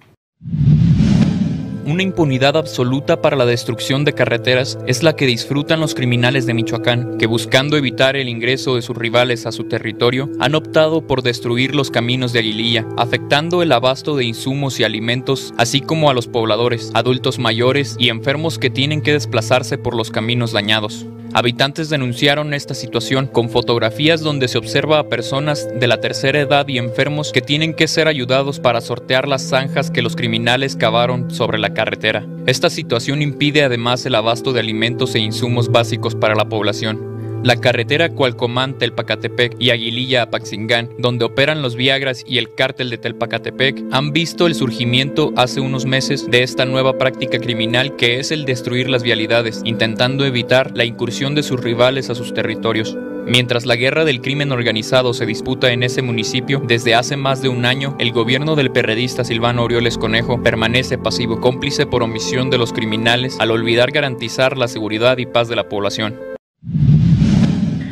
Una 1.85 2.01
impunidad 2.01 2.55
absoluta 2.55 3.21
para 3.21 3.35
la 3.35 3.45
destrucción 3.45 4.05
de 4.05 4.13
carreteras 4.13 4.79
es 4.87 5.03
la 5.03 5.17
que 5.17 5.25
disfrutan 5.25 5.81
los 5.81 5.95
criminales 5.95 6.45
de 6.45 6.53
Michoacán, 6.53 7.17
que 7.17 7.27
buscando 7.27 7.75
evitar 7.75 8.15
el 8.15 8.29
ingreso 8.29 8.77
de 8.77 8.81
sus 8.81 8.95
rivales 8.95 9.45
a 9.45 9.51
su 9.51 9.65
territorio, 9.65 10.29
han 10.39 10.55
optado 10.55 11.05
por 11.05 11.23
destruir 11.23 11.75
los 11.75 11.91
caminos 11.91 12.31
de 12.31 12.39
Aguililla, 12.39 12.87
afectando 12.95 13.61
el 13.61 13.73
abasto 13.73 14.15
de 14.15 14.23
insumos 14.23 14.79
y 14.79 14.85
alimentos, 14.85 15.53
así 15.57 15.81
como 15.81 16.09
a 16.09 16.13
los 16.13 16.27
pobladores, 16.27 16.89
adultos 16.93 17.37
mayores 17.37 17.97
y 17.99 18.07
enfermos 18.07 18.57
que 18.57 18.69
tienen 18.69 19.01
que 19.01 19.11
desplazarse 19.11 19.77
por 19.77 19.93
los 19.93 20.09
caminos 20.09 20.53
dañados. 20.53 21.05
Habitantes 21.33 21.89
denunciaron 21.89 22.55
esta 22.55 22.73
situación 22.73 23.27
con 23.27 23.49
fotografías 23.49 24.21
donde 24.21 24.47
se 24.47 24.57
observa 24.57 24.97
a 24.97 25.09
personas 25.09 25.67
de 25.79 25.87
la 25.87 26.01
tercera 26.01 26.39
edad 26.39 26.67
y 26.67 26.79
enfermos 26.79 27.31
que 27.31 27.41
tienen 27.41 27.75
que 27.75 27.87
ser 27.87 28.07
ayudados 28.07 28.59
para 28.59 28.81
sortear 28.81 29.27
las 29.27 29.43
zanjas 29.47 29.91
que 29.91 30.01
los 30.01 30.15
criminales 30.15 30.75
cavaron 30.75 31.29
sobre 31.29 31.59
la 31.59 31.73
carretera. 31.73 32.25
Esta 32.47 32.71
situación 32.71 33.21
impide 33.21 33.63
además 33.63 34.05
el 34.07 34.15
abasto 34.15 34.53
de 34.53 34.61
alimentos 34.61 35.13
e 35.13 35.19
insumos 35.19 35.69
básicos 35.71 36.15
para 36.15 36.33
la 36.33 36.49
población. 36.49 37.18
La 37.41 37.55
carretera 37.55 38.09
Cualcomán, 38.09 38.77
Telpacatepec 38.77 39.55
y 39.59 39.69
Aguililla 39.69 40.23
Apaxingán, 40.23 40.89
donde 40.97 41.23
operan 41.23 41.61
los 41.61 41.77
Viagras 41.77 42.25
y 42.27 42.37
el 42.37 42.53
cártel 42.53 42.89
de 42.89 42.97
Telpacatepec, 42.97 43.81
han 43.91 44.11
visto 44.11 44.45
el 44.45 44.55
surgimiento 44.55 45.31
hace 45.37 45.61
unos 45.61 45.85
meses 45.85 46.29
de 46.29 46.43
esta 46.43 46.65
nueva 46.65 46.97
práctica 46.97 47.39
criminal 47.39 47.95
que 47.95 48.19
es 48.19 48.31
el 48.31 48.43
destruir 48.43 48.89
las 48.89 49.03
vialidades, 49.03 49.61
intentando 49.63 50.25
evitar 50.25 50.75
la 50.75 50.83
incursión 50.83 51.33
de 51.33 51.43
sus 51.43 51.61
rivales 51.61 52.09
a 52.09 52.15
sus 52.15 52.33
territorios. 52.33 52.97
Mientras 53.25 53.65
la 53.65 53.77
guerra 53.77 54.03
del 54.03 54.19
crimen 54.19 54.51
organizado 54.51 55.13
se 55.13 55.25
disputa 55.25 55.71
en 55.71 55.83
ese 55.83 56.01
municipio, 56.01 56.61
desde 56.67 56.93
hace 56.93 57.15
más 57.15 57.41
de 57.41 57.47
un 57.47 57.63
año, 57.65 57.95
el 57.99 58.11
gobierno 58.11 58.57
del 58.57 58.71
perredista 58.71 59.23
Silvano 59.23 59.63
Orioles 59.63 59.97
Conejo 59.97 60.43
permanece 60.43 60.97
pasivo, 60.97 61.39
cómplice 61.39 61.85
por 61.85 62.03
omisión 62.03 62.49
de 62.49 62.57
los 62.57 62.73
criminales 62.73 63.39
al 63.39 63.51
olvidar 63.51 63.91
garantizar 63.91 64.57
la 64.57 64.67
seguridad 64.67 65.17
y 65.19 65.25
paz 65.25 65.47
de 65.47 65.55
la 65.55 65.69
población. 65.69 66.15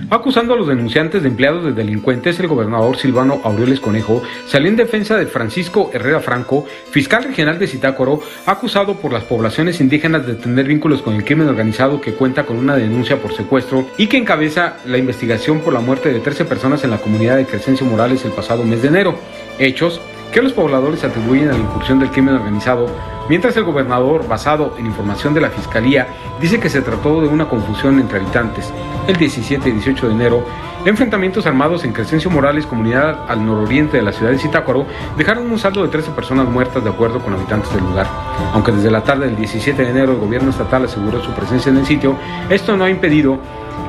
Acusando 0.09 0.53
a 0.53 0.57
los 0.57 0.69
denunciantes 0.69 1.21
de 1.21 1.27
empleados 1.27 1.65
de 1.65 1.73
delincuentes, 1.73 2.39
el 2.39 2.47
gobernador 2.47 2.95
Silvano 2.95 3.41
Aureoles 3.43 3.81
Conejo 3.81 4.23
salió 4.45 4.69
en 4.69 4.77
defensa 4.77 5.17
de 5.17 5.25
Francisco 5.25 5.91
Herrera 5.93 6.21
Franco, 6.21 6.65
fiscal 6.91 7.25
regional 7.25 7.59
de 7.59 7.67
Zitácoro, 7.67 8.21
acusado 8.45 8.95
por 8.95 9.11
las 9.11 9.25
poblaciones 9.25 9.81
indígenas 9.81 10.25
de 10.25 10.35
tener 10.35 10.65
vínculos 10.65 11.01
con 11.01 11.15
el 11.15 11.25
crimen 11.25 11.49
organizado 11.49 11.99
que 11.99 12.13
cuenta 12.13 12.45
con 12.45 12.57
una 12.57 12.77
denuncia 12.77 13.21
por 13.21 13.33
secuestro 13.33 13.85
y 13.97 14.07
que 14.07 14.15
encabeza 14.15 14.77
la 14.85 14.97
investigación 14.97 15.59
por 15.59 15.73
la 15.73 15.81
muerte 15.81 16.13
de 16.13 16.21
13 16.21 16.45
personas 16.45 16.85
en 16.85 16.91
la 16.91 16.99
comunidad 16.99 17.35
de 17.35 17.45
Crescencio 17.45 17.85
Morales 17.85 18.23
el 18.23 18.31
pasado 18.31 18.63
mes 18.63 18.81
de 18.81 18.87
enero. 18.87 19.19
Hechos 19.59 19.99
que 20.31 20.41
los 20.41 20.53
pobladores 20.53 21.03
atribuyen 21.03 21.49
a 21.49 21.53
la 21.53 21.59
incursión 21.59 21.99
del 21.99 22.11
crimen 22.11 22.35
organizado, 22.35 22.85
mientras 23.27 23.57
el 23.57 23.65
gobernador, 23.65 24.25
basado 24.25 24.73
en 24.79 24.85
información 24.85 25.33
de 25.33 25.41
la 25.41 25.49
Fiscalía, 25.49 26.07
dice 26.39 26.61
que 26.61 26.69
se 26.69 26.81
trató 26.81 27.21
de 27.21 27.27
una 27.27 27.49
confusión 27.49 27.99
entre 27.99 28.19
habitantes. 28.19 28.71
El 29.07 29.15
17 29.15 29.69
y 29.69 29.71
18 29.71 30.07
de 30.09 30.13
enero, 30.13 30.45
enfrentamientos 30.83 31.45
armados 31.45 31.85
en 31.85 31.93
Crescencio 31.93 32.29
Morales, 32.29 32.65
comunidad 32.65 33.21
al 33.29 33.45
nororiente 33.45 33.95
de 33.95 34.03
la 34.03 34.11
ciudad 34.11 34.31
de 34.31 34.37
Zitácuaro, 34.37 34.85
dejaron 35.17 35.49
un 35.49 35.57
saldo 35.57 35.81
de 35.81 35.87
13 35.87 36.11
personas 36.11 36.49
muertas 36.49 36.83
de 36.83 36.89
acuerdo 36.89 37.19
con 37.19 37.33
habitantes 37.33 37.73
del 37.73 37.85
lugar. 37.85 38.05
Aunque 38.53 38.73
desde 38.73 38.91
la 38.91 39.05
tarde 39.05 39.27
del 39.27 39.37
17 39.37 39.81
de 39.81 39.89
enero 39.89 40.11
el 40.11 40.19
gobierno 40.19 40.49
estatal 40.49 40.83
aseguró 40.83 41.23
su 41.23 41.31
presencia 41.31 41.69
en 41.69 41.77
el 41.77 41.85
sitio, 41.85 42.17
esto 42.49 42.75
no 42.75 42.83
ha 42.83 42.89
impedido 42.89 43.39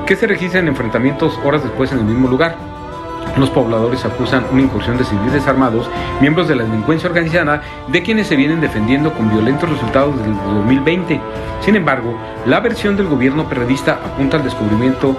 que 0.07 0.15
se 0.15 0.25
registren 0.25 0.69
enfrentamientos 0.69 1.37
horas 1.43 1.63
después 1.63 1.91
en 1.91 1.99
el 1.99 2.05
mismo 2.05 2.29
lugar. 2.29 2.68
Los 3.37 3.49
pobladores 3.49 4.05
acusan 4.05 4.45
una 4.51 4.61
incursión 4.61 4.97
de 4.97 5.05
civiles 5.05 5.47
armados, 5.47 5.89
miembros 6.19 6.47
de 6.47 6.55
la 6.55 6.63
delincuencia 6.63 7.09
organizada, 7.09 7.61
de 7.87 8.03
quienes 8.03 8.27
se 8.27 8.35
vienen 8.35 8.61
defendiendo 8.61 9.13
con 9.13 9.29
violentos 9.29 9.69
resultados 9.69 10.17
desde 10.17 10.31
el 10.31 10.37
2020. 10.37 11.21
Sin 11.61 11.75
embargo, 11.75 12.17
la 12.45 12.59
versión 12.59 12.97
del 12.97 13.07
gobierno 13.07 13.47
periodista 13.47 13.99
apunta 14.03 14.37
al 14.37 14.43
descubrimiento 14.43 15.15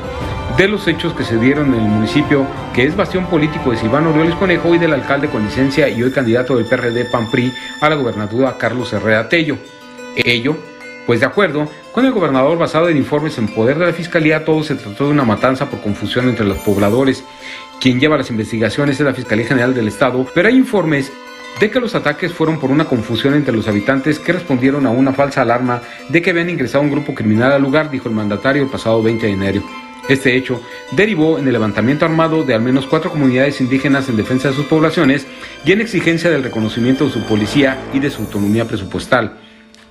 de 0.57 0.69
los 0.69 0.87
hechos 0.89 1.15
que 1.15 1.25
se 1.25 1.39
dieron 1.39 1.75
en 1.75 1.81
el 1.81 1.89
municipio, 1.89 2.45
que 2.75 2.85
es 2.85 2.97
bastión 2.97 3.27
político 3.27 3.71
de 3.71 3.77
Silvano 3.77 4.11
Orioles 4.11 4.35
Conejo 4.35 4.75
y 4.75 4.79
del 4.79 4.93
alcalde 4.93 5.29
con 5.29 5.45
licencia 5.45 5.89
y 5.89 6.03
hoy 6.03 6.11
candidato 6.11 6.57
del 6.57 6.67
PRD 6.67 7.07
PAN-PRI 7.07 7.53
a 7.81 7.89
la 7.89 7.97
gobernatura 7.97 8.59
Carlos 8.59 8.93
Herrera 8.93 9.29
Tello. 9.29 9.57
Ello 10.17 10.57
Pues 11.07 11.21
de 11.21 11.27
acuerdo 11.27 11.69
con 11.93 12.05
el 12.05 12.13
gobernador 12.13 12.59
basado 12.59 12.89
en 12.89 12.97
informes 12.97 13.39
en 13.39 13.49
poder 13.49 13.79
de 13.79 13.87
la 13.87 13.93
Fiscalía, 13.93 14.45
todo 14.45 14.63
se 14.63 14.75
trató 14.75 15.07
de 15.07 15.11
una 15.11 15.25
matanza 15.25 15.71
por 15.71 15.81
confusión 15.81 16.29
entre 16.29 16.47
los 16.47 16.59
pobladores. 16.59 17.25
Quien 17.81 17.99
lleva 17.99 18.19
las 18.19 18.29
investigaciones 18.29 19.01
es 19.01 19.07
la 19.07 19.15
Fiscalía 19.15 19.47
General 19.47 19.73
del 19.73 19.89
Estado, 19.89 20.27
pero 20.35 20.49
hay 20.49 20.55
informes 20.55 21.11
de 21.59 21.71
que 21.71 21.81
los 21.81 21.95
ataques 21.95 22.31
fueron 22.31 22.61
por 22.61 22.71
una 22.71 22.85
confusión 22.85 23.33
entre 23.33 23.57
los 23.57 23.69
habitantes 23.69 24.19
que 24.19 24.35
respondieron 24.35 24.87
a 24.87 24.91
una 24.91 25.15
falsa 25.15 25.41
alarma 25.41 25.81
de 26.11 26.21
que 26.21 26.29
habían 26.29 26.51
ingresado 26.51 26.85
un 26.85 26.91
grupo 26.91 27.15
criminal 27.15 27.53
al 27.53 27.63
lugar, 27.63 27.91
dijo 27.91 28.11
el 28.11 28.15
mandatario 28.15 28.63
el 28.63 28.69
pasado 28.69 29.03
20 29.03 29.27
de 29.27 29.33
enero. 29.33 29.63
Este 30.11 30.37
hecho 30.37 30.61
derivó 30.93 31.39
en 31.39 31.47
el 31.47 31.55
levantamiento 31.55 32.05
armado 32.05 32.43
de 32.45 32.53
al 32.53 32.61
menos 32.61 32.87
cuatro 32.87 33.11
comunidades 33.11 33.63
indígenas 33.63 34.11
en 34.11 34.17
defensa 34.17 34.49
de 34.49 34.55
sus 34.55 34.67
poblaciones 34.67 35.27
y 35.65 35.73
en 35.73 35.81
exigencia 35.81 36.29
del 36.29 36.43
reconocimiento 36.43 37.07
de 37.07 37.13
su 37.13 37.23
policía 37.23 37.79
y 37.95 37.99
de 37.99 38.11
su 38.11 38.23
autonomía 38.23 38.67
presupuestal. 38.67 39.39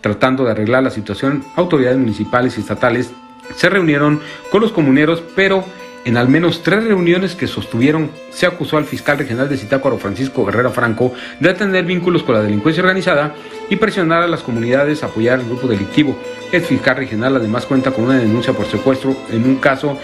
Tratando 0.02 0.46
de 0.46 0.52
arreglar 0.52 0.84
la 0.84 0.92
situación, 0.92 1.44
autoridades 1.56 1.98
municipales 1.98 2.56
y 2.58 2.62
estatales 2.62 3.12
se 3.56 3.68
reunieron 3.68 4.22
con 4.52 4.62
los 4.62 4.72
comuneros, 4.72 5.24
pero 5.36 5.66
en 6.06 6.18
al 6.18 6.30
menos 6.30 6.64
tres 6.64 6.84
reuniones 6.84 7.36
que 7.36 7.48
sostuvieron, 7.48 8.12
se 8.32 8.46
acusó 8.46 8.78
al 8.78 8.86
fiscal 8.86 9.18
regional 9.18 9.50
de 9.50 9.58
Zitácuaro, 9.58 9.98
Francisco 9.98 10.48
Herrera 10.48 10.70
Franco, 10.70 11.14
de 11.40 11.54
tener 11.54 11.86
vínculos 11.86 12.24
con 12.24 12.36
la 12.36 12.42
delincuencia 12.42 12.82
organizada 12.82 13.36
y 13.70 13.76
presionar 13.76 14.24
a 14.24 14.28
las 14.28 14.42
comunidades 14.42 15.04
a 15.04 15.08
apoyar 15.08 15.40
al 15.40 15.46
grupo 15.46 15.68
delictivo. 15.68 16.18
El 16.52 16.62
fiscal 16.62 16.98
regional 16.98 17.36
además 17.36 17.66
cuenta 17.66 17.92
con 17.92 18.06
una 18.06 18.18
denuncia 18.18 18.54
por 18.54 18.66
secuestro 18.66 19.16
en 19.32 19.44
un 19.44 19.56
caso 19.58 19.98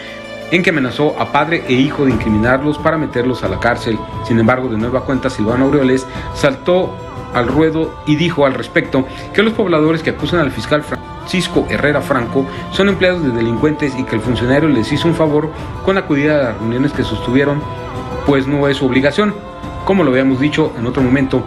en 0.51 0.61
que 0.61 0.69
amenazó 0.69 1.19
a 1.19 1.31
padre 1.31 1.63
e 1.67 1.73
hijo 1.73 2.05
de 2.05 2.11
incriminarlos 2.11 2.77
para 2.77 2.97
meterlos 2.97 3.43
a 3.43 3.47
la 3.47 3.59
cárcel. 3.59 3.97
Sin 4.27 4.39
embargo, 4.39 4.69
de 4.69 4.77
nueva 4.77 5.03
cuenta, 5.03 5.29
Silvano 5.29 5.65
Aureoles 5.65 6.05
saltó 6.35 6.95
al 7.35 7.47
ruedo 7.47 7.93
y 8.07 8.15
dijo 8.15 8.45
al 8.45 8.53
respecto 8.53 9.05
que 9.33 9.43
los 9.43 9.53
pobladores 9.53 10.01
que 10.01 10.11
acusan 10.11 10.39
al 10.39 10.51
fiscal 10.51 10.83
Francisco 10.83 11.67
Herrera 11.69 12.01
Franco 12.01 12.45
son 12.71 12.89
empleados 12.89 13.23
de 13.23 13.31
delincuentes 13.31 13.93
y 13.97 14.03
que 14.03 14.15
el 14.15 14.21
funcionario 14.21 14.69
les 14.69 14.91
hizo 14.91 15.07
un 15.07 15.15
favor 15.15 15.51
con 15.83 15.97
acudir 15.97 16.31
a 16.31 16.43
las 16.43 16.57
reuniones 16.57 16.93
que 16.93 17.03
sostuvieron, 17.03 17.61
pues 18.25 18.47
no 18.47 18.67
es 18.67 18.77
su 18.77 18.85
obligación. 18.85 19.35
Como 19.83 20.03
lo 20.03 20.11
habíamos 20.11 20.39
dicho 20.39 20.71
en 20.79 20.87
otro 20.87 21.03
momento, 21.03 21.43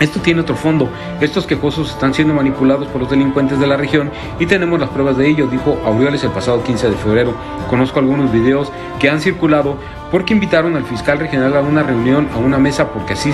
esto 0.00 0.18
tiene 0.20 0.40
otro 0.40 0.56
fondo. 0.56 0.88
Estos 1.20 1.46
quejosos 1.46 1.90
están 1.90 2.14
siendo 2.14 2.34
manipulados 2.34 2.88
por 2.88 3.02
los 3.02 3.10
delincuentes 3.10 3.60
de 3.60 3.66
la 3.66 3.76
región 3.76 4.10
y 4.38 4.46
tenemos 4.46 4.80
las 4.80 4.88
pruebas 4.88 5.16
de 5.16 5.28
ello, 5.28 5.46
dijo 5.46 5.78
Aureoles 5.84 6.24
el 6.24 6.30
pasado 6.30 6.64
15 6.64 6.90
de 6.90 6.96
febrero. 6.96 7.34
Conozco 7.68 8.00
algunos 8.00 8.32
videos 8.32 8.72
que 8.98 9.10
han 9.10 9.20
circulado 9.20 9.76
porque 10.10 10.32
invitaron 10.32 10.74
al 10.74 10.84
fiscal 10.84 11.18
regional 11.18 11.54
a 11.56 11.60
una 11.60 11.82
reunión, 11.82 12.28
a 12.34 12.38
una 12.38 12.58
mesa, 12.58 12.88
porque 12.88 13.12
así 13.12 13.32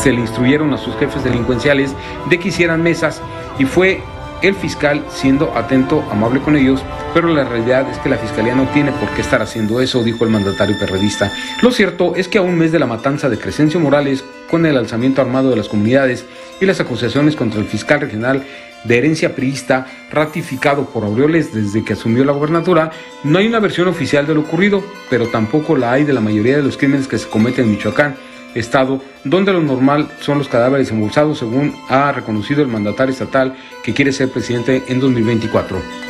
se 0.00 0.12
le 0.12 0.20
instruyeron 0.20 0.74
a 0.74 0.78
sus 0.78 0.94
jefes 0.96 1.24
delincuenciales 1.24 1.94
de 2.28 2.38
que 2.38 2.48
hicieran 2.48 2.82
mesas 2.82 3.22
y 3.58 3.64
fue 3.64 4.02
el 4.42 4.54
fiscal 4.54 5.04
siendo 5.10 5.56
atento, 5.56 6.04
amable 6.10 6.40
con 6.40 6.56
ellos, 6.56 6.82
pero 7.14 7.28
la 7.28 7.44
realidad 7.44 7.88
es 7.90 7.98
que 7.98 8.08
la 8.08 8.18
fiscalía 8.18 8.54
no 8.54 8.68
tiene 8.68 8.92
por 8.92 9.08
qué 9.10 9.22
estar 9.22 9.42
haciendo 9.42 9.80
eso, 9.80 10.02
dijo 10.02 10.24
el 10.24 10.30
mandatario 10.30 10.78
perredista. 10.78 11.32
Lo 11.62 11.70
cierto 11.70 12.14
es 12.14 12.28
que 12.28 12.38
a 12.38 12.42
un 12.42 12.56
mes 12.56 12.72
de 12.72 12.78
la 12.78 12.86
matanza 12.86 13.28
de 13.28 13.38
Crescencio 13.38 13.80
Morales, 13.80 14.24
con 14.50 14.64
el 14.66 14.76
alzamiento 14.76 15.20
armado 15.20 15.50
de 15.50 15.56
las 15.56 15.68
comunidades 15.68 16.24
y 16.60 16.66
las 16.66 16.80
acusaciones 16.80 17.36
contra 17.36 17.60
el 17.60 17.66
fiscal 17.66 18.00
regional 18.00 18.44
de 18.84 18.98
herencia 18.98 19.34
priista 19.34 19.86
ratificado 20.10 20.86
por 20.86 21.04
Aureoles 21.04 21.52
desde 21.52 21.84
que 21.84 21.94
asumió 21.94 22.24
la 22.24 22.32
gobernatura, 22.32 22.92
no 23.24 23.38
hay 23.38 23.48
una 23.48 23.58
versión 23.58 23.88
oficial 23.88 24.26
de 24.26 24.34
lo 24.34 24.40
ocurrido, 24.40 24.84
pero 25.10 25.26
tampoco 25.26 25.76
la 25.76 25.92
hay 25.92 26.04
de 26.04 26.12
la 26.12 26.20
mayoría 26.20 26.56
de 26.56 26.62
los 26.62 26.76
crímenes 26.76 27.08
que 27.08 27.18
se 27.18 27.28
cometen 27.28 27.64
en 27.64 27.72
Michoacán 27.72 28.16
estado 28.58 29.00
donde 29.24 29.52
lo 29.52 29.60
normal 29.60 30.08
son 30.20 30.38
los 30.38 30.48
cadáveres 30.48 30.90
embolsados, 30.90 31.38
según 31.38 31.74
ha 31.88 32.12
reconocido 32.12 32.62
el 32.62 32.68
mandatario 32.68 33.12
estatal 33.12 33.56
que 33.82 33.94
quiere 33.94 34.12
ser 34.12 34.30
presidente 34.30 34.84
en 34.88 35.00
2024. 35.00 36.07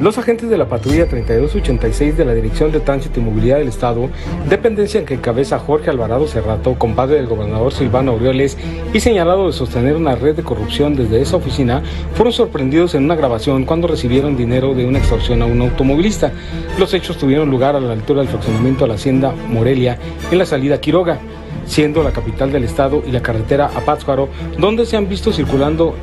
Los 0.00 0.16
agentes 0.16 0.48
de 0.48 0.56
la 0.56 0.68
patrulla 0.68 1.08
3286 1.08 2.16
de 2.16 2.24
la 2.24 2.32
Dirección 2.32 2.70
de 2.70 2.78
Tránsito 2.78 3.18
y 3.18 3.22
Movilidad 3.24 3.58
del 3.58 3.66
Estado, 3.66 4.08
dependencia 4.48 5.00
en 5.00 5.06
que 5.06 5.14
encabeza 5.14 5.58
Jorge 5.58 5.90
Alvarado 5.90 6.28
Cerrato, 6.28 6.74
compadre 6.78 7.16
del 7.16 7.26
gobernador 7.26 7.72
Silvano 7.72 8.12
Aureoles 8.12 8.56
y 8.92 9.00
señalado 9.00 9.48
de 9.48 9.52
sostener 9.52 9.96
una 9.96 10.14
red 10.14 10.36
de 10.36 10.44
corrupción 10.44 10.94
desde 10.94 11.20
esa 11.20 11.38
oficina, 11.38 11.82
fueron 12.14 12.32
sorprendidos 12.32 12.94
en 12.94 13.04
una 13.06 13.16
grabación 13.16 13.64
cuando 13.64 13.88
recibieron 13.88 14.36
dinero 14.36 14.72
de 14.72 14.86
una 14.86 15.00
extorsión 15.00 15.42
a 15.42 15.46
un 15.46 15.62
automovilista. 15.62 16.30
Los 16.78 16.94
hechos 16.94 17.16
tuvieron 17.16 17.50
lugar 17.50 17.74
a 17.74 17.80
la 17.80 17.92
altura 17.92 18.20
del 18.20 18.28
fraccionamiento 18.28 18.84
a 18.84 18.88
la 18.88 18.94
hacienda 18.94 19.34
Morelia, 19.48 19.98
en 20.30 20.38
la 20.38 20.46
salida 20.46 20.80
Quiroga 20.80 21.18
siendo 21.66 22.02
la 22.02 22.12
capital 22.12 22.50
del 22.50 22.64
estado 22.64 23.02
y 23.06 23.10
la 23.10 23.20
carretera 23.20 23.66
a 23.66 23.80
Pátzcuaro, 23.80 24.30
donde 24.58 24.86
se 24.86 24.96
han 24.96 25.08
visto 25.08 25.32
circulando 25.32 25.94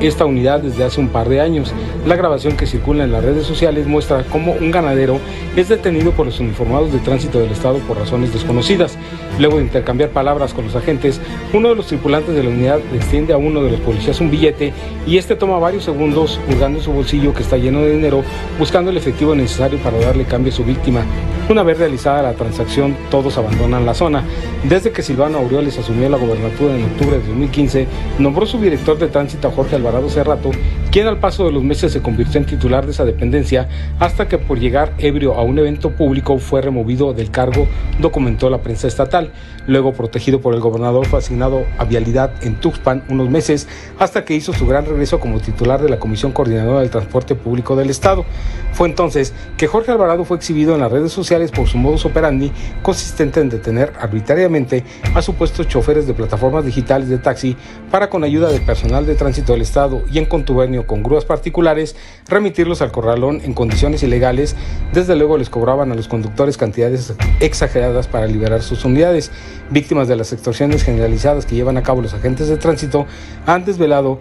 esta 0.00 0.24
unidad 0.24 0.60
desde 0.60 0.84
hace 0.84 1.00
un 1.00 1.08
par 1.08 1.28
de 1.28 1.40
años. 1.40 1.72
La 2.06 2.16
grabación 2.16 2.56
que 2.56 2.66
circula 2.66 3.04
en 3.04 3.12
las 3.12 3.24
redes 3.24 3.46
sociales 3.46 3.86
muestra 3.86 4.24
cómo 4.24 4.52
un 4.52 4.70
ganadero 4.70 5.18
es 5.56 5.68
detenido 5.68 6.12
por 6.12 6.26
los 6.26 6.40
uniformados 6.40 6.92
de 6.92 6.98
tránsito 6.98 7.38
del 7.40 7.52
Estado 7.52 7.78
por 7.80 7.98
razones 7.98 8.32
desconocidas. 8.32 8.96
Luego 9.38 9.58
de 9.58 9.64
intercambiar 9.64 10.10
palabras 10.10 10.54
con 10.54 10.64
los 10.64 10.76
agentes, 10.76 11.20
uno 11.52 11.70
de 11.70 11.76
los 11.76 11.86
tripulantes 11.86 12.34
de 12.34 12.42
la 12.42 12.50
unidad 12.50 12.80
le 12.90 12.98
extiende 12.98 13.32
a 13.32 13.38
uno 13.38 13.62
de 13.62 13.70
los 13.70 13.80
policías 13.80 14.20
un 14.20 14.30
billete 14.30 14.72
y 15.06 15.18
este 15.18 15.36
toma 15.36 15.58
varios 15.58 15.84
segundos 15.84 16.40
hurgando 16.48 16.80
su 16.80 16.92
bolsillo 16.92 17.34
que 17.34 17.42
está 17.42 17.56
lleno 17.56 17.80
de 17.82 17.92
dinero 17.92 18.22
buscando 18.58 18.90
el 18.90 18.96
efectivo 18.96 19.34
necesario 19.34 19.78
para 19.78 19.98
darle 19.98 20.24
cambio 20.24 20.52
a 20.52 20.56
su 20.56 20.64
víctima. 20.64 21.04
Una 21.50 21.64
vez 21.64 21.78
realizada 21.78 22.22
la 22.22 22.34
transacción, 22.34 22.96
todos 23.10 23.36
abandonan 23.36 23.84
la 23.84 23.92
zona. 23.92 24.22
Desde 24.62 24.92
que 24.92 25.02
Silvano 25.02 25.38
Aureoles 25.38 25.76
asumió 25.80 26.08
la 26.08 26.16
gobernatura 26.16 26.76
en 26.76 26.84
octubre 26.84 27.18
de 27.18 27.26
2015, 27.26 27.88
nombró 28.20 28.46
su 28.46 28.60
director 28.60 28.96
de 29.00 29.08
tránsito 29.08 29.48
a 29.48 29.50
Jorge 29.50 29.74
Alvarado 29.74 30.08
Cerrato, 30.08 30.52
quien 30.92 31.08
al 31.08 31.18
paso 31.18 31.44
de 31.44 31.50
los 31.50 31.64
meses 31.64 31.90
se 31.90 32.02
convirtió 32.02 32.38
en 32.38 32.46
titular 32.46 32.84
de 32.84 32.92
esa 32.92 33.04
dependencia 33.04 33.68
hasta 33.98 34.28
que 34.28 34.38
por 34.38 34.60
llegar 34.60 34.92
ebrio 34.98 35.34
a 35.34 35.42
un 35.42 35.58
evento 35.58 35.90
público 35.90 36.38
fue 36.38 36.62
removido 36.62 37.12
del 37.14 37.32
cargo, 37.32 37.66
documentó 37.98 38.48
la 38.48 38.62
prensa 38.62 38.86
estatal. 38.86 39.32
Luego, 39.66 39.92
protegido 39.92 40.40
por 40.40 40.54
el 40.54 40.60
gobernador, 40.60 41.06
fue 41.06 41.18
asignado 41.18 41.64
a 41.78 41.84
Vialidad 41.84 42.32
en 42.42 42.60
Tuxpan 42.60 43.02
unos 43.08 43.28
meses 43.28 43.66
hasta 43.98 44.24
que 44.24 44.34
hizo 44.34 44.52
su 44.52 44.68
gran 44.68 44.86
regreso 44.86 45.18
como 45.18 45.40
titular 45.40 45.82
de 45.82 45.88
la 45.88 45.98
Comisión 45.98 46.30
Coordinadora 46.30 46.80
del 46.80 46.90
Transporte 46.90 47.34
Público 47.34 47.74
del 47.74 47.90
Estado. 47.90 48.24
Fue 48.72 48.88
entonces 48.88 49.34
que 49.56 49.66
Jorge 49.66 49.90
Alvarado 49.90 50.24
fue 50.24 50.36
exhibido 50.36 50.74
en 50.74 50.80
las 50.80 50.92
redes 50.92 51.12
sociales 51.12 51.39
por 51.48 51.66
su 51.66 51.78
modus 51.78 52.04
operandi 52.04 52.52
consistente 52.82 53.40
en 53.40 53.48
detener 53.48 53.94
arbitrariamente 53.98 54.84
a 55.14 55.22
supuestos 55.22 55.66
choferes 55.66 56.06
de 56.06 56.12
plataformas 56.12 56.66
digitales 56.66 57.08
de 57.08 57.16
taxi 57.16 57.56
para 57.90 58.10
con 58.10 58.22
ayuda 58.22 58.50
del 58.50 58.60
personal 58.62 59.06
de 59.06 59.14
tránsito 59.14 59.52
del 59.52 59.62
Estado 59.62 60.02
y 60.12 60.18
en 60.18 60.26
contubernio 60.26 60.86
con 60.86 61.02
grúas 61.02 61.24
particulares 61.24 61.96
remitirlos 62.28 62.82
al 62.82 62.92
corralón 62.92 63.40
en 63.42 63.54
condiciones 63.54 64.02
ilegales. 64.02 64.56
Desde 64.92 65.16
luego 65.16 65.38
les 65.38 65.48
cobraban 65.48 65.90
a 65.90 65.94
los 65.94 66.08
conductores 66.08 66.58
cantidades 66.58 67.14
exageradas 67.40 68.06
para 68.06 68.26
liberar 68.26 68.62
sus 68.62 68.84
unidades. 68.84 69.30
Víctimas 69.70 70.08
de 70.08 70.16
las 70.16 70.32
extorsiones 70.32 70.82
generalizadas 70.82 71.46
que 71.46 71.54
llevan 71.54 71.76
a 71.76 71.82
cabo 71.82 72.02
los 72.02 72.12
agentes 72.12 72.48
de 72.48 72.56
tránsito 72.56 73.06
han 73.46 73.64
desvelado 73.64 74.18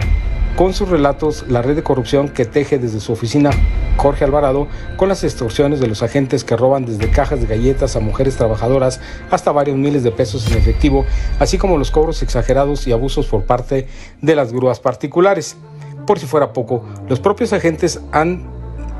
con 0.55 0.73
sus 0.73 0.89
relatos 0.89 1.45
la 1.47 1.61
red 1.61 1.75
de 1.75 1.83
corrupción 1.83 2.27
que 2.27 2.45
teje 2.45 2.79
desde 2.79 2.99
su 2.99 3.13
oficina 3.13 3.51
Jorge 3.95 4.25
Alvarado 4.25 4.67
con 4.97 5.09
las 5.09 5.23
extorsiones 5.23 5.79
de 5.79 5.87
los 5.87 6.03
agentes 6.03 6.43
que 6.43 6.55
roban 6.55 6.85
desde 6.85 7.08
cajas 7.09 7.41
de 7.41 7.47
galletas 7.47 7.95
a 7.95 7.99
mujeres 7.99 8.35
trabajadoras 8.35 8.99
hasta 9.31 9.51
varios 9.51 9.77
miles 9.77 10.03
de 10.03 10.11
pesos 10.11 10.49
en 10.51 10.57
efectivo, 10.57 11.05
así 11.39 11.57
como 11.57 11.77
los 11.77 11.91
cobros 11.91 12.21
exagerados 12.21 12.87
y 12.87 12.91
abusos 12.91 13.27
por 13.27 13.43
parte 13.43 13.87
de 14.21 14.35
las 14.35 14.53
grúas 14.53 14.79
particulares. 14.79 15.57
Por 16.05 16.19
si 16.19 16.25
fuera 16.25 16.53
poco, 16.53 16.83
los 17.07 17.19
propios 17.19 17.53
agentes 17.53 17.99
han 18.11 18.58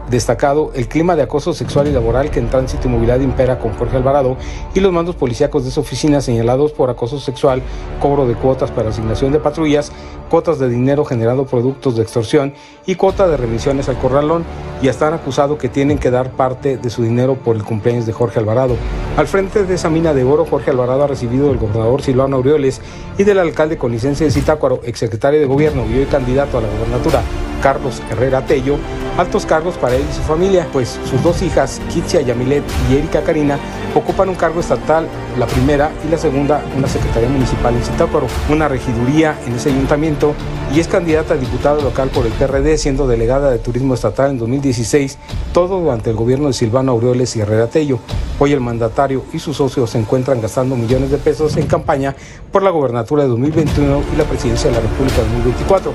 destacado 0.10 0.72
el 0.74 0.88
clima 0.88 1.16
de 1.16 1.24
acoso 1.24 1.54
sexual 1.54 1.88
y 1.88 1.92
laboral 1.92 2.32
que 2.32 2.40
en 2.40 2.50
tránsito 2.50 2.88
y 2.88 2.92
movilidad 2.92 3.20
impera 3.20 3.60
con 3.60 3.74
Jorge 3.74 3.98
Alvarado 3.98 4.38
y 4.74 4.80
los 4.80 4.92
mandos 4.92 5.16
policíacos 5.16 5.66
de 5.66 5.72
su 5.72 5.80
oficina 5.80 6.22
señalados 6.22 6.72
por 6.72 6.90
acoso 6.90 7.20
sexual, 7.20 7.62
cobro 8.02 8.26
de 8.26 8.36
cuotas 8.36 8.72
para 8.72 8.90
asignación 8.90 9.32
de 9.32 9.40
patrullas, 9.40 9.92
cuotas 10.30 10.60
de 10.60 10.70
dinero 10.70 11.06
generando 11.06 11.46
productos 11.46 11.96
de 11.96 12.04
extorsión 12.04 12.54
y 12.86 12.96
cuota 12.96 13.28
de 13.28 13.38
remisiones 13.38 13.90
al 13.90 13.98
corralón 13.98 14.44
y 14.82 14.88
hasta 14.88 15.08
han 15.08 15.14
acusado 15.14 15.58
que 15.58 15.70
tienen 15.70 15.98
que 15.98 16.12
dar 16.12 16.32
parte 16.32 16.78
de 16.78 16.90
su 16.90 17.04
dinero 17.04 17.36
por 17.36 17.56
el 17.56 17.64
cumpleaños 17.64 18.06
de 18.06 18.14
Jorge 18.14 18.40
Alvarado. 18.40 18.76
Al 19.18 19.28
frente 19.28 19.66
de 19.66 19.76
esa 19.76 19.90
mina 19.90 20.14
de 20.14 20.24
oro, 20.24 20.46
Jorge 20.46 20.72
Alvarado 20.72 21.04
ha 21.04 21.08
recibido 21.08 21.50
del 21.50 21.58
gobernador 21.58 22.02
Silvano 22.02 22.38
Aureoles 22.38 22.82
y 23.18 23.24
del 23.24 23.40
alcalde 23.40 23.78
con 23.78 23.92
licencia 23.92 24.26
de 24.26 24.32
Zitácuaro, 24.32 24.80
exsecretario 24.84 25.40
de 25.40 25.46
gobierno 25.46 25.86
y 25.86 25.98
hoy 25.98 26.06
candidato 26.06 26.58
a 26.58 26.62
la 26.62 26.70
gobernatura, 26.70 27.22
Carlos 27.62 28.02
Herrera 28.10 28.46
Tello, 28.46 28.78
altos 29.18 29.46
cargos 29.46 29.76
para 29.78 29.96
y 30.02 30.14
su 30.14 30.22
familia, 30.22 30.68
pues 30.72 31.00
sus 31.10 31.22
dos 31.24 31.42
hijas, 31.42 31.82
Kitsia 31.94 32.22
Yamilet 32.22 32.64
y 32.90 32.96
Erika 32.96 33.22
Karina, 33.22 33.58
ocupan 33.96 34.30
un 34.30 34.36
cargo 34.36 34.60
estatal, 34.60 35.08
la 35.38 35.46
primera 35.48 35.92
y 36.06 36.12
la 36.12 36.18
segunda 36.18 36.64
una 36.78 36.88
secretaría 36.88 37.30
municipal 37.30 37.74
en 37.76 37.84
Zitácuaro, 37.84 38.28
una 38.50 38.68
regiduría 38.68 39.38
en 39.46 39.54
ese 39.54 39.70
ayuntamiento 39.70 40.34
y 40.74 40.80
es 40.80 40.88
candidata 40.88 41.34
a 41.34 41.38
diputada 41.38 41.82
local 41.82 42.10
por 42.10 42.26
el 42.26 42.32
PRD, 42.34 42.78
siendo 42.78 43.08
delegada 43.08 43.50
de 43.50 43.58
turismo 43.58 43.94
estatal 43.94 44.32
en 44.32 44.38
2016, 44.38 45.18
todo 45.54 45.80
durante 45.80 46.12
el 46.12 46.16
gobierno 46.16 46.48
de 46.48 46.54
Silvano 46.54 46.92
Aureoles 46.92 47.36
y 47.36 47.42
Herrera 47.42 47.68
Tello. 47.68 48.00
Hoy 48.38 48.54
el 48.54 48.62
mandatario 48.62 49.24
y 49.34 49.40
sus 49.40 49.58
socios 49.58 49.90
se 49.90 50.00
encuentran 50.00 50.42
gastando 50.42 50.76
millones 50.76 51.10
de 51.12 51.18
pesos 51.18 51.58
en 51.58 51.68
campaña 51.68 52.16
por 52.52 52.64
la 52.64 52.70
gobernatura 52.70 53.24
de 53.24 53.30
2021 53.30 54.04
y 54.14 54.18
la 54.18 54.24
presidencia 54.26 54.70
de 54.70 54.76
la 54.76 54.82
República 54.82 55.18
de 55.18 55.24
2024. 55.24 55.94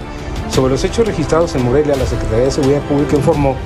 Sobre 0.51 0.73
los 0.73 0.85
hechos 0.85 1.07
registrados 1.07 1.55
en 1.55 1.65
Morelia, 1.65 1.97
la 1.97 2.07
Secretaría 2.07 2.45
de 2.45 2.51
Seguridad 2.51 2.83
Pública 2.83 3.17
informó 3.17 3.57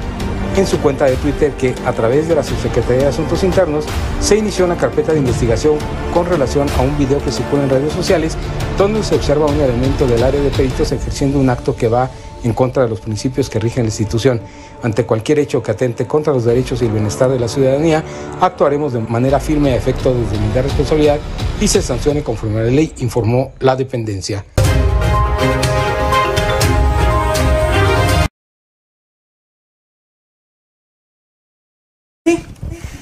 en 0.57 0.67
su 0.67 0.79
cuenta 0.79 1.05
de 1.05 1.17
Twitter 1.17 1.53
que 1.53 1.75
a 1.87 1.93
través 1.93 2.29
de 2.29 2.35
la 2.35 2.43
Subsecretaría 2.43 3.03
de 3.03 3.09
Asuntos 3.09 3.45
Internos 3.45 3.85
se 4.21 4.37
inició 4.37 4.65
una 4.65 4.77
carpeta 4.77 5.13
de 5.13 5.19
investigación 5.19 5.77
con 6.13 6.27
relación 6.27 6.67
a 6.79 6.83
un 6.83 6.97
video 6.99 7.23
que 7.23 7.31
circula 7.31 7.63
en 7.63 7.71
redes 7.71 7.93
sociales 7.93 8.37
donde 8.77 9.03
se 9.03 9.15
observa 9.15 9.47
un 9.47 9.61
elemento 9.61 10.07
del 10.07 10.23
área 10.23 10.41
de 10.41 10.51
peritos 10.51 10.91
ejerciendo 10.91 11.39
un 11.39 11.51
acto 11.51 11.77
que 11.77 11.89
va 11.89 12.11
en 12.45 12.53
contra 12.53 12.85
de 12.85 12.89
los 12.89 13.01
principios 13.01 13.51
que 13.51 13.59
rigen 13.59 13.85
la 13.85 13.89
institución. 13.89 14.41
Ante 14.83 15.05
cualquier 15.05 15.41
hecho 15.41 15.63
que 15.63 15.73
atente 15.73 16.07
contra 16.07 16.33
los 16.33 16.45
derechos 16.45 16.83
y 16.83 16.87
el 16.87 16.93
bienestar 16.93 17.31
de 17.31 17.39
la 17.39 17.49
ciudadanía, 17.49 18.03
actuaremos 18.41 18.93
de 18.93 19.01
manera 19.01 19.41
firme 19.41 19.73
a 19.73 19.77
efecto 19.77 20.15
de 20.15 20.21
deslindar 20.21 20.65
responsabilidad 20.65 21.19
y 21.61 21.69
se 21.69 21.83
sancione 21.83 22.23
conforme 22.23 22.61
a 22.61 22.63
la 22.65 22.71
ley, 22.71 22.93
informó 22.99 23.53
la 23.61 23.75
dependencia. 23.75 24.45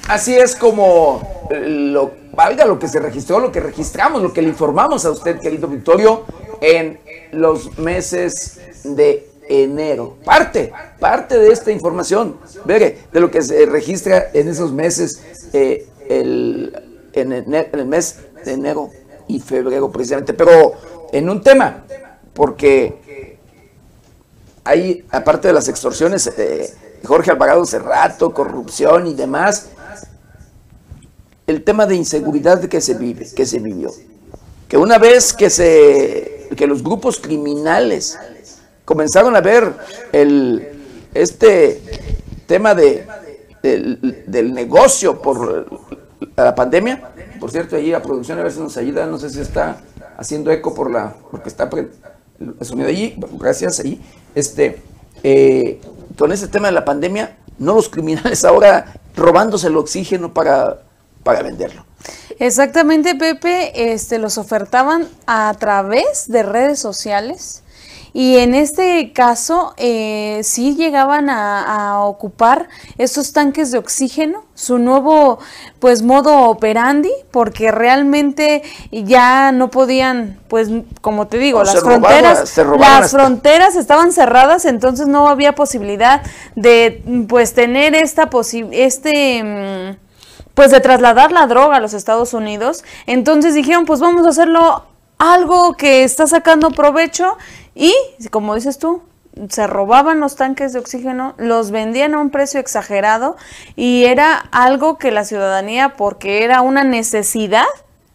Así 0.07 0.35
es 0.35 0.55
como 0.55 1.21
lo 1.49 2.11
valga 2.33 2.65
lo 2.65 2.79
que 2.79 2.87
se 2.87 2.99
registró, 2.99 3.39
lo 3.39 3.51
que 3.51 3.59
registramos, 3.59 4.21
lo 4.21 4.31
que 4.31 4.41
le 4.41 4.47
informamos 4.47 5.05
a 5.05 5.11
usted, 5.11 5.39
querido 5.39 5.67
Victorio, 5.67 6.23
en 6.61 6.97
los 7.33 7.77
meses 7.77 8.57
de 8.85 9.27
enero. 9.49 10.15
Parte, 10.23 10.71
parte 10.99 11.37
de 11.37 11.51
esta 11.51 11.71
información, 11.71 12.37
de 12.65 12.97
lo 13.11 13.29
que 13.29 13.41
se 13.41 13.65
registra 13.65 14.29
en 14.33 14.47
esos 14.47 14.71
meses, 14.71 15.21
eh, 15.51 15.87
el, 16.07 16.73
en, 17.11 17.33
el, 17.33 17.85
mes 17.85 18.19
de 18.45 18.53
enero 18.53 18.89
y 19.27 19.41
febrero 19.41 19.91
precisamente, 19.91 20.33
pero 20.33 20.73
en 21.11 21.29
un 21.29 21.41
tema, 21.41 21.83
porque 22.33 23.37
hay, 24.63 25.05
aparte 25.11 25.49
de 25.49 25.53
las 25.53 25.67
extorsiones, 25.67 26.27
eh, 26.37 26.73
Jorge 27.03 27.31
Alvarado 27.31 27.65
Cerrato, 27.65 28.33
corrupción 28.33 29.07
y 29.07 29.13
demás, 29.13 29.69
el 31.47 31.63
tema 31.63 31.85
de 31.85 31.95
inseguridad 31.95 32.61
que 32.65 32.81
se 32.81 32.93
vive, 32.93 33.27
que 33.33 33.45
se 33.45 33.59
vivió. 33.59 33.91
Que 34.67 34.77
una 34.77 34.97
vez 34.97 35.33
que 35.33 35.49
se 35.49 36.49
que 36.55 36.67
los 36.67 36.83
grupos 36.83 37.19
criminales 37.19 38.17
comenzaron 38.85 39.35
a 39.35 39.41
ver 39.41 39.73
el 40.11 40.77
este 41.13 41.81
tema 42.45 42.75
de, 42.75 43.05
del, 43.61 44.53
negocio 44.53 45.21
por 45.21 45.67
la 46.35 46.53
pandemia, 46.53 47.11
por 47.39 47.51
cierto, 47.51 47.75
ahí 47.75 47.91
la 47.91 48.01
producción 48.01 48.39
a 48.39 48.43
veces 48.43 48.59
nos 48.59 48.77
ayuda, 48.77 49.05
no 49.05 49.17
sé 49.17 49.29
si 49.29 49.39
está 49.41 49.81
haciendo 50.17 50.51
eco 50.51 50.73
por 50.73 50.91
la, 50.91 51.15
porque 51.31 51.49
está 51.49 51.69
el 51.73 52.65
sonido 52.65 52.87
allí, 52.89 53.15
gracias 53.39 53.79
ahí, 53.79 54.01
este, 54.35 54.81
eh, 55.23 55.81
con 56.17 56.31
ese 56.31 56.47
tema 56.47 56.67
de 56.67 56.73
la 56.73 56.85
pandemia, 56.85 57.37
no 57.57 57.73
los 57.73 57.89
criminales 57.89 58.45
ahora 58.45 58.93
robándose 59.15 59.67
el 59.67 59.77
oxígeno 59.77 60.33
para 60.33 60.86
para 61.27 61.43
venderlo. 61.43 61.83
Exactamente, 62.39 63.15
Pepe, 63.15 63.91
este, 63.91 64.17
los 64.17 64.37
ofertaban 64.37 65.09
a 65.25 65.53
través 65.59 66.29
de 66.29 66.41
redes 66.41 66.79
sociales. 66.79 67.63
Y 68.13 68.37
en 68.37 68.55
este 68.55 69.11
caso, 69.11 69.73
eh, 69.75 70.39
sí 70.43 70.75
llegaban 70.75 71.29
a, 71.29 71.99
ocupar 71.99 72.69
estos 72.97 73.33
tanques 73.33 73.71
de 73.71 73.77
oxígeno, 73.77 74.45
su 74.55 74.79
nuevo 74.79 75.39
pues 75.79 76.01
modo 76.01 76.43
operandi, 76.45 77.11
porque 77.29 77.71
realmente 77.71 78.63
ya 78.91 79.51
no 79.51 79.69
podían, 79.69 80.39
pues 80.47 80.69
como 81.01 81.27
te 81.27 81.37
digo, 81.37 81.63
las 81.63 81.81
fronteras, 81.81 82.57
las 82.79 83.11
fronteras 83.11 83.75
estaban 83.75 84.13
cerradas, 84.13 84.65
entonces 84.65 85.07
no 85.07 85.27
había 85.27 85.53
posibilidad 85.53 86.21
de 86.55 87.03
pues 87.27 87.53
tener 87.53 87.93
esta 87.93 88.29
posibilidad, 88.29 88.85
este 88.85 89.43
mm, 89.43 90.06
pues 90.57 90.71
de 90.71 90.79
trasladar 90.79 91.31
la 91.31 91.45
droga 91.45 91.75
a 91.75 91.79
los 91.79 91.93
Estados 91.93 92.33
Unidos. 92.33 92.83
Entonces 93.05 93.53
dijeron, 93.53 93.85
pues 93.85 93.99
vamos 93.99 94.25
a 94.25 94.29
hacerlo 94.29 94.85
algo 95.19 95.77
que 95.77 96.03
está 96.03 96.25
sacando 96.25 96.71
provecho 96.71 97.37
y, 97.75 97.93
como 98.31 98.55
dices 98.55 98.79
tú, 98.79 99.03
se 99.49 99.67
robaban 99.67 100.19
los 100.19 100.35
tanques 100.35 100.73
de 100.73 100.79
oxígeno, 100.79 101.35
los 101.37 101.69
vendían 101.69 102.15
a 102.15 102.19
un 102.19 102.31
precio 102.31 102.59
exagerado 102.59 103.37
y 103.75 104.05
era 104.05 104.35
algo 104.51 104.97
que 104.97 105.11
la 105.11 105.25
ciudadanía, 105.25 105.89
porque 105.95 106.43
era 106.43 106.61
una 106.61 106.83
necesidad, 106.83 107.67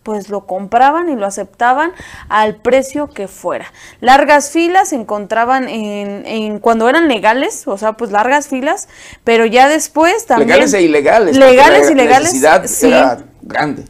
pues 0.03 0.29
lo 0.29 0.47
compraban 0.47 1.09
y 1.09 1.17
lo 1.17 1.27
aceptaban 1.27 1.93
al 2.29 2.57
precio 2.57 3.09
que 3.09 3.29
fuera. 3.29 3.73
Largas 4.01 4.51
filas 4.51 4.91
se 4.91 4.97
encontraban 4.97 5.69
en, 5.69 6.59
cuando 6.59 6.89
eran 6.89 7.09
legales, 7.09 7.67
o 7.67 7.79
sea, 7.79 7.95
pues 7.95 8.11
largas 8.11 8.49
filas, 8.49 8.89
pero 9.25 9.47
ya 9.47 9.69
después 9.69 10.27
también... 10.27 10.49
Legales 10.49 10.75
e 10.75 10.83
ilegales. 10.83 11.37
Legales 11.37 11.91
y 11.91 11.95
legales. 11.95 12.31
sí. 12.71 12.89
era 12.89 13.25
grande. 13.43 13.85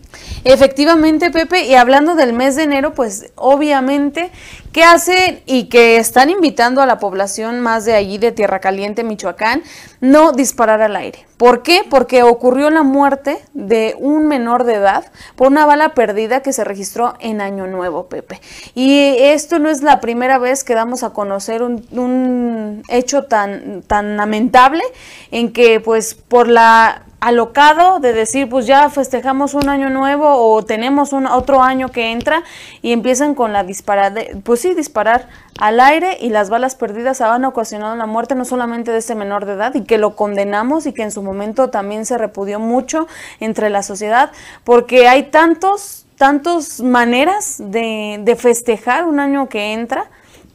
Efectivamente, 0.44 1.30
Pepe, 1.30 1.64
y 1.64 1.74
hablando 1.74 2.14
del 2.14 2.32
mes 2.32 2.56
de 2.56 2.64
enero, 2.64 2.94
pues 2.94 3.30
obviamente, 3.36 4.32
¿qué 4.72 4.82
hacen 4.84 5.42
y 5.46 5.68
que 5.68 5.98
están 5.98 6.30
invitando 6.30 6.80
a 6.80 6.86
la 6.86 6.98
población 6.98 7.60
más 7.60 7.84
de 7.84 7.94
allí, 7.94 8.18
de 8.18 8.32
Tierra 8.32 8.60
Caliente, 8.60 9.04
Michoacán, 9.04 9.62
no 10.00 10.32
disparar 10.32 10.82
al 10.82 10.96
aire? 10.96 11.26
¿Por 11.36 11.62
qué? 11.62 11.82
Porque 11.88 12.22
ocurrió 12.22 12.70
la 12.70 12.82
muerte 12.82 13.38
de 13.52 13.94
un 13.98 14.26
menor 14.26 14.64
de 14.64 14.74
edad 14.74 15.04
por 15.36 15.48
una 15.48 15.66
bala 15.66 15.94
perdida 15.94 16.40
que 16.40 16.52
se 16.52 16.64
registró 16.64 17.14
en 17.20 17.40
Año 17.40 17.66
Nuevo, 17.66 18.06
Pepe. 18.06 18.40
Y 18.74 19.16
esto 19.18 19.58
no 19.58 19.68
es 19.68 19.82
la 19.82 20.00
primera 20.00 20.38
vez 20.38 20.64
que 20.64 20.74
damos 20.74 21.02
a 21.02 21.10
conocer 21.10 21.62
un, 21.62 21.84
un 21.92 22.82
hecho 22.88 23.24
tan, 23.24 23.82
tan 23.82 24.16
lamentable 24.16 24.82
en 25.30 25.52
que 25.52 25.80
pues 25.80 26.14
por 26.14 26.48
la 26.48 27.02
alocado 27.22 28.00
de 28.00 28.12
decir, 28.12 28.48
pues 28.48 28.66
ya 28.66 28.90
festejamos 28.90 29.54
un 29.54 29.68
año 29.68 29.90
nuevo 29.90 30.28
o 30.28 30.64
tenemos 30.64 31.12
un 31.12 31.28
otro 31.28 31.62
año 31.62 31.88
que 31.88 32.10
entra 32.10 32.42
y 32.82 32.90
empiezan 32.90 33.36
con 33.36 33.52
la 33.52 33.62
disparada, 33.62 34.22
pues 34.42 34.60
sí, 34.62 34.74
disparar 34.74 35.28
al 35.58 35.80
aire 35.80 36.16
y 36.20 36.30
las 36.30 36.48
balas 36.48 36.74
perdidas 36.74 37.20
han 37.20 37.44
ocasionado 37.44 37.94
la 37.96 38.06
muerte 38.06 38.34
no 38.34 38.44
solamente 38.44 38.90
de 38.90 38.98
ese 38.98 39.14
menor 39.14 39.44
de 39.44 39.52
edad 39.54 39.74
y 39.74 39.82
que 39.82 39.98
lo 39.98 40.16
condenamos 40.16 40.86
y 40.86 40.92
que 40.92 41.02
en 41.02 41.10
su 41.10 41.22
momento 41.22 41.70
también 41.70 42.06
se 42.06 42.16
repudió 42.16 42.58
mucho 42.58 43.06
entre 43.40 43.68
la 43.68 43.82
sociedad 43.82 44.32
porque 44.64 45.08
hay 45.08 45.24
tantos, 45.24 46.06
tantos 46.16 46.80
maneras 46.80 47.56
de, 47.58 48.20
de 48.22 48.36
festejar 48.36 49.04
un 49.06 49.20
año 49.20 49.48
que 49.48 49.72
entra 49.72 50.10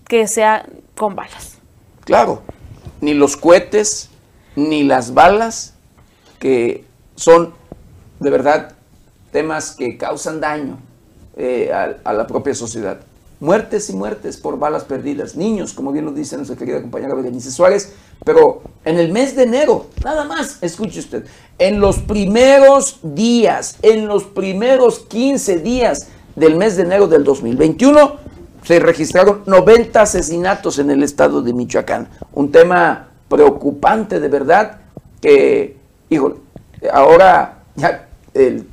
que 0.08 0.28
sea 0.28 0.66
con 0.96 1.16
balas. 1.16 1.58
Claro, 2.06 2.42
ni 3.02 3.14
los 3.14 3.38
cohetes, 3.38 4.10
ni 4.56 4.84
las 4.84 5.14
balas 5.14 5.76
que 6.40 6.86
son 7.16 7.54
de 8.20 8.30
verdad 8.30 8.74
temas 9.32 9.76
que 9.76 9.98
causan 9.98 10.40
daño 10.40 10.80
eh, 11.36 11.72
a, 11.72 12.14
la 12.14 12.26
propia 12.26 12.56
sociedad. 12.56 13.00
Muertes 13.40 13.90
y 13.90 13.94
muertes 13.94 14.38
por 14.38 14.58
balas 14.58 14.84
perdidas, 14.84 15.36
niños, 15.36 15.74
como 15.74 15.92
bien 15.92 16.06
lo 16.06 16.12
dice 16.12 16.38
nuestra 16.38 16.58
querida 16.58 16.82
compañera 16.82 17.14
Berenice 17.14 17.52
Suárez, 17.52 17.94
pero 18.26 18.62
en 18.84 18.98
el 18.98 19.12
mes 19.12 19.36
de 19.36 19.44
enero, 19.44 19.88
nada 20.04 20.24
más, 20.26 20.58
escuche 20.62 21.00
usted, 21.00 21.26
en 21.60 21.80
los 21.80 22.00
primeros 22.00 23.00
días, 23.04 23.78
en 23.82 24.08
los 24.08 24.24
primeros 24.24 25.00
15 25.00 25.60
días 25.60 26.08
del 26.36 26.56
mes 26.56 26.78
de 26.78 26.84
enero 26.84 27.08
del 27.08 27.24
2021, 27.24 28.16
se 28.64 28.80
registraron 28.80 29.44
90 29.46 30.02
asesinatos 30.02 30.80
en 30.80 30.90
el 30.90 31.04
estado 31.04 31.42
de 31.42 31.54
Michoacán. 31.54 32.10
Un 32.34 32.52
tema 32.52 33.10
preocupante 33.30 34.20
de 34.20 34.28
verdad 34.28 34.80
que 35.22 35.78
híjole, 36.10 36.36
ahora 36.92 37.64
ya 37.76 38.08
el, 38.34 38.68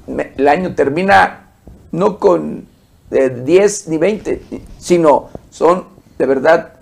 año 0.47 0.75
termina 0.75 1.51
no 1.93 2.19
con 2.19 2.67
10 3.15 3.89
ni 3.89 3.99
20, 3.99 4.43
sino 4.79 5.29
son 5.51 5.85
de 6.19 6.27
verdad 6.27 6.75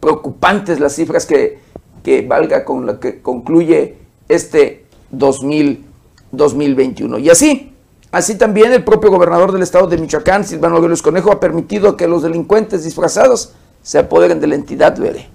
preocupantes 0.00 0.80
las 0.80 0.94
cifras 0.94 1.26
que, 1.26 1.58
que 2.02 2.22
valga 2.22 2.64
con 2.64 2.86
la 2.86 3.00
que 3.00 3.22
concluye 3.22 3.98
este 4.28 4.86
2021. 5.10 7.18
Y 7.18 7.30
así, 7.30 7.72
así 8.10 8.36
también 8.36 8.72
el 8.72 8.84
propio 8.84 9.10
gobernador 9.10 9.52
del 9.52 9.62
estado 9.62 9.86
de 9.86 9.98
Michoacán, 9.98 10.44
Silvano 10.44 10.76
Aureoles 10.76 11.02
Conejo, 11.02 11.32
ha 11.32 11.40
permitido 11.40 11.96
que 11.96 12.08
los 12.08 12.22
delincuentes 12.22 12.84
disfrazados 12.84 13.54
se 13.82 13.98
apoderen 13.98 14.40
de 14.40 14.48
la 14.48 14.56
entidad, 14.56 14.98
Veré. 14.98 15.28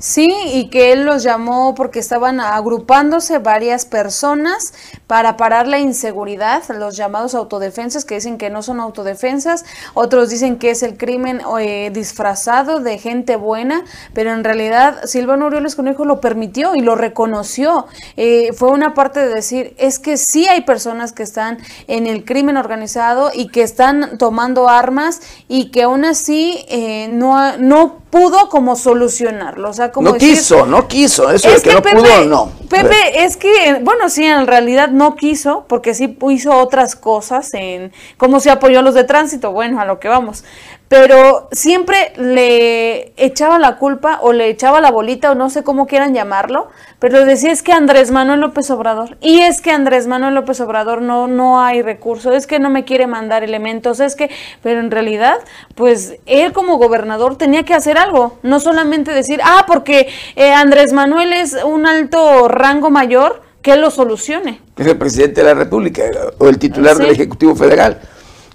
Sí, 0.00 0.32
y 0.52 0.70
que 0.70 0.92
él 0.92 1.04
los 1.04 1.24
llamó 1.24 1.74
porque 1.74 1.98
estaban 1.98 2.38
agrupándose 2.38 3.38
varias 3.38 3.84
personas 3.84 4.72
para 5.08 5.36
parar 5.36 5.66
la 5.66 5.80
inseguridad, 5.80 6.62
los 6.68 6.96
llamados 6.96 7.34
autodefensas 7.34 8.04
que 8.04 8.14
dicen 8.14 8.38
que 8.38 8.48
no 8.48 8.62
son 8.62 8.78
autodefensas, 8.78 9.64
otros 9.94 10.30
dicen 10.30 10.58
que 10.58 10.70
es 10.70 10.84
el 10.84 10.96
crimen 10.96 11.40
eh, 11.58 11.90
disfrazado 11.92 12.78
de 12.78 12.98
gente 12.98 13.34
buena, 13.34 13.84
pero 14.14 14.32
en 14.32 14.44
realidad 14.44 15.04
Silvano 15.04 15.46
Orioles 15.46 15.74
Conejo 15.74 16.04
lo 16.04 16.20
permitió 16.20 16.76
y 16.76 16.80
lo 16.80 16.94
reconoció. 16.94 17.86
Eh, 18.16 18.52
fue 18.52 18.70
una 18.70 18.94
parte 18.94 19.18
de 19.18 19.34
decir, 19.34 19.74
es 19.78 19.98
que 19.98 20.16
sí 20.16 20.46
hay 20.46 20.60
personas 20.60 21.12
que 21.12 21.24
están 21.24 21.58
en 21.88 22.06
el 22.06 22.24
crimen 22.24 22.56
organizado 22.56 23.32
y 23.34 23.48
que 23.48 23.62
están 23.62 24.16
tomando 24.18 24.68
armas 24.68 25.20
y 25.48 25.72
que 25.72 25.82
aún 25.82 26.04
así 26.04 26.64
eh, 26.68 27.08
no, 27.12 27.56
no 27.56 27.98
pudo 28.10 28.48
como 28.48 28.76
solucionarlo. 28.76 29.70
O 29.70 29.72
sea, 29.72 29.92
como 29.92 30.10
no 30.10 30.16
quiso, 30.16 30.66
no 30.66 30.88
quiso. 30.88 31.30
Eso 31.30 31.50
de 31.50 31.60
que, 31.60 31.72
no 31.72 31.82
pudo, 31.82 32.24
no. 32.24 32.52
Pepe, 32.68 33.24
es 33.24 33.36
que, 33.36 33.80
bueno, 33.82 34.08
sí, 34.08 34.24
en 34.24 34.46
realidad 34.46 34.88
no 34.90 35.16
quiso, 35.16 35.64
porque 35.68 35.94
sí 35.94 36.16
hizo 36.30 36.56
otras 36.56 36.96
cosas 36.96 37.52
en 37.54 37.92
cómo 38.16 38.40
se 38.40 38.50
apoyó 38.50 38.80
a 38.80 38.82
los 38.82 38.94
de 38.94 39.04
tránsito. 39.04 39.52
Bueno, 39.52 39.80
a 39.80 39.84
lo 39.84 39.98
que 39.98 40.08
vamos 40.08 40.44
pero 40.88 41.48
siempre 41.52 42.12
le 42.16 43.12
echaba 43.16 43.58
la 43.58 43.76
culpa 43.76 44.18
o 44.22 44.32
le 44.32 44.48
echaba 44.48 44.80
la 44.80 44.90
bolita 44.90 45.30
o 45.30 45.34
no 45.34 45.50
sé 45.50 45.62
cómo 45.62 45.86
quieran 45.86 46.14
llamarlo, 46.14 46.68
pero 46.98 47.24
decía 47.24 47.52
es 47.52 47.62
que 47.62 47.72
Andrés 47.72 48.10
Manuel 48.10 48.40
López 48.40 48.70
Obrador 48.70 49.18
y 49.20 49.40
es 49.40 49.60
que 49.60 49.70
Andrés 49.70 50.06
Manuel 50.06 50.34
López 50.34 50.60
Obrador 50.60 51.02
no 51.02 51.28
no 51.28 51.60
hay 51.60 51.82
recursos, 51.82 52.34
es 52.34 52.46
que 52.46 52.58
no 52.58 52.70
me 52.70 52.84
quiere 52.84 53.06
mandar 53.06 53.44
elementos, 53.44 54.00
es 54.00 54.16
que 54.16 54.30
pero 54.62 54.80
en 54.80 54.90
realidad 54.90 55.36
pues 55.74 56.16
él 56.24 56.52
como 56.52 56.78
gobernador 56.78 57.36
tenía 57.36 57.64
que 57.64 57.74
hacer 57.74 57.98
algo, 57.98 58.38
no 58.42 58.58
solamente 58.58 59.12
decir, 59.12 59.40
"Ah, 59.44 59.64
porque 59.66 60.08
eh, 60.36 60.52
Andrés 60.52 60.92
Manuel 60.92 61.32
es 61.34 61.56
un 61.64 61.86
alto 61.86 62.48
rango 62.48 62.90
mayor, 62.90 63.42
que 63.60 63.76
lo 63.76 63.90
solucione." 63.90 64.60
Es 64.76 64.86
el 64.86 64.96
presidente 64.96 65.42
de 65.42 65.48
la 65.48 65.54
República 65.54 66.02
o 66.38 66.48
el 66.48 66.58
titular 66.58 66.96
del 66.96 67.10
Ejecutivo 67.10 67.54
Federal. 67.54 68.00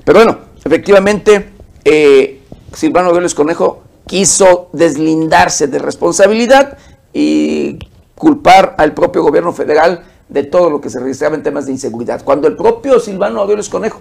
Pero 0.03 0.19
bueno, 0.19 0.39
efectivamente 0.65 1.52
eh, 1.85 2.41
Silvano 2.73 3.13
Vélez 3.13 3.33
Conejo 3.33 3.83
quiso 4.07 4.69
deslindarse 4.73 5.67
de 5.67 5.79
responsabilidad 5.79 6.77
y 7.13 7.79
culpar 8.15 8.75
al 8.77 8.93
propio 8.93 9.23
gobierno 9.23 9.53
federal 9.53 10.03
de 10.29 10.43
todo 10.43 10.69
lo 10.69 10.81
que 10.81 10.89
se 10.89 10.99
registraba 10.99 11.35
en 11.35 11.43
temas 11.43 11.65
de 11.65 11.73
inseguridad. 11.73 12.23
Cuando 12.23 12.47
el 12.47 12.55
propio 12.55 12.99
Silvano 12.99 13.41
Aureoles 13.41 13.69
Conejo 13.69 13.99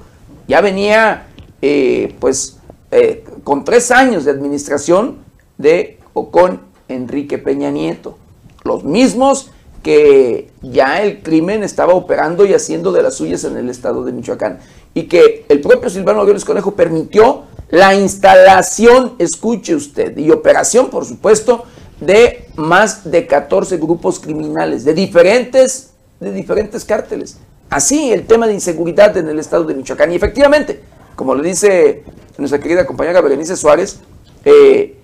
ya 0.49 0.61
venía 0.61 1.27
eh, 1.61 2.15
pues 2.19 2.59
eh, 2.91 3.25
con 3.45 3.65
tres 3.65 3.91
años 3.91 4.25
de 4.25 4.31
administración 4.31 5.19
de 5.59 5.99
o 6.15 6.31
con 6.31 6.61
Enrique 6.89 7.39
Peña 7.39 7.71
Nieto, 7.71 8.19
los 8.65 8.85
mismos 8.85 9.51
que 9.83 10.51
ya 10.63 11.03
el 11.03 11.23
crimen 11.23 11.63
estaba 11.63 11.95
operando 11.95 12.45
y 12.45 12.55
haciendo 12.55 12.93
de 12.93 13.03
las 13.03 13.17
suyas 13.17 13.45
en 13.45 13.57
el 13.57 13.69
estado 13.69 14.05
de 14.05 14.13
Michoacán 14.13 14.61
y 14.95 15.05
que 15.05 15.45
el 15.49 15.61
propio 15.61 15.91
Silvano 15.91 16.21
Aureoles 16.21 16.45
Conejo 16.45 16.73
permitió 16.73 17.45
la 17.73 17.95
instalación, 17.95 19.15
escuche 19.19 19.75
usted, 19.75 20.19
y 20.19 20.31
operación, 20.31 20.91
por 20.91 21.07
supuesto, 21.07 21.65
de 22.01 22.47
más 22.57 23.11
de 23.11 23.27
14 23.27 23.79
grupos 23.79 24.21
criminales 24.21 24.85
de 24.85 24.93
diferentes, 24.93 25.95
de 26.21 26.33
diferentes 26.33 26.85
cárteles. 26.85 27.39
Así 27.71 28.13
el 28.13 28.27
tema 28.27 28.47
de 28.47 28.53
inseguridad 28.53 29.17
en 29.17 29.27
el 29.27 29.39
estado 29.39 29.65
de 29.65 29.75
Michoacán. 29.75 30.13
Y 30.13 30.17
efectivamente, 30.17 30.83
como 31.17 31.35
le 31.35 31.49
dice 31.49 32.05
nuestra 32.37 32.61
querida 32.61 32.85
compañera 32.85 33.23
Berenice 33.23 33.57
Suárez, 33.57 34.01
eh, 34.45 34.99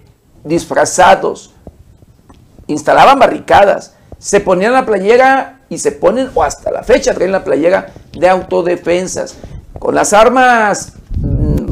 disfrazados, 0.44 1.54
instalaban 2.66 3.18
barricadas, 3.18 3.94
se 4.18 4.40
ponían 4.40 4.74
la 4.74 4.84
playera 4.84 5.62
y 5.70 5.78
se 5.78 5.92
ponen, 5.92 6.28
o 6.34 6.42
hasta 6.42 6.70
la 6.70 6.82
fecha 6.82 7.14
traen 7.14 7.32
la 7.32 7.44
playera 7.44 7.94
de 8.12 8.28
autodefensas, 8.28 9.36
con 9.78 9.94
las 9.94 10.12
armas 10.12 10.97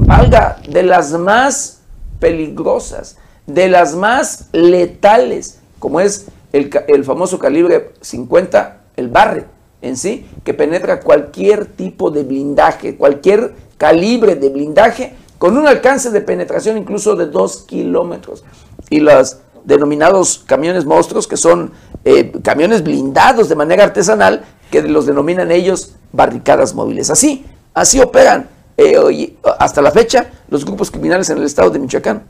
valga, 0.07 0.59
de 0.69 0.83
las 0.83 1.13
más 1.13 1.81
peligrosas, 2.21 3.17
de 3.47 3.69
las 3.69 3.95
más 3.95 4.49
letales, 4.53 5.59
como 5.79 6.01
es 6.01 6.27
el, 6.53 7.05
famoso 7.05 7.39
calibre 7.39 7.93
50, 8.01 8.81
el 8.97 9.09
Barret 9.09 9.47
en 9.83 9.97
sí, 9.97 10.27
que 10.45 10.55
penetra 10.55 11.01
cualquier 11.01 11.67
tipo 11.67 12.11
de 12.11 12.25
blindaje, 12.25 12.97
cualquier 12.97 13.55
calibre 13.77 14.37
de 14.37 14.49
blindaje, 14.49 15.15
con 15.39 15.57
un 15.57 15.67
alcance 15.67 16.11
de 16.11 16.23
penetración 16.23 16.79
incluso 16.79 17.15
de 17.15 17.27
2 17.27 17.65
kilómetros. 17.65 18.43
Y 18.89 19.01
los 19.01 19.39
denominados 19.65 20.43
camiones 20.47 20.87
monstruos, 20.87 21.27
que 21.27 21.37
son 21.37 21.73
eh, 22.05 22.33
camiones 22.43 22.83
blindados 22.83 23.49
de 23.49 23.55
manera 23.55 23.85
artesanal, 23.85 24.45
que 24.71 24.81
los 24.83 25.05
denominan 25.05 25.51
ellos 25.51 25.95
barricadas 26.13 26.75
móviles. 26.75 27.11
Así, 27.11 27.45
así 27.75 28.01
operan 28.01 28.56
eh, 28.77 29.37
hasta 29.59 29.81
la 29.83 29.91
fecha 29.91 30.31
los 30.49 30.65
grupos 30.65 30.91
criminales 30.91 31.31
en 31.31 31.39
el 31.39 31.45
estado 31.45 31.71
de 31.71 31.79
Michoacán. 31.79 32.25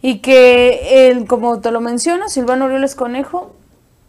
Y 0.00 0.18
que, 0.18 1.08
él, 1.08 1.26
como 1.26 1.60
te 1.60 1.70
lo 1.70 1.80
menciono, 1.80 2.28
Silvano 2.28 2.66
Orioles 2.66 2.94
Conejo, 2.94 3.54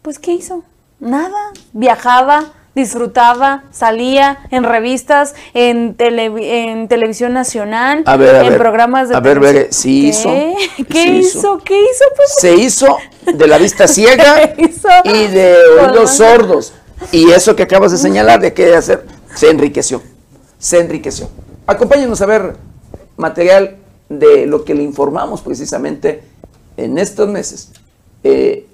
pues 0.02 0.18
¿qué 0.18 0.32
hizo? 0.32 0.62
Nada. 1.00 1.52
Viajaba, 1.72 2.52
disfrutaba, 2.74 3.64
salía 3.72 4.38
en 4.50 4.62
revistas, 4.62 5.34
en, 5.54 5.96
en 5.98 6.88
televisión 6.88 7.32
nacional, 7.32 8.04
en 8.06 8.56
programas 8.56 9.08
de 9.08 9.16
A 9.16 9.20
ver, 9.20 9.40
ver, 9.40 9.68
sí 9.72 10.08
hizo. 10.08 10.30
¿Qué 10.88 11.18
hizo? 11.18 11.58
¿Qué 11.58 11.80
hizo? 11.80 12.04
Pues, 12.14 12.34
Se 12.38 12.54
hizo 12.54 12.96
de 13.26 13.46
la 13.48 13.58
vista 13.58 13.88
ciega 13.88 14.54
y 15.04 15.26
de 15.26 15.56
oídos 15.80 16.12
sordos. 16.12 16.74
Y 17.10 17.30
eso 17.30 17.56
que 17.56 17.64
acabas 17.64 17.92
de 17.92 17.98
señalar 17.98 18.40
de 18.40 18.52
qué 18.52 18.76
hacer, 18.76 19.06
se 19.34 19.50
enriqueció 19.50 20.02
se 20.60 20.78
enriqueció. 20.78 21.28
Acompáñenos 21.66 22.20
a 22.22 22.26
ver 22.26 22.56
material 23.16 23.78
de 24.08 24.46
lo 24.46 24.64
que 24.64 24.74
le 24.74 24.82
informamos 24.82 25.40
precisamente 25.40 26.22
en 26.76 26.98
estos 26.98 27.28
meses, 27.28 27.72
eh, 28.22 28.66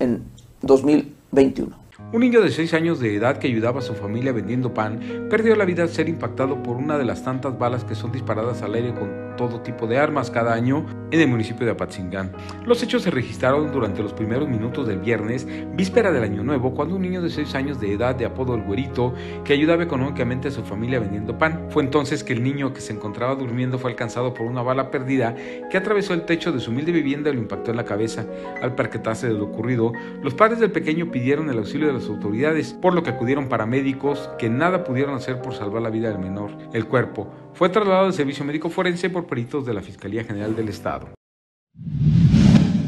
en 0.00 0.22
2021. 0.60 1.80
Un 2.12 2.20
niño 2.20 2.42
de 2.42 2.50
6 2.50 2.74
años 2.74 3.00
de 3.00 3.16
edad 3.16 3.38
que 3.38 3.46
ayudaba 3.46 3.78
a 3.78 3.82
su 3.82 3.94
familia 3.94 4.32
vendiendo 4.32 4.74
pan 4.74 5.28
perdió 5.30 5.56
la 5.56 5.64
vida 5.64 5.82
al 5.82 5.88
ser 5.88 6.08
impactado 6.08 6.62
por 6.62 6.76
una 6.76 6.98
de 6.98 7.04
las 7.04 7.22
tantas 7.24 7.58
balas 7.58 7.84
que 7.84 7.94
son 7.94 8.12
disparadas 8.12 8.60
al 8.60 8.74
aire 8.74 8.92
con 8.92 9.31
todo 9.48 9.60
tipo 9.60 9.88
de 9.88 9.98
armas 9.98 10.30
cada 10.30 10.54
año 10.54 10.86
en 11.10 11.20
el 11.20 11.26
municipio 11.26 11.66
de 11.66 11.72
Apatzingán. 11.72 12.32
Los 12.64 12.80
hechos 12.82 13.02
se 13.02 13.10
registraron 13.10 13.72
durante 13.72 14.00
los 14.00 14.12
primeros 14.12 14.48
minutos 14.48 14.86
del 14.86 15.00
viernes, 15.00 15.48
víspera 15.74 16.12
del 16.12 16.22
Año 16.22 16.44
Nuevo, 16.44 16.74
cuando 16.74 16.94
un 16.94 17.02
niño 17.02 17.20
de 17.20 17.28
6 17.28 17.54
años 17.56 17.80
de 17.80 17.92
edad 17.92 18.14
de 18.14 18.24
apodo 18.24 18.54
El 18.54 18.62
Güerito, 18.62 19.14
que 19.44 19.52
ayudaba 19.52 19.82
económicamente 19.82 20.48
a 20.48 20.50
su 20.52 20.62
familia 20.62 21.00
vendiendo 21.00 21.36
pan, 21.38 21.66
fue 21.70 21.82
entonces 21.82 22.22
que 22.22 22.32
el 22.32 22.42
niño 22.42 22.72
que 22.72 22.80
se 22.80 22.92
encontraba 22.92 23.34
durmiendo 23.34 23.80
fue 23.80 23.90
alcanzado 23.90 24.32
por 24.32 24.46
una 24.46 24.62
bala 24.62 24.92
perdida 24.92 25.34
que 25.70 25.76
atravesó 25.76 26.14
el 26.14 26.24
techo 26.24 26.52
de 26.52 26.60
su 26.60 26.70
humilde 26.70 26.92
vivienda 26.92 27.30
y 27.30 27.34
lo 27.34 27.40
impactó 27.40 27.72
en 27.72 27.78
la 27.78 27.84
cabeza. 27.84 28.24
Al 28.62 28.76
percatarse 28.76 29.26
de 29.26 29.34
lo 29.34 29.46
ocurrido, 29.46 29.92
los 30.22 30.34
padres 30.34 30.60
del 30.60 30.70
pequeño 30.70 31.10
pidieron 31.10 31.50
el 31.50 31.58
auxilio 31.58 31.88
de 31.88 32.06
autoridades, 32.06 32.74
por 32.74 32.94
lo 32.94 33.02
que 33.02 33.10
acudieron 33.10 33.48
paramédicos 33.48 34.30
que 34.38 34.48
nada 34.48 34.84
pudieron 34.84 35.16
hacer 35.16 35.42
por 35.42 35.54
salvar 35.54 35.82
la 35.82 35.90
vida 35.90 36.10
del 36.10 36.20
menor. 36.20 36.52
El 36.72 36.86
cuerpo 36.86 37.26
fue 37.54 37.68
trasladado 37.68 38.06
al 38.06 38.12
servicio 38.12 38.44
médico 38.44 38.70
forense 38.70 39.10
por 39.10 39.26
peritos 39.26 39.66
de 39.66 39.74
la 39.74 39.82
Fiscalía 39.82 40.24
General 40.24 40.54
del 40.56 40.68
Estado. 40.68 41.08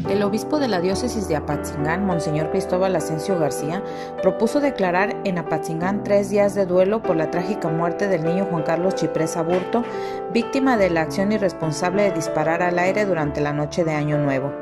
El 0.08 0.22
obispo 0.22 0.58
de 0.58 0.68
la 0.68 0.80
diócesis 0.80 1.28
de 1.28 1.36
Apatzingán, 1.36 2.04
Monseñor 2.04 2.50
Cristóbal 2.50 2.94
Asensio 2.94 3.38
García, 3.38 3.82
propuso 4.20 4.60
declarar 4.60 5.16
en 5.24 5.38
Apatzingán 5.38 6.04
tres 6.04 6.28
días 6.28 6.54
de 6.54 6.66
duelo 6.66 7.02
por 7.02 7.16
la 7.16 7.30
trágica 7.30 7.68
muerte 7.68 8.06
del 8.06 8.22
niño 8.22 8.46
Juan 8.50 8.64
Carlos 8.64 8.94
Chiprés 8.94 9.36
Aburto, 9.36 9.82
víctima 10.32 10.76
de 10.76 10.90
la 10.90 11.00
acción 11.00 11.32
irresponsable 11.32 12.02
de 12.02 12.12
disparar 12.12 12.62
al 12.62 12.78
aire 12.78 13.06
durante 13.06 13.40
la 13.40 13.54
noche 13.54 13.82
de 13.82 13.92
Año 13.92 14.18
Nuevo. 14.18 14.52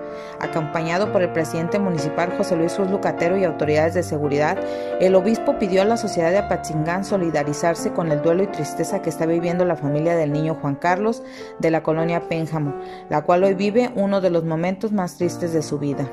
Acompañado 0.40 1.12
por 1.12 1.22
el 1.22 1.32
presidente 1.32 1.78
municipal 1.78 2.32
José 2.36 2.56
Luis 2.56 2.78
Lucatero 2.78 3.36
y 3.36 3.44
autoridades 3.44 3.94
de 3.94 4.02
seguridad, 4.02 4.58
el 5.00 5.14
obispo 5.14 5.58
pidió 5.58 5.82
a 5.82 5.86
la 5.86 5.96
sociedad 5.96 6.30
de 6.30 6.38
Apatzingán 6.38 7.04
solidarizarse 7.04 7.92
con 7.92 8.10
el 8.10 8.22
duelo 8.22 8.42
y 8.42 8.48
tristeza 8.48 9.02
que 9.02 9.10
está 9.10 9.26
viviendo 9.26 9.64
la 9.64 9.76
familia 9.76 10.16
del 10.16 10.32
niño 10.32 10.56
Juan 10.60 10.74
Carlos 10.74 11.22
de 11.58 11.70
la 11.70 11.82
colonia 11.82 12.28
Pénjamo, 12.28 12.74
la 13.08 13.22
cual 13.22 13.44
hoy 13.44 13.54
vive 13.54 13.92
uno 13.94 14.20
de 14.20 14.30
los 14.30 14.44
momentos 14.44 14.92
más 14.92 15.16
tristes 15.16 15.52
de 15.52 15.62
su 15.62 15.78
vida. 15.78 16.10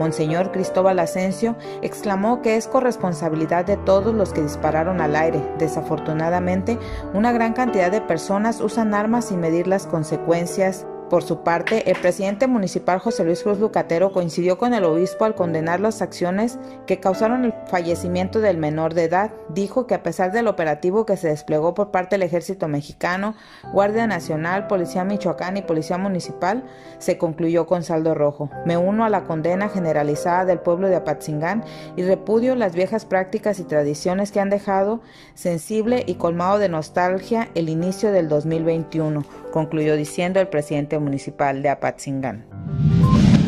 Monseñor 0.00 0.50
Cristóbal 0.50 0.98
Asensio 0.98 1.56
exclamó 1.82 2.40
que 2.40 2.56
es 2.56 2.66
corresponsabilidad 2.66 3.66
de 3.66 3.76
todos 3.76 4.14
los 4.14 4.32
que 4.32 4.40
dispararon 4.40 5.02
al 5.02 5.14
aire. 5.14 5.42
Desafortunadamente, 5.58 6.78
una 7.12 7.32
gran 7.32 7.52
cantidad 7.52 7.90
de 7.90 8.00
personas 8.00 8.62
usan 8.62 8.94
armas 8.94 9.26
sin 9.26 9.40
medir 9.40 9.66
las 9.66 9.86
consecuencias 9.86 10.86
por 11.10 11.24
su 11.24 11.42
parte, 11.42 11.90
el 11.90 11.98
presidente 11.98 12.46
municipal 12.46 13.00
José 13.00 13.24
Luis 13.24 13.42
Cruz 13.42 13.58
Lucatero 13.58 14.12
coincidió 14.12 14.56
con 14.58 14.72
el 14.72 14.84
obispo 14.84 15.24
al 15.24 15.34
condenar 15.34 15.80
las 15.80 16.02
acciones 16.02 16.56
que 16.86 17.00
causaron 17.00 17.44
el 17.44 17.54
fallecimiento 17.66 18.40
del 18.40 18.56
menor 18.56 18.94
de 18.94 19.04
edad. 19.04 19.32
Dijo 19.48 19.88
que 19.88 19.94
a 19.94 20.04
pesar 20.04 20.30
del 20.30 20.46
operativo 20.46 21.04
que 21.04 21.16
se 21.16 21.28
desplegó 21.28 21.74
por 21.74 21.90
parte 21.90 22.14
del 22.14 22.22
ejército 22.22 22.68
mexicano, 22.68 23.34
Guardia 23.72 24.06
Nacional, 24.06 24.68
Policía 24.68 25.04
Michoacán 25.04 25.56
y 25.56 25.62
Policía 25.62 25.98
Municipal, 25.98 26.64
se 26.98 27.18
concluyó 27.18 27.66
con 27.66 27.82
saldo 27.82 28.14
rojo. 28.14 28.48
Me 28.64 28.76
uno 28.76 29.04
a 29.04 29.10
la 29.10 29.24
condena 29.24 29.68
generalizada 29.68 30.44
del 30.44 30.60
pueblo 30.60 30.88
de 30.88 30.96
Apatzingán 30.96 31.64
y 31.96 32.04
repudio 32.04 32.54
las 32.54 32.76
viejas 32.76 33.04
prácticas 33.04 33.58
y 33.58 33.64
tradiciones 33.64 34.30
que 34.30 34.38
han 34.38 34.48
dejado 34.48 35.00
sensible 35.34 36.04
y 36.06 36.14
colmado 36.14 36.58
de 36.60 36.68
nostalgia 36.68 37.48
el 37.56 37.68
inicio 37.68 38.12
del 38.12 38.28
2021, 38.28 39.24
concluyó 39.50 39.96
diciendo 39.96 40.40
el 40.40 40.48
presidente 40.48 40.98
municipal 40.98 41.62
de 41.62 41.68
Apatzingán. 41.70 42.46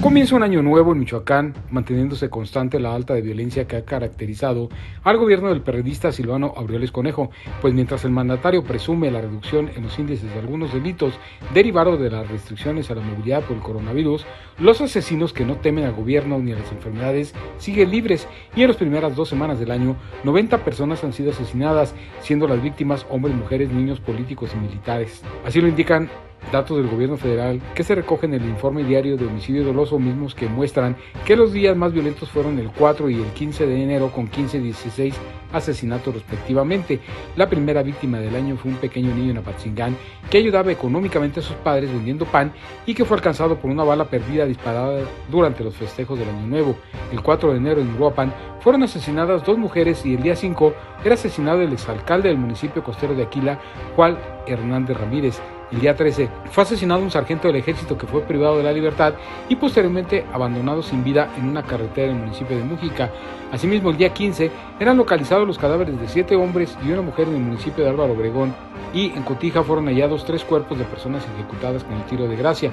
Comienza 0.02 0.34
un 0.34 0.42
año 0.42 0.62
nuevo 0.62 0.90
en 0.90 0.98
Michoacán, 0.98 1.54
manteniéndose 1.70 2.28
constante 2.28 2.80
la 2.80 2.92
alta 2.92 3.14
de 3.14 3.22
violencia 3.22 3.68
que 3.68 3.76
ha 3.76 3.84
caracterizado 3.84 4.68
al 5.04 5.16
gobierno 5.16 5.50
del 5.50 5.60
periodista 5.60 6.10
Silvano 6.10 6.52
Aureoles 6.56 6.90
Conejo, 6.90 7.30
pues 7.60 7.72
mientras 7.72 8.04
el 8.04 8.10
mandatario 8.10 8.64
presume 8.64 9.12
la 9.12 9.20
reducción 9.20 9.70
en 9.76 9.84
los 9.84 9.96
índices 10.00 10.28
de 10.34 10.40
algunos 10.40 10.72
delitos 10.72 11.14
derivados 11.54 12.00
de 12.00 12.10
las 12.10 12.26
restricciones 12.26 12.90
a 12.90 12.96
la 12.96 13.00
movilidad 13.00 13.44
por 13.44 13.56
el 13.56 13.62
coronavirus, 13.62 14.26
los 14.58 14.80
asesinos 14.80 15.32
que 15.32 15.44
no 15.44 15.58
temen 15.58 15.84
al 15.84 15.94
gobierno 15.94 16.40
ni 16.40 16.50
a 16.50 16.58
las 16.58 16.72
enfermedades 16.72 17.32
siguen 17.58 17.92
libres 17.92 18.26
y 18.56 18.62
en 18.62 18.68
las 18.68 18.78
primeras 18.78 19.14
dos 19.14 19.28
semanas 19.28 19.60
del 19.60 19.70
año 19.70 19.94
90 20.24 20.64
personas 20.64 21.04
han 21.04 21.12
sido 21.12 21.30
asesinadas, 21.30 21.94
siendo 22.22 22.48
las 22.48 22.60
víctimas 22.60 23.06
hombres, 23.08 23.36
mujeres, 23.36 23.70
niños, 23.70 24.00
políticos 24.00 24.50
y 24.52 24.58
militares. 24.58 25.22
Así 25.46 25.60
lo 25.60 25.68
indican 25.68 26.10
datos 26.50 26.76
del 26.76 26.88
gobierno 26.88 27.16
federal 27.16 27.60
que 27.74 27.84
se 27.84 27.94
recogen 27.94 28.34
en 28.34 28.42
el 28.42 28.48
informe 28.48 28.84
diario 28.84 29.16
de 29.16 29.26
homicidio 29.26 29.64
doloso 29.64 29.98
mismos 29.98 30.34
que 30.34 30.48
muestran 30.48 30.96
que 31.24 31.36
los 31.36 31.52
días 31.52 31.76
más 31.76 31.92
violentos 31.92 32.30
fueron 32.30 32.58
el 32.58 32.70
4 32.70 33.10
y 33.10 33.22
el 33.22 33.28
15 33.28 33.66
de 33.66 33.82
enero 33.82 34.10
con 34.10 34.28
15 34.28 34.58
y 34.58 34.60
16 34.60 35.14
asesinatos 35.52 36.14
respectivamente. 36.14 37.00
La 37.36 37.48
primera 37.48 37.82
víctima 37.82 38.18
del 38.18 38.34
año 38.34 38.56
fue 38.56 38.70
un 38.70 38.78
pequeño 38.78 39.14
niño 39.14 39.32
en 39.32 39.38
Apatzingán 39.38 39.96
que 40.30 40.38
ayudaba 40.38 40.72
económicamente 40.72 41.40
a 41.40 41.42
sus 41.42 41.56
padres 41.56 41.92
vendiendo 41.92 42.24
pan 42.24 42.52
y 42.86 42.94
que 42.94 43.04
fue 43.04 43.16
alcanzado 43.16 43.58
por 43.58 43.70
una 43.70 43.84
bala 43.84 44.08
perdida 44.08 44.46
disparada 44.46 45.02
durante 45.30 45.62
los 45.62 45.76
festejos 45.76 46.18
del 46.18 46.28
Año 46.28 46.46
Nuevo. 46.46 46.76
El 47.12 47.22
4 47.22 47.52
de 47.52 47.58
enero 47.58 47.80
en 47.80 47.94
Uruapan 47.94 48.32
fueron 48.60 48.82
asesinadas 48.82 49.44
dos 49.44 49.58
mujeres 49.58 50.04
y 50.06 50.14
el 50.14 50.22
día 50.22 50.36
5 50.36 50.74
era 51.04 51.14
asesinado 51.14 51.60
el 51.60 51.72
exalcalde 51.72 52.28
del 52.28 52.38
municipio 52.38 52.82
costero 52.82 53.14
de 53.14 53.24
Aquila, 53.24 53.60
Juan 53.96 54.18
Hernández 54.46 54.96
Ramírez. 54.96 55.40
El 55.72 55.80
día 55.80 55.96
13 55.96 56.28
fue 56.50 56.64
asesinado 56.64 57.00
un 57.00 57.10
sargento 57.10 57.48
del 57.48 57.56
ejército 57.56 57.96
que 57.96 58.06
fue 58.06 58.20
privado 58.20 58.58
de 58.58 58.62
la 58.62 58.72
libertad 58.72 59.14
y 59.48 59.56
posteriormente 59.56 60.26
abandonado 60.30 60.82
sin 60.82 61.02
vida 61.02 61.30
en 61.38 61.48
una 61.48 61.62
carretera 61.62 62.08
del 62.08 62.20
municipio 62.20 62.58
de 62.58 62.62
Mújica. 62.62 63.10
Asimismo, 63.50 63.88
el 63.90 63.96
día 63.96 64.12
15 64.12 64.50
eran 64.78 64.98
localizados 64.98 65.46
los 65.46 65.58
cadáveres 65.58 65.98
de 65.98 66.08
siete 66.08 66.36
hombres 66.36 66.76
y 66.86 66.90
una 66.90 67.00
mujer 67.00 67.28
en 67.28 67.36
el 67.36 67.40
municipio 67.40 67.82
de 67.82 67.90
Álvaro 67.90 68.12
Obregón 68.12 68.54
y 68.92 69.12
en 69.12 69.22
Cotija 69.22 69.62
fueron 69.62 69.86
hallados 69.86 70.26
tres 70.26 70.44
cuerpos 70.44 70.78
de 70.78 70.84
personas 70.84 71.26
ejecutadas 71.34 71.84
con 71.84 71.94
el 71.94 72.04
tiro 72.04 72.28
de 72.28 72.36
gracia. 72.36 72.70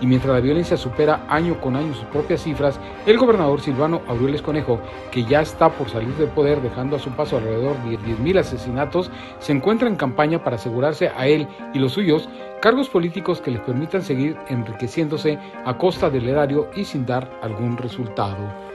Y 0.00 0.06
mientras 0.06 0.34
la 0.34 0.40
violencia 0.40 0.76
supera 0.76 1.24
año 1.28 1.60
con 1.60 1.76
año 1.76 1.94
sus 1.94 2.04
propias 2.06 2.42
cifras, 2.42 2.78
el 3.06 3.18
gobernador 3.18 3.60
Silvano 3.60 4.02
Aureoles 4.06 4.42
Conejo, 4.42 4.80
que 5.10 5.24
ya 5.24 5.40
está 5.40 5.70
por 5.70 5.88
salir 5.88 6.14
del 6.14 6.28
poder 6.28 6.62
dejando 6.62 6.96
a 6.96 7.00
su 7.00 7.10
paso 7.10 7.36
alrededor 7.36 7.76
de 7.84 7.98
10.000 7.98 8.38
asesinatos, 8.38 9.10
se 9.40 9.52
encuentra 9.52 9.88
en 9.88 9.96
campaña 9.96 10.44
para 10.44 10.56
asegurarse 10.56 11.08
a 11.16 11.26
él 11.26 11.48
y 11.74 11.78
los 11.78 11.92
suyos 11.92 12.28
cargos 12.60 12.88
políticos 12.88 13.40
que 13.40 13.50
les 13.50 13.60
permitan 13.60 14.02
seguir 14.02 14.36
enriqueciéndose 14.48 15.38
a 15.64 15.76
costa 15.78 16.10
del 16.10 16.28
erario 16.28 16.70
y 16.76 16.84
sin 16.84 17.06
dar 17.06 17.30
algún 17.42 17.76
resultado. 17.76 18.68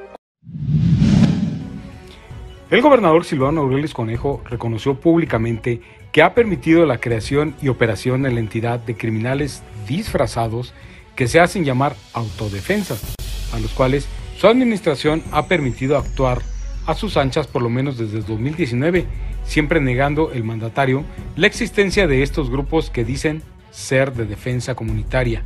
El 2.70 2.82
gobernador 2.82 3.24
Silvano 3.24 3.62
Aureoles 3.62 3.94
Conejo 3.94 4.42
reconoció 4.50 4.96
públicamente 4.96 5.82
que 6.12 6.24
ha 6.24 6.34
permitido 6.34 6.86
la 6.86 6.98
creación 6.98 7.56
y 7.62 7.68
operación 7.68 8.26
en 8.26 8.34
la 8.34 8.40
entidad 8.40 8.80
de 8.80 8.98
criminales 8.98 9.64
disfrazados 9.88 10.74
que 11.16 11.28
se 11.28 11.40
hacen 11.40 11.66
llamar 11.66 11.96
autodefensas, 12.14 13.16
a 13.54 13.60
los 13.60 13.72
cuales 13.72 14.08
su 14.38 14.48
administración 14.48 15.24
ha 15.32 15.48
permitido 15.48 15.98
actuar 15.98 16.42
a 16.86 16.96
sus 16.96 17.18
anchas 17.18 17.48
por 17.48 17.62
lo 17.62 17.70
menos 17.70 17.98
desde 17.98 18.22
2019, 18.22 19.06
siempre 19.46 19.80
negando 19.80 20.32
el 20.32 20.44
mandatario 20.44 21.04
la 21.36 21.48
existencia 21.48 22.08
de 22.08 22.24
estos 22.24 22.50
grupos 22.50 22.90
que 22.90 23.06
dicen 23.06 23.42
ser 23.72 24.14
de 24.14 24.26
defensa 24.26 24.76
comunitaria. 24.76 25.44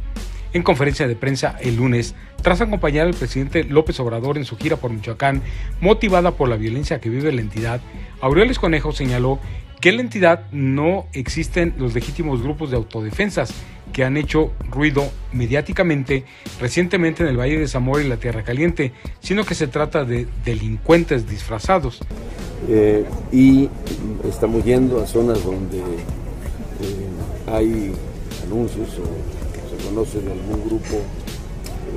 En 0.54 0.64
conferencia 0.64 1.08
de 1.08 1.16
prensa 1.16 1.58
el 1.62 1.76
lunes, 1.76 2.16
tras 2.42 2.62
acompañar 2.62 3.06
al 3.06 3.14
presidente 3.14 3.64
López 3.64 4.00
Obrador 4.00 4.38
en 4.38 4.46
su 4.46 4.58
gira 4.58 4.78
por 4.78 4.92
Michoacán, 4.92 5.42
motivada 5.82 6.32
por 6.32 6.50
la 6.50 6.56
violencia 6.56 7.00
que 7.00 7.10
vive 7.10 7.32
la 7.32 7.42
entidad, 7.42 7.82
Aureoles 8.22 8.58
Conejo 8.58 8.92
señaló 8.94 9.40
que 9.82 9.90
en 9.90 9.98
la 9.98 10.02
entidad 10.02 10.46
no 10.52 11.06
existen 11.14 11.76
los 11.78 11.94
legítimos 11.94 12.42
grupos 12.42 12.72
de 12.72 12.78
autodefensas 12.78 13.54
que 13.98 14.06
han 14.06 14.16
hecho 14.16 14.52
ruido 14.70 15.10
mediáticamente 15.34 16.24
recientemente 16.62 17.24
en 17.24 17.30
el 17.30 17.38
Valle 17.40 17.58
de 17.58 17.68
Zamora 17.68 18.04
y 18.04 18.08
la 18.08 18.18
Tierra 18.18 18.44
Caliente, 18.44 18.92
sino 19.22 19.44
que 19.44 19.56
se 19.56 19.66
trata 19.66 20.06
de 20.06 20.28
delincuentes 20.46 21.28
disfrazados. 21.28 22.02
Eh, 22.70 23.04
y 23.32 23.68
estamos 24.30 24.64
yendo 24.64 25.02
a 25.02 25.08
zonas 25.08 25.44
donde 25.44 25.80
eh, 25.80 25.84
hay 27.48 27.92
anuncios 28.46 28.88
o 29.00 29.76
se 29.76 29.88
conoce 29.88 30.22
de 30.22 30.32
algún 30.32 30.64
grupo 30.70 30.98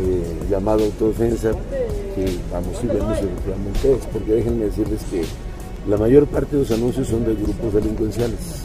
eh, 0.00 0.48
llamado 0.48 0.84
autodefensa, 0.84 1.50
que 1.50 2.34
vamos 2.50 2.78
a 2.78 2.92
ver 2.94 3.02
mucho 3.02 3.94
es, 3.94 4.06
porque 4.06 4.32
déjenme 4.32 4.64
decirles 4.64 5.02
que 5.10 5.22
la 5.86 5.98
mayor 5.98 6.26
parte 6.28 6.56
de 6.56 6.62
los 6.62 6.70
anuncios 6.70 7.08
son 7.08 7.26
de 7.26 7.34
grupos 7.34 7.74
delincuenciales, 7.74 8.64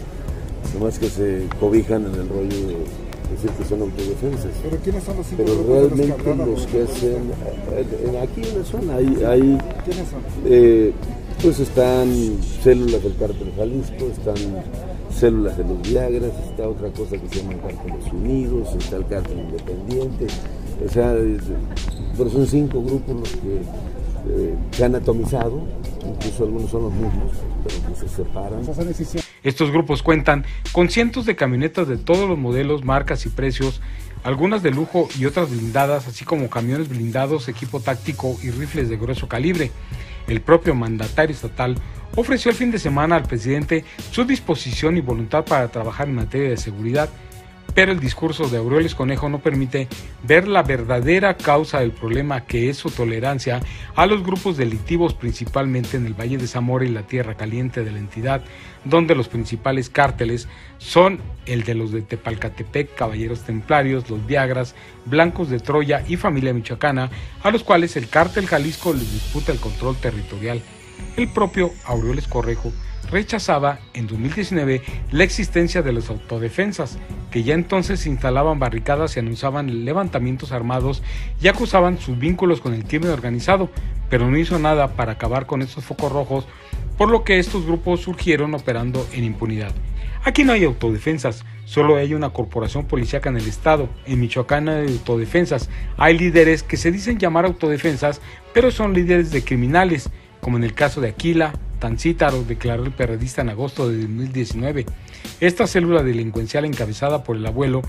nomás 0.74 0.98
que 0.98 1.10
se 1.10 1.48
cobijan 1.60 2.06
en 2.06 2.16
el 2.16 2.30
rollo 2.30 2.68
de 2.68 3.05
decir 3.36 3.52
que 3.52 3.66
son 3.66 3.82
autodefensas. 3.82 4.52
¿Pero 4.64 4.78
quiénes 4.78 5.04
son 5.04 5.18
los 5.18 5.28
Pero 5.38 5.64
realmente 5.68 6.36
los 6.46 6.68
que, 6.68 6.82
hacen, 6.84 7.32
eh, 7.72 8.20
aquí 8.22 8.42
en 8.42 8.60
la 8.60 8.66
zona 8.66 8.96
hay, 8.96 9.58
¿Quiénes 9.86 10.10
son? 10.10 10.22
Eh, 10.46 10.94
pues 11.42 11.60
están 11.60 12.10
células 12.64 13.04
del 13.04 13.16
cártel 13.18 13.52
Jalisco, 13.56 14.06
están 14.12 14.36
células 15.14 15.58
de 15.58 15.64
los 15.64 15.82
Viagras, 15.82 16.32
está 16.50 16.68
otra 16.68 16.90
cosa 16.90 17.18
que 17.18 17.28
se 17.30 17.42
llama 17.42 17.54
Cárteles 17.62 18.14
Unidos, 18.14 18.70
está 18.78 18.98
el 18.98 19.06
cártel 19.08 19.40
independiente, 19.40 20.28
o 20.86 20.90
sea, 20.90 21.16
pero 22.18 22.30
son 22.30 22.48
cinco 22.48 22.82
grupos 22.82 23.16
los 23.16 23.30
que 23.30 23.56
eh, 23.58 24.56
se 24.72 24.86
han 24.86 24.96
atomizado, 24.96 25.62
incluso 26.04 26.46
algunos 26.46 26.72
son 26.72 26.84
los 26.84 26.94
mismos, 26.94 27.32
pero 27.64 27.76
que 27.88 28.08
se 28.08 28.16
separan. 28.16 28.62
Estos 29.46 29.70
grupos 29.70 30.02
cuentan 30.02 30.44
con 30.72 30.90
cientos 30.90 31.28
de 31.28 31.36
camionetas 31.36 31.88
de 31.88 31.98
todos 31.98 32.28
los 32.28 32.38
modelos, 32.38 32.84
marcas 32.84 33.28
y 33.28 33.30
precios, 33.30 33.80
algunas 34.24 34.64
de 34.64 34.72
lujo 34.72 35.08
y 35.20 35.26
otras 35.26 35.52
blindadas, 35.52 36.08
así 36.08 36.26
como 36.26 36.50
camiones 36.50 36.90
blindados, 36.90 37.48
equipo 37.48 37.80
táctico 37.80 38.40
y 38.42 38.50
rifles 38.50 38.90
de 38.90 38.98
grueso 38.98 39.28
calibre. 39.28 39.72
El 40.28 40.42
propio 40.42 40.74
mandatario 40.74 41.36
estatal 41.36 41.76
ofreció 42.16 42.50
el 42.50 42.58
fin 42.58 42.72
de 42.72 42.80
semana 42.80 43.18
al 43.18 43.24
presidente 43.24 43.86
su 44.10 44.26
disposición 44.26 44.98
y 44.98 45.02
voluntad 45.02 45.46
para 45.46 45.68
trabajar 45.68 46.08
en 46.08 46.16
materia 46.16 46.50
de 46.50 46.58
seguridad 46.58 47.10
pero 47.76 47.92
el 47.92 48.00
discurso 48.00 48.48
de 48.48 48.58
Aureoles 48.58 48.96
Conejo 48.96 49.30
no 49.30 49.40
permite 49.40 49.88
ver 50.24 50.48
la 50.48 50.64
verdadera 50.64 51.36
causa 51.36 51.82
del 51.82 51.92
problema 51.92 52.46
que 52.46 52.70
es 52.70 52.78
su 52.78 52.90
tolerancia 52.90 53.60
a 53.96 54.06
los 54.06 54.24
grupos 54.24 54.56
delictivos 54.58 55.14
principalmente 55.14 55.98
en 55.98 56.06
el 56.08 56.14
Valle 56.14 56.38
de 56.38 56.48
Zamora 56.48 56.86
y 56.86 56.90
la 56.90 57.04
Tierra 57.04 57.36
Caliente 57.36 57.84
de 57.84 57.92
la 57.92 58.00
entidad, 58.00 58.44
donde 58.86 59.14
los 59.14 59.28
principales 59.28 59.90
cárteles 59.90 60.48
son 60.78 61.20
el 61.46 61.64
de 61.64 61.76
los 61.76 61.92
de 61.92 62.02
Tepalcatepec, 62.02 62.96
Caballeros 62.96 63.42
Templarios, 63.42 64.10
los 64.10 64.26
Viagras, 64.26 64.74
Blancos 65.06 65.50
de 65.50 65.60
Troya 65.60 66.02
y 66.08 66.16
Familia 66.16 66.54
Michoacana, 66.54 67.12
a 67.44 67.52
los 67.52 67.64
cuales 67.64 67.98
el 67.98 68.08
cártel 68.08 68.48
Jalisco 68.48 68.94
les 68.94 69.12
disputa 69.12 69.52
el 69.52 69.60
control 69.60 69.98
territorial. 69.98 70.62
El 71.18 71.28
propio 71.28 71.74
Aureoles 71.86 72.28
Correjo 72.28 72.72
rechazaba 73.12 73.80
en 73.94 74.08
2019 74.08 74.82
la 75.12 75.24
existencia 75.24 75.82
de 75.82 75.94
las 75.94 76.10
autodefensas, 76.10 76.98
que 77.32 77.44
ya 77.44 77.54
entonces 77.54 78.06
instalaban 78.06 78.60
barricadas 78.60 79.16
y 79.16 79.20
anunciaban 79.20 79.86
levantamientos 79.86 80.52
armados 80.52 81.04
y 81.42 81.48
acusaban 81.48 81.98
sus 81.98 82.18
vínculos 82.18 82.62
con 82.62 82.74
el 82.74 82.86
crimen 82.86 83.12
organizado, 83.12 83.70
pero 84.10 84.30
no 84.30 84.38
hizo 84.38 84.60
nada 84.60 84.90
para 84.96 85.14
acabar 85.14 85.46
con 85.46 85.62
estos 85.62 85.84
focos 85.84 86.12
rojos, 86.12 86.48
por 86.98 87.10
lo 87.10 87.24
que 87.24 87.40
estos 87.40 87.66
grupos 87.66 88.02
surgieron 88.02 88.54
operando 88.54 89.06
en 89.14 89.24
impunidad. 89.24 89.72
Aquí 90.26 90.44
no 90.44 90.54
hay 90.54 90.64
autodefensas, 90.64 91.46
solo 91.66 91.98
hay 91.98 92.16
una 92.16 92.32
corporación 92.32 92.86
policíaca 92.86 93.30
en 93.30 93.38
el 93.38 93.48
estado. 93.48 93.90
En 94.08 94.20
Michoacán 94.20 94.68
hay 94.70 94.88
autodefensas. 94.88 95.70
Hay 95.98 96.18
líderes 96.18 96.64
que 96.64 96.78
se 96.78 96.92
dicen 96.92 97.20
llamar 97.20 97.46
autodefensas, 97.46 98.22
pero 98.52 98.72
son 98.72 98.96
líderes 98.96 99.30
de 99.30 99.44
criminales, 99.44 100.10
como 100.46 100.58
en 100.58 100.64
el 100.64 100.76
caso 100.76 101.02
de 101.02 101.10
Aquila, 101.10 101.54
Tancítaro, 101.80 102.44
declaró 102.44 102.86
el 102.86 102.92
periodista 102.92 103.42
en 103.42 103.50
agosto 103.50 103.90
de 103.90 104.02
2019. 104.02 104.86
Esta 105.40 105.66
célula 105.66 106.04
delincuencial 106.04 106.66
encabezada 106.66 107.24
por 107.24 107.36
el 107.36 107.48
abuelo 107.48 107.82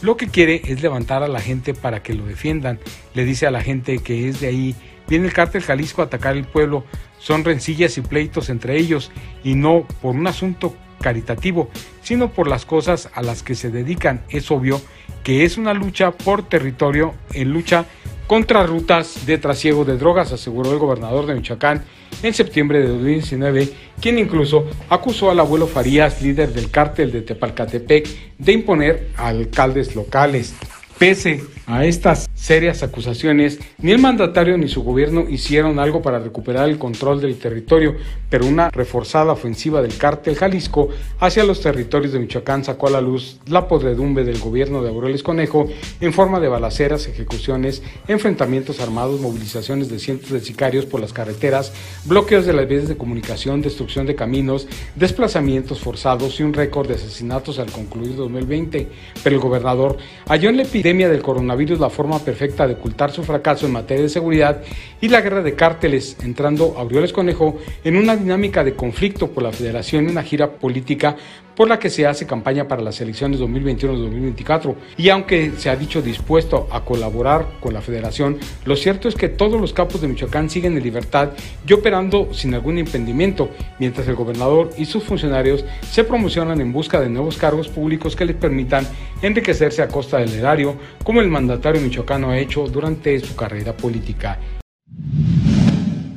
lo 0.00 0.16
que 0.16 0.28
quiere 0.28 0.62
es 0.64 0.80
levantar 0.80 1.24
a 1.24 1.28
la 1.28 1.40
gente 1.40 1.74
para 1.74 2.04
que 2.04 2.14
lo 2.14 2.24
defiendan. 2.24 2.78
Le 3.14 3.24
dice 3.24 3.48
a 3.48 3.50
la 3.50 3.62
gente 3.62 3.98
que 3.98 4.28
es 4.28 4.40
de 4.40 4.46
ahí. 4.46 4.76
Viene 5.08 5.26
el 5.26 5.32
cártel 5.32 5.62
Jalisco 5.62 6.02
a 6.02 6.04
atacar 6.04 6.36
el 6.36 6.44
pueblo. 6.44 6.84
Son 7.18 7.42
rencillas 7.42 7.98
y 7.98 8.02
pleitos 8.02 8.48
entre 8.48 8.76
ellos 8.76 9.10
y 9.42 9.56
no 9.56 9.84
por 10.00 10.14
un 10.14 10.28
asunto 10.28 10.76
caritativo, 11.00 11.68
sino 12.00 12.30
por 12.30 12.46
las 12.46 12.64
cosas 12.64 13.10
a 13.14 13.22
las 13.22 13.42
que 13.42 13.56
se 13.56 13.70
dedican. 13.72 14.22
Es 14.28 14.52
obvio 14.52 14.80
que 15.24 15.44
es 15.44 15.58
una 15.58 15.74
lucha 15.74 16.12
por 16.12 16.48
territorio 16.48 17.12
en 17.32 17.50
lucha 17.50 17.86
contra 18.26 18.64
rutas 18.64 19.26
de 19.26 19.38
trasiego 19.38 19.84
de 19.84 19.96
drogas, 19.96 20.32
aseguró 20.32 20.72
el 20.72 20.78
gobernador 20.78 21.26
de 21.26 21.34
Michoacán 21.34 21.84
en 22.22 22.32
septiembre 22.32 22.80
de 22.80 22.88
2019, 22.88 23.68
quien 24.00 24.18
incluso 24.18 24.66
acusó 24.88 25.30
al 25.30 25.40
abuelo 25.40 25.66
Farías, 25.66 26.22
líder 26.22 26.52
del 26.52 26.70
cártel 26.70 27.12
de 27.12 27.22
Tepalcatepec, 27.22 28.08
de 28.38 28.52
imponer 28.52 29.08
a 29.16 29.28
alcaldes 29.28 29.94
locales. 29.94 30.54
Pese 30.98 31.42
a 31.66 31.84
estas 31.84 32.28
serias 32.44 32.82
acusaciones, 32.82 33.58
ni 33.78 33.92
el 33.92 34.00
mandatario 34.00 34.58
ni 34.58 34.68
su 34.68 34.82
gobierno 34.82 35.24
hicieron 35.30 35.78
algo 35.78 36.02
para 36.02 36.18
recuperar 36.18 36.68
el 36.68 36.76
control 36.76 37.22
del 37.22 37.38
territorio, 37.38 37.96
pero 38.28 38.44
una 38.44 38.68
reforzada 38.68 39.32
ofensiva 39.32 39.80
del 39.80 39.96
cártel 39.96 40.36
Jalisco 40.36 40.90
hacia 41.20 41.42
los 41.42 41.62
territorios 41.62 42.12
de 42.12 42.18
Michoacán 42.18 42.62
sacó 42.62 42.88
a 42.88 42.90
la 42.90 43.00
luz 43.00 43.40
la 43.46 43.66
podredumbre 43.66 44.24
del 44.24 44.38
gobierno 44.38 44.82
de 44.82 44.90
Aureles 44.90 45.22
Conejo 45.22 45.68
en 46.02 46.12
forma 46.12 46.38
de 46.38 46.48
balaceras, 46.48 47.08
ejecuciones, 47.08 47.82
enfrentamientos 48.08 48.78
armados, 48.78 49.22
movilizaciones 49.22 49.88
de 49.88 49.98
cientos 49.98 50.28
de 50.28 50.40
sicarios 50.40 50.84
por 50.84 51.00
las 51.00 51.14
carreteras, 51.14 51.72
bloqueos 52.04 52.44
de 52.44 52.52
las 52.52 52.68
vías 52.68 52.88
de 52.88 52.98
comunicación, 52.98 53.62
destrucción 53.62 54.04
de 54.04 54.16
caminos, 54.16 54.68
desplazamientos 54.96 55.80
forzados 55.80 56.38
y 56.40 56.42
un 56.42 56.52
récord 56.52 56.88
de 56.88 56.96
asesinatos 56.96 57.58
al 57.58 57.72
concluir 57.72 58.16
2020. 58.16 58.86
Pero 59.22 59.36
el 59.36 59.40
gobernador 59.40 59.96
halló 60.26 60.50
en 60.50 60.58
la 60.58 60.64
epidemia 60.64 61.08
del 61.08 61.22
coronavirus 61.22 61.80
la 61.80 61.88
forma 61.88 62.16
de 62.66 62.74
ocultar 62.74 63.10
su 63.10 63.22
fracaso 63.24 63.66
en 63.66 63.72
materia 63.72 64.02
de 64.02 64.08
seguridad 64.08 64.62
y 65.00 65.08
la 65.08 65.20
guerra 65.20 65.42
de 65.42 65.54
cárteles, 65.54 66.16
entrando 66.22 66.74
Aureoles 66.76 67.12
Conejo 67.12 67.58
en 67.84 67.96
una 67.96 68.16
dinámica 68.16 68.64
de 68.64 68.74
conflicto 68.74 69.30
por 69.30 69.42
la 69.42 69.52
federación 69.52 70.06
y 70.06 70.10
una 70.10 70.22
gira 70.22 70.50
política 70.50 71.16
por 71.56 71.68
la 71.68 71.78
que 71.78 71.90
se 71.90 72.06
hace 72.06 72.26
campaña 72.26 72.68
para 72.68 72.82
las 72.82 73.00
elecciones 73.00 73.40
2021-2024. 73.40 74.74
Y 74.96 75.08
aunque 75.08 75.52
se 75.56 75.70
ha 75.70 75.76
dicho 75.76 76.02
dispuesto 76.02 76.68
a 76.70 76.84
colaborar 76.84 77.46
con 77.60 77.74
la 77.74 77.80
federación, 77.80 78.38
lo 78.64 78.76
cierto 78.76 79.08
es 79.08 79.14
que 79.14 79.28
todos 79.28 79.60
los 79.60 79.72
capos 79.72 80.00
de 80.00 80.08
Michoacán 80.08 80.50
siguen 80.50 80.76
en 80.76 80.82
libertad 80.82 81.30
y 81.66 81.72
operando 81.72 82.32
sin 82.32 82.54
algún 82.54 82.78
impedimento, 82.78 83.50
mientras 83.78 84.08
el 84.08 84.14
gobernador 84.14 84.70
y 84.76 84.84
sus 84.84 85.04
funcionarios 85.04 85.64
se 85.90 86.04
promocionan 86.04 86.60
en 86.60 86.72
busca 86.72 87.00
de 87.00 87.08
nuevos 87.08 87.36
cargos 87.36 87.68
públicos 87.68 88.16
que 88.16 88.24
les 88.24 88.36
permitan 88.36 88.86
enriquecerse 89.22 89.82
a 89.82 89.88
costa 89.88 90.18
del 90.18 90.32
erario, 90.34 90.76
como 91.02 91.20
el 91.20 91.28
mandatario 91.28 91.80
michoacano 91.80 92.30
ha 92.30 92.38
hecho 92.38 92.66
durante 92.66 93.18
su 93.20 93.36
carrera 93.36 93.76
política. 93.76 94.38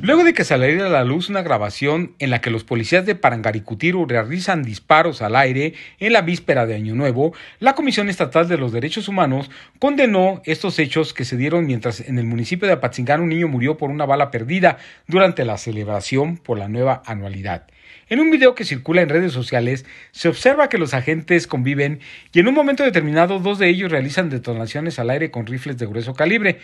Luego 0.08 0.24
de 0.24 0.32
que 0.32 0.42
saliera 0.42 0.86
a 0.86 0.88
la 0.88 1.04
luz 1.04 1.28
una 1.28 1.42
grabación 1.42 2.14
en 2.18 2.30
la 2.30 2.40
que 2.40 2.48
los 2.48 2.64
policías 2.64 3.04
de 3.04 3.14
Parangaricutiru 3.14 4.06
realizan 4.06 4.62
disparos 4.62 5.20
al 5.20 5.36
aire 5.36 5.74
en 6.00 6.14
la 6.14 6.22
víspera 6.22 6.64
de 6.64 6.76
Año 6.76 6.94
Nuevo, 6.94 7.34
la 7.60 7.74
Comisión 7.74 8.08
Estatal 8.08 8.48
de 8.48 8.56
los 8.56 8.72
Derechos 8.72 9.08
Humanos 9.08 9.50
condenó 9.78 10.40
estos 10.46 10.78
hechos 10.78 11.12
que 11.12 11.26
se 11.26 11.36
dieron 11.36 11.66
mientras 11.66 12.00
en 12.00 12.18
el 12.18 12.24
municipio 12.24 12.66
de 12.66 12.72
Apatzingán 12.72 13.20
un 13.20 13.28
niño 13.28 13.48
murió 13.48 13.76
por 13.76 13.90
una 13.90 14.06
bala 14.06 14.30
perdida 14.30 14.78
durante 15.08 15.44
la 15.44 15.58
celebración 15.58 16.38
por 16.38 16.56
la 16.56 16.70
nueva 16.70 17.02
anualidad. 17.04 17.66
En 18.08 18.20
un 18.20 18.30
video 18.30 18.54
que 18.54 18.64
circula 18.64 19.02
en 19.02 19.10
redes 19.10 19.34
sociales, 19.34 19.84
se 20.12 20.30
observa 20.30 20.70
que 20.70 20.78
los 20.78 20.94
agentes 20.94 21.46
conviven 21.46 22.00
y 22.32 22.40
en 22.40 22.48
un 22.48 22.54
momento 22.54 22.82
determinado 22.82 23.40
dos 23.40 23.58
de 23.58 23.68
ellos 23.68 23.90
realizan 23.90 24.30
detonaciones 24.30 24.98
al 24.98 25.10
aire 25.10 25.30
con 25.30 25.44
rifles 25.44 25.76
de 25.76 25.84
grueso 25.84 26.14
calibre. 26.14 26.60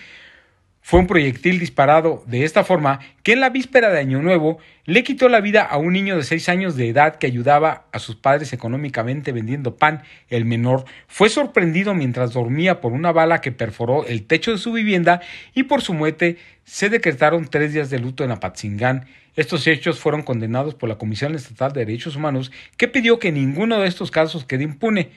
Fue 0.87 1.01
un 1.01 1.07
proyectil 1.07 1.59
disparado 1.59 2.23
de 2.27 2.45
esta 2.45 2.63
forma 2.63 3.01
que 3.23 3.33
en 3.33 3.41
la 3.41 3.49
víspera 3.49 3.89
de 3.89 3.99
Año 3.99 4.21
Nuevo 4.21 4.59
le 4.85 5.03
quitó 5.03 5.31
la 5.31 5.41
vida 5.41 5.63
a 5.63 5.79
un 5.79 5.95
niño 5.95 6.15
de 6.15 6.25
6 6.25 6.47
años 6.51 6.77
de 6.77 6.91
edad 6.91 7.17
que 7.17 7.27
ayudaba 7.27 7.87
a 7.91 7.99
sus 7.99 8.17
padres 8.17 8.53
económicamente 8.53 9.33
vendiendo 9.33 9.77
pan. 9.77 10.03
El 10.29 10.45
menor 10.45 10.85
fue 11.07 11.31
sorprendido 11.31 11.95
mientras 11.95 12.35
dormía 12.35 12.83
por 12.83 12.93
una 12.93 13.13
bala 13.13 13.41
que 13.41 13.51
perforó 13.51 14.05
el 14.05 14.27
techo 14.27 14.51
de 14.51 14.59
su 14.59 14.73
vivienda 14.73 15.23
y 15.55 15.63
por 15.63 15.81
su 15.81 15.95
muerte 15.95 16.37
se 16.65 16.91
decretaron 16.91 17.49
tres 17.49 17.73
días 17.73 17.89
de 17.89 17.99
luto 17.99 18.23
en 18.23 18.33
Apatzingán. 18.33 19.07
Estos 19.37 19.67
hechos 19.67 19.99
fueron 19.99 20.23
condenados 20.23 20.75
por 20.75 20.91
la 20.91 20.99
Comisión 20.99 21.35
Estatal 21.35 21.73
de 21.73 21.87
Derechos 21.87 22.15
Humanos 22.15 22.53
que 22.77 22.89
pidió 22.89 23.19
que 23.19 23.33
ninguno 23.33 23.81
de 23.81 23.89
estos 23.89 24.11
casos 24.11 24.45
quede 24.45 24.65
impune. 24.65 25.13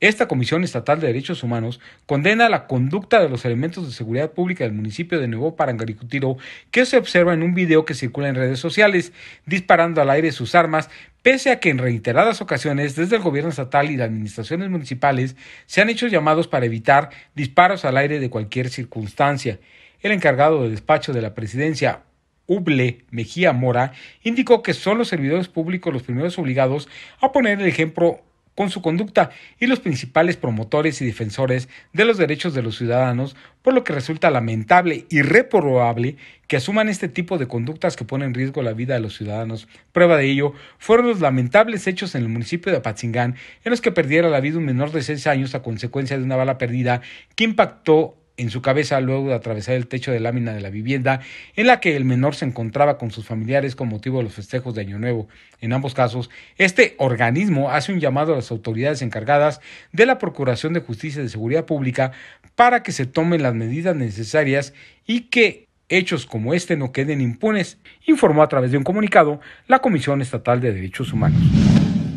Esta 0.00 0.28
Comisión 0.28 0.64
Estatal 0.64 0.98
de 0.98 1.08
Derechos 1.08 1.42
Humanos 1.42 1.78
condena 2.06 2.48
la 2.48 2.66
conducta 2.66 3.20
de 3.20 3.28
los 3.28 3.44
elementos 3.44 3.86
de 3.86 3.92
seguridad 3.92 4.30
pública 4.30 4.64
del 4.64 4.72
municipio 4.72 5.20
de 5.20 5.28
Nuevo 5.28 5.56
Parangaricutiro 5.56 6.38
que 6.70 6.86
se 6.86 6.96
observa 6.96 7.34
en 7.34 7.42
un 7.42 7.52
video 7.52 7.84
que 7.84 7.92
circula 7.92 8.30
en 8.30 8.34
redes 8.34 8.58
sociales, 8.58 9.12
disparando 9.44 10.00
al 10.00 10.08
aire 10.08 10.32
sus 10.32 10.54
armas, 10.54 10.88
pese 11.20 11.50
a 11.50 11.60
que 11.60 11.68
en 11.68 11.76
reiteradas 11.76 12.40
ocasiones 12.40 12.96
desde 12.96 13.16
el 13.16 13.22
gobierno 13.22 13.50
estatal 13.50 13.90
y 13.90 13.98
las 13.98 14.08
administraciones 14.08 14.70
municipales 14.70 15.36
se 15.66 15.82
han 15.82 15.90
hecho 15.90 16.06
llamados 16.06 16.48
para 16.48 16.64
evitar 16.64 17.10
disparos 17.34 17.84
al 17.84 17.98
aire 17.98 18.20
de 18.20 18.30
cualquier 18.30 18.70
circunstancia. 18.70 19.58
El 20.00 20.12
encargado 20.12 20.62
de 20.62 20.70
despacho 20.70 21.12
de 21.12 21.20
la 21.20 21.34
presidencia, 21.34 22.04
Uble 22.46 23.04
Mejía 23.10 23.52
Mora, 23.52 23.92
indicó 24.22 24.62
que 24.62 24.72
son 24.72 24.96
los 24.96 25.08
servidores 25.08 25.48
públicos 25.48 25.92
los 25.92 26.04
primeros 26.04 26.38
obligados 26.38 26.88
a 27.20 27.32
poner 27.32 27.60
el 27.60 27.66
ejemplo 27.66 28.22
con 28.60 28.68
su 28.68 28.82
conducta 28.82 29.30
y 29.58 29.66
los 29.66 29.80
principales 29.80 30.36
promotores 30.36 31.00
y 31.00 31.06
defensores 31.06 31.70
de 31.94 32.04
los 32.04 32.18
derechos 32.18 32.52
de 32.52 32.60
los 32.60 32.76
ciudadanos, 32.76 33.34
por 33.62 33.72
lo 33.72 33.84
que 33.84 33.94
resulta 33.94 34.30
lamentable 34.30 35.06
y 35.08 35.22
reprobable 35.22 36.16
que 36.46 36.58
asuman 36.58 36.90
este 36.90 37.08
tipo 37.08 37.38
de 37.38 37.48
conductas 37.48 37.96
que 37.96 38.04
ponen 38.04 38.28
en 38.28 38.34
riesgo 38.34 38.60
la 38.60 38.74
vida 38.74 38.92
de 38.92 39.00
los 39.00 39.16
ciudadanos. 39.16 39.66
Prueba 39.92 40.18
de 40.18 40.26
ello 40.26 40.52
fueron 40.76 41.06
los 41.08 41.20
lamentables 41.20 41.86
hechos 41.86 42.14
en 42.14 42.20
el 42.20 42.28
municipio 42.28 42.70
de 42.70 42.76
Apatzingán, 42.76 43.36
en 43.64 43.70
los 43.70 43.80
que 43.80 43.92
perdiera 43.92 44.28
la 44.28 44.40
vida 44.40 44.58
un 44.58 44.66
menor 44.66 44.92
de 44.92 45.00
seis 45.00 45.26
años 45.26 45.54
a 45.54 45.62
consecuencia 45.62 46.18
de 46.18 46.24
una 46.24 46.36
bala 46.36 46.58
perdida 46.58 47.00
que 47.36 47.44
impactó 47.44 48.19
en 48.40 48.50
su 48.50 48.62
cabeza 48.62 49.00
luego 49.00 49.28
de 49.28 49.34
atravesar 49.34 49.74
el 49.74 49.86
techo 49.86 50.12
de 50.12 50.20
lámina 50.20 50.54
de 50.54 50.60
la 50.60 50.70
vivienda 50.70 51.20
en 51.56 51.66
la 51.66 51.78
que 51.78 51.94
el 51.94 52.04
menor 52.04 52.34
se 52.34 52.46
encontraba 52.46 52.96
con 52.96 53.10
sus 53.10 53.26
familiares 53.26 53.76
con 53.76 53.88
motivo 53.88 54.18
de 54.18 54.24
los 54.24 54.32
festejos 54.32 54.74
de 54.74 54.80
Año 54.80 54.98
Nuevo. 54.98 55.28
En 55.60 55.72
ambos 55.74 55.92
casos, 55.92 56.30
este 56.56 56.94
organismo 56.98 57.70
hace 57.70 57.92
un 57.92 58.00
llamado 58.00 58.32
a 58.32 58.36
las 58.36 58.50
autoridades 58.50 59.02
encargadas 59.02 59.60
de 59.92 60.06
la 60.06 60.18
Procuración 60.18 60.72
de 60.72 60.80
Justicia 60.80 61.20
y 61.20 61.24
de 61.24 61.28
Seguridad 61.28 61.66
Pública 61.66 62.12
para 62.54 62.82
que 62.82 62.92
se 62.92 63.04
tomen 63.04 63.42
las 63.42 63.54
medidas 63.54 63.94
necesarias 63.94 64.72
y 65.06 65.22
que 65.22 65.68
hechos 65.90 66.24
como 66.24 66.54
este 66.54 66.76
no 66.76 66.92
queden 66.92 67.20
impunes, 67.20 67.78
informó 68.06 68.42
a 68.42 68.48
través 68.48 68.70
de 68.70 68.78
un 68.78 68.84
comunicado 68.84 69.40
la 69.66 69.80
Comisión 69.80 70.22
Estatal 70.22 70.60
de 70.60 70.72
Derechos 70.72 71.12
Humanos. 71.12 71.42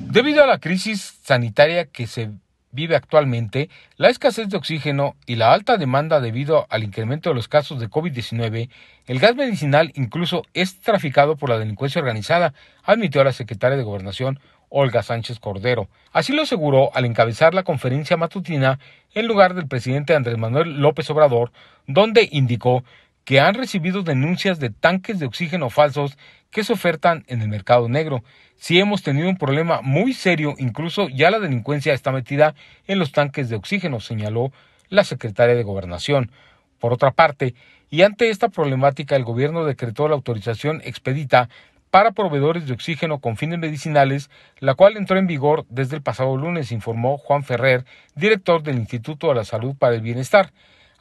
Debido 0.09 0.43
a 0.43 0.47
la 0.47 0.59
crisis 0.59 1.19
sanitaria 1.23 1.85
que 1.85 2.05
se 2.05 2.29
vive 2.73 2.95
actualmente, 2.97 3.69
la 3.95 4.09
escasez 4.09 4.49
de 4.49 4.57
oxígeno 4.57 5.15
y 5.25 5.35
la 5.35 5.53
alta 5.53 5.77
demanda 5.77 6.19
debido 6.19 6.67
al 6.69 6.83
incremento 6.83 7.29
de 7.29 7.35
los 7.35 7.47
casos 7.47 7.79
de 7.79 7.89
COVID-19, 7.89 8.69
el 9.07 9.19
gas 9.19 9.35
medicinal 9.35 9.93
incluso 9.95 10.43
es 10.53 10.81
traficado 10.81 11.37
por 11.37 11.49
la 11.49 11.59
delincuencia 11.59 12.01
organizada, 12.01 12.53
admitió 12.83 13.23
la 13.23 13.31
secretaria 13.31 13.77
de 13.77 13.83
Gobernación 13.83 14.39
Olga 14.69 15.03
Sánchez 15.03 15.39
Cordero. 15.39 15.87
Así 16.11 16.33
lo 16.33 16.41
aseguró 16.41 16.89
al 16.95 17.05
encabezar 17.05 17.53
la 17.53 17.63
conferencia 17.63 18.17
matutina 18.17 18.79
en 19.13 19.27
lugar 19.27 19.53
del 19.53 19.67
presidente 19.67 20.15
Andrés 20.15 20.37
Manuel 20.37 20.81
López 20.81 21.09
Obrador, 21.11 21.51
donde 21.85 22.27
indicó 22.31 22.83
que 23.23 23.39
han 23.39 23.53
recibido 23.53 24.01
denuncias 24.01 24.59
de 24.59 24.71
tanques 24.71 25.19
de 25.19 25.27
oxígeno 25.27 25.69
falsos 25.69 26.17
que 26.53 26.63
se 26.63 26.71
ofertan 26.71 27.25
en 27.27 27.41
el 27.41 27.49
mercado 27.49 27.89
negro. 27.89 28.23
Si 28.55 28.79
hemos 28.79 29.03
tenido 29.03 29.27
un 29.27 29.37
problema 29.37 29.81
muy 29.81 30.13
serio, 30.13 30.53
incluso 30.57 31.09
ya 31.09 31.31
la 31.31 31.39
delincuencia 31.39 31.93
está 31.93 32.11
metida 32.11 32.55
en 32.87 32.99
los 32.99 33.11
tanques 33.11 33.49
de 33.49 33.57
oxígeno, 33.57 33.99
señaló 33.99 34.53
la 34.89 35.03
secretaria 35.03 35.55
de 35.55 35.63
Gobernación. 35.63 36.31
Por 36.79 36.93
otra 36.93 37.11
parte, 37.11 37.55
y 37.89 38.03
ante 38.03 38.29
esta 38.29 38.49
problemática, 38.49 39.15
el 39.15 39.23
gobierno 39.23 39.65
decretó 39.65 40.07
la 40.07 40.15
autorización 40.15 40.81
expedita 40.85 41.49
para 41.89 42.11
proveedores 42.11 42.65
de 42.65 42.73
oxígeno 42.73 43.19
con 43.19 43.37
fines 43.37 43.59
medicinales, 43.59 44.29
la 44.59 44.73
cual 44.73 44.97
entró 44.97 45.17
en 45.17 45.27
vigor 45.27 45.65
desde 45.69 45.95
el 45.95 46.01
pasado 46.01 46.37
lunes, 46.37 46.71
informó 46.71 47.17
Juan 47.17 47.43
Ferrer, 47.43 47.85
director 48.15 48.63
del 48.63 48.77
Instituto 48.77 49.27
de 49.27 49.35
la 49.35 49.43
Salud 49.43 49.75
para 49.77 49.95
el 49.95 50.01
Bienestar. 50.01 50.51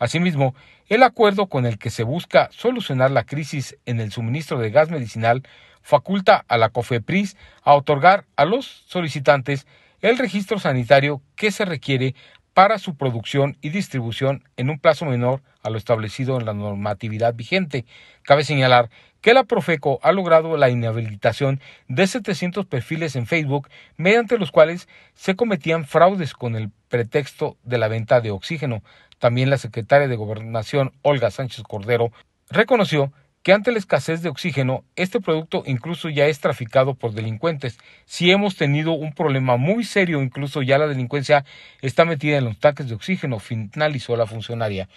Asimismo, 0.03 0.57
el 0.89 1.05
acuerdo 1.05 1.47
con 1.47 1.65
el 1.65 1.79
que 1.79 1.89
se 1.89 2.03
busca 2.03 2.49
solucionar 2.51 3.13
la 3.13 3.23
crisis 3.23 3.79
en 3.87 4.01
el 4.01 4.11
suministro 4.11 4.59
de 4.59 4.73
gas 4.73 4.91
medicinal 4.91 5.45
faculta 5.81 6.45
a 6.49 6.59
la 6.59 6.71
COFEPRIS 6.71 7.37
a 7.63 7.75
otorgar 7.75 8.25
a 8.35 8.45
los 8.45 8.67
solicitantes 8.89 9.65
el 10.01 10.19
registro 10.19 10.59
sanitario 10.59 11.23
que 11.37 11.53
se 11.53 11.65
requiere 11.65 12.17
para 12.53 12.79
su 12.79 12.97
producción 12.97 13.57
y 13.61 13.71
distribución 13.71 14.43
en 14.57 14.71
un 14.71 14.81
plazo 14.81 15.05
menor 15.05 15.41
a 15.63 15.71
lo 15.71 15.79
establecido 15.79 16.37
en 16.37 16.47
la 16.47 16.53
normatividad 16.53 17.35
vigente. 17.35 17.85
Cabe 18.23 18.43
señalar 18.43 18.91
que 19.21 19.35
la 19.35 19.45
Profeco 19.45 20.01
ha 20.03 20.11
logrado 20.11 20.57
la 20.57 20.69
inhabilitación 20.69 21.61
de 21.87 22.09
700 22.09 22.67
perfiles 22.67 23.15
en 23.15 23.27
Facebook 23.27 23.69
mediante 23.97 24.37
los 24.37 24.51
cuales 24.51 24.89
se 25.15 25.37
cometían 25.37 25.85
fraudes 25.85 26.35
con 26.35 26.57
el 26.57 26.71
pretexto 26.89 27.57
de 27.63 27.79
la 27.79 27.87
venta 27.87 28.21
de 28.21 28.33
oxígeno. 28.33 28.83
También 29.23 29.51
la 29.51 29.57
secretaria 29.57 30.09
de 30.09 30.17
Gobernación, 30.17 30.91
Olga 31.03 31.31
Sánchez 31.31 31.63
Cordero, 31.63 32.11
reconoció 32.51 33.13
que 33.45 33.53
ante 33.53 33.71
la 33.71 33.79
escasez 33.79 34.21
de 34.21 34.29
oxígeno, 34.29 34.83
este 34.97 35.21
producto 35.21 35.63
incluso 35.65 36.09
ya 36.09 36.27
es 36.27 36.41
traficado 36.41 36.95
por 36.95 37.13
delincuentes. 37.13 37.79
Si 38.05 38.33
hemos 38.33 38.57
tenido 38.57 38.95
un 38.95 39.13
problema 39.13 39.57
muy 39.57 39.85
serio, 39.85 40.21
incluso 40.23 40.61
ya 40.63 40.77
la 40.77 40.89
delincuencia 40.89 41.45
está 41.83 42.05
metida 42.05 42.37
en 42.39 42.47
los 42.47 42.59
tanques 42.59 42.89
de 42.89 42.97
oxígeno, 42.97 43.39
finalizó 43.39 44.17
la 44.17 44.27
funcionaria. 44.27 44.89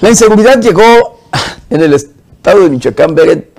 La 0.00 0.08
inseguridad 0.08 0.58
llegó 0.62 1.20
en 1.68 1.82
el 1.82 1.92
estado 1.92 2.62
de 2.62 2.70
Michoacán, 2.70 3.14
Beret, 3.14 3.55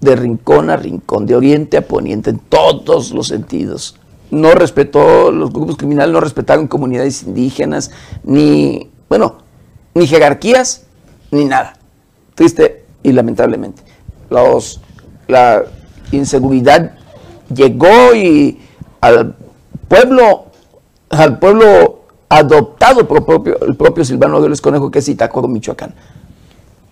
de 0.00 0.16
rincón 0.16 0.70
a 0.70 0.76
rincón, 0.76 1.26
de 1.26 1.34
oriente 1.36 1.76
a 1.76 1.86
poniente, 1.86 2.30
en 2.30 2.38
todos 2.38 3.12
los 3.12 3.28
sentidos. 3.28 3.96
no 4.30 4.52
respetó, 4.52 5.30
los 5.30 5.52
grupos 5.52 5.76
criminales 5.76 6.12
no 6.12 6.20
respetaron 6.20 6.66
comunidades 6.66 7.22
indígenas, 7.22 7.92
ni, 8.24 8.90
bueno, 9.08 9.36
ni 9.94 10.06
jerarquías, 10.06 10.86
ni 11.30 11.44
nada. 11.44 11.74
Triste 12.34 12.84
y 13.02 13.12
lamentablemente. 13.12 13.82
Los, 14.28 14.80
la 15.28 15.62
inseguridad 16.10 16.92
llegó 17.54 18.14
y 18.14 18.58
al 19.00 19.36
pueblo, 19.88 20.46
al 21.08 21.38
pueblo 21.38 22.00
adoptado 22.28 23.06
por 23.06 23.24
propio, 23.24 23.58
el 23.60 23.76
propio 23.76 24.04
Silvano 24.04 24.34
Aureoles 24.34 24.60
Conejo, 24.60 24.90
que 24.90 24.98
es 24.98 25.08
Itácuaro, 25.08 25.48
Michoacán. 25.48 25.94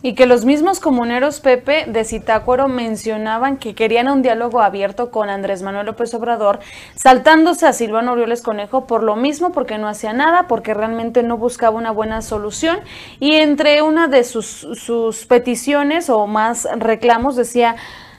Y 0.04 0.14
que 0.14 0.26
los 0.26 0.44
mismos 0.44 0.80
comuneros 0.80 1.40
Pepe 1.40 1.86
de 1.88 2.04
Zitácuaro 2.04 2.68
mencionaban 2.68 3.56
que 3.56 3.74
querían 3.74 4.06
un 4.08 4.20
diálogo 4.20 4.60
abierto 4.60 5.10
con 5.10 5.30
Andrés 5.30 5.62
Manuel 5.62 5.86
López 5.86 6.12
Obrador, 6.12 6.60
saltándose 6.94 7.66
a 7.66 7.72
Silvano 7.72 8.10
Aureoles 8.10 8.42
Conejo 8.42 8.86
por 8.86 9.02
lo 9.02 9.16
mismo, 9.16 9.52
porque 9.52 9.78
no 9.78 9.88
hacía 9.88 10.12
nada, 10.12 10.46
porque 10.46 10.74
realmente 10.74 11.22
no 11.22 11.38
buscaba 11.38 11.78
una 11.78 11.90
buena 11.90 12.20
solución. 12.20 12.80
Y 13.18 13.36
entre 13.36 13.80
una 13.80 14.06
de 14.06 14.24
sus, 14.24 14.46
sus 14.74 15.24
peticiones 15.24 16.10
o 16.10 16.26
más 16.26 16.68
reclamos 16.76 17.34
decía, 17.34 17.76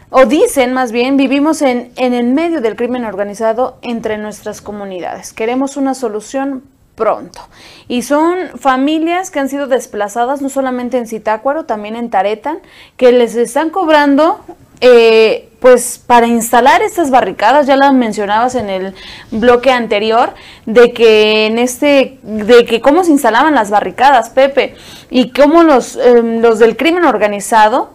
o 0.09 0.25
dicen 0.25 0.73
más 0.73 0.91
bien, 0.91 1.17
vivimos 1.17 1.61
en, 1.61 1.91
en 1.97 2.15
el 2.15 2.33
medio 2.33 2.61
del 2.61 2.75
crimen 2.75 3.05
organizado 3.05 3.77
entre 3.83 4.17
nuestras 4.17 4.59
comunidades. 4.59 5.33
Queremos 5.33 5.77
una 5.77 5.93
solución 5.93 6.63
pronto. 6.95 7.41
Y 7.87 8.01
son 8.01 8.57
familias 8.57 9.29
que 9.29 9.39
han 9.39 9.49
sido 9.49 9.67
desplazadas 9.67 10.41
no 10.41 10.49
solamente 10.49 10.97
en 10.97 11.07
Zitácuaro, 11.07 11.65
también 11.65 11.95
en 11.95 12.09
Taretan, 12.09 12.59
que 12.97 13.11
les 13.11 13.35
están 13.35 13.69
cobrando 13.69 14.39
eh, 14.81 15.49
pues 15.59 16.01
para 16.05 16.27
instalar 16.27 16.81
estas 16.81 17.09
barricadas, 17.09 17.65
ya 17.65 17.75
las 17.75 17.93
mencionabas 17.93 18.55
en 18.55 18.69
el 18.69 18.93
bloque 19.31 19.71
anterior, 19.71 20.33
de 20.65 20.93
que 20.93 21.47
en 21.47 21.57
este, 21.57 22.19
de 22.23 22.65
que 22.65 22.81
cómo 22.81 23.03
se 23.03 23.11
instalaban 23.11 23.55
las 23.55 23.69
barricadas, 23.69 24.29
Pepe, 24.29 24.75
y 25.09 25.31
cómo 25.31 25.63
los, 25.63 25.95
em, 25.95 26.41
los 26.41 26.59
del 26.59 26.77
crimen 26.77 27.05
organizado 27.05 27.91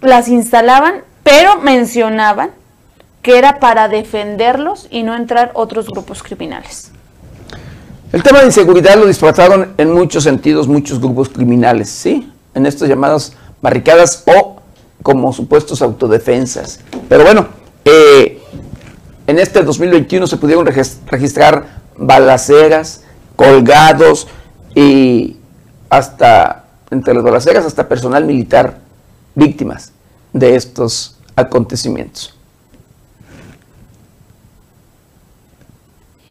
las 0.00 0.28
instalaban, 0.28 1.02
pero 1.22 1.58
mencionaban 1.58 2.50
que 3.20 3.36
era 3.36 3.60
para 3.60 3.88
defenderlos 3.88 4.88
y 4.90 5.02
no 5.02 5.14
entrar 5.14 5.50
otros 5.54 5.88
grupos 5.88 6.22
criminales. 6.22 6.91
El 8.12 8.22
tema 8.22 8.40
de 8.40 8.46
inseguridad 8.46 8.96
lo 8.96 9.06
disfrazaron 9.06 9.72
en 9.78 9.90
muchos 9.90 10.24
sentidos 10.24 10.68
muchos 10.68 11.00
grupos 11.00 11.30
criminales, 11.30 11.88
¿sí? 11.88 12.30
En 12.54 12.66
estas 12.66 12.90
llamadas 12.90 13.32
barricadas 13.62 14.24
o 14.26 14.60
como 15.02 15.32
supuestos 15.32 15.80
autodefensas. 15.80 16.80
Pero 17.08 17.24
bueno, 17.24 17.46
eh, 17.86 18.38
en 19.26 19.38
este 19.38 19.62
2021 19.62 20.26
se 20.26 20.36
pudieron 20.36 20.66
registrar 20.66 21.80
balaceras, 21.96 23.02
colgados 23.34 24.28
y 24.74 25.38
hasta, 25.88 26.66
entre 26.90 27.14
las 27.14 27.22
balaceras, 27.22 27.64
hasta 27.64 27.88
personal 27.88 28.26
militar 28.26 28.76
víctimas 29.34 29.92
de 30.34 30.54
estos 30.56 31.16
acontecimientos. 31.34 32.36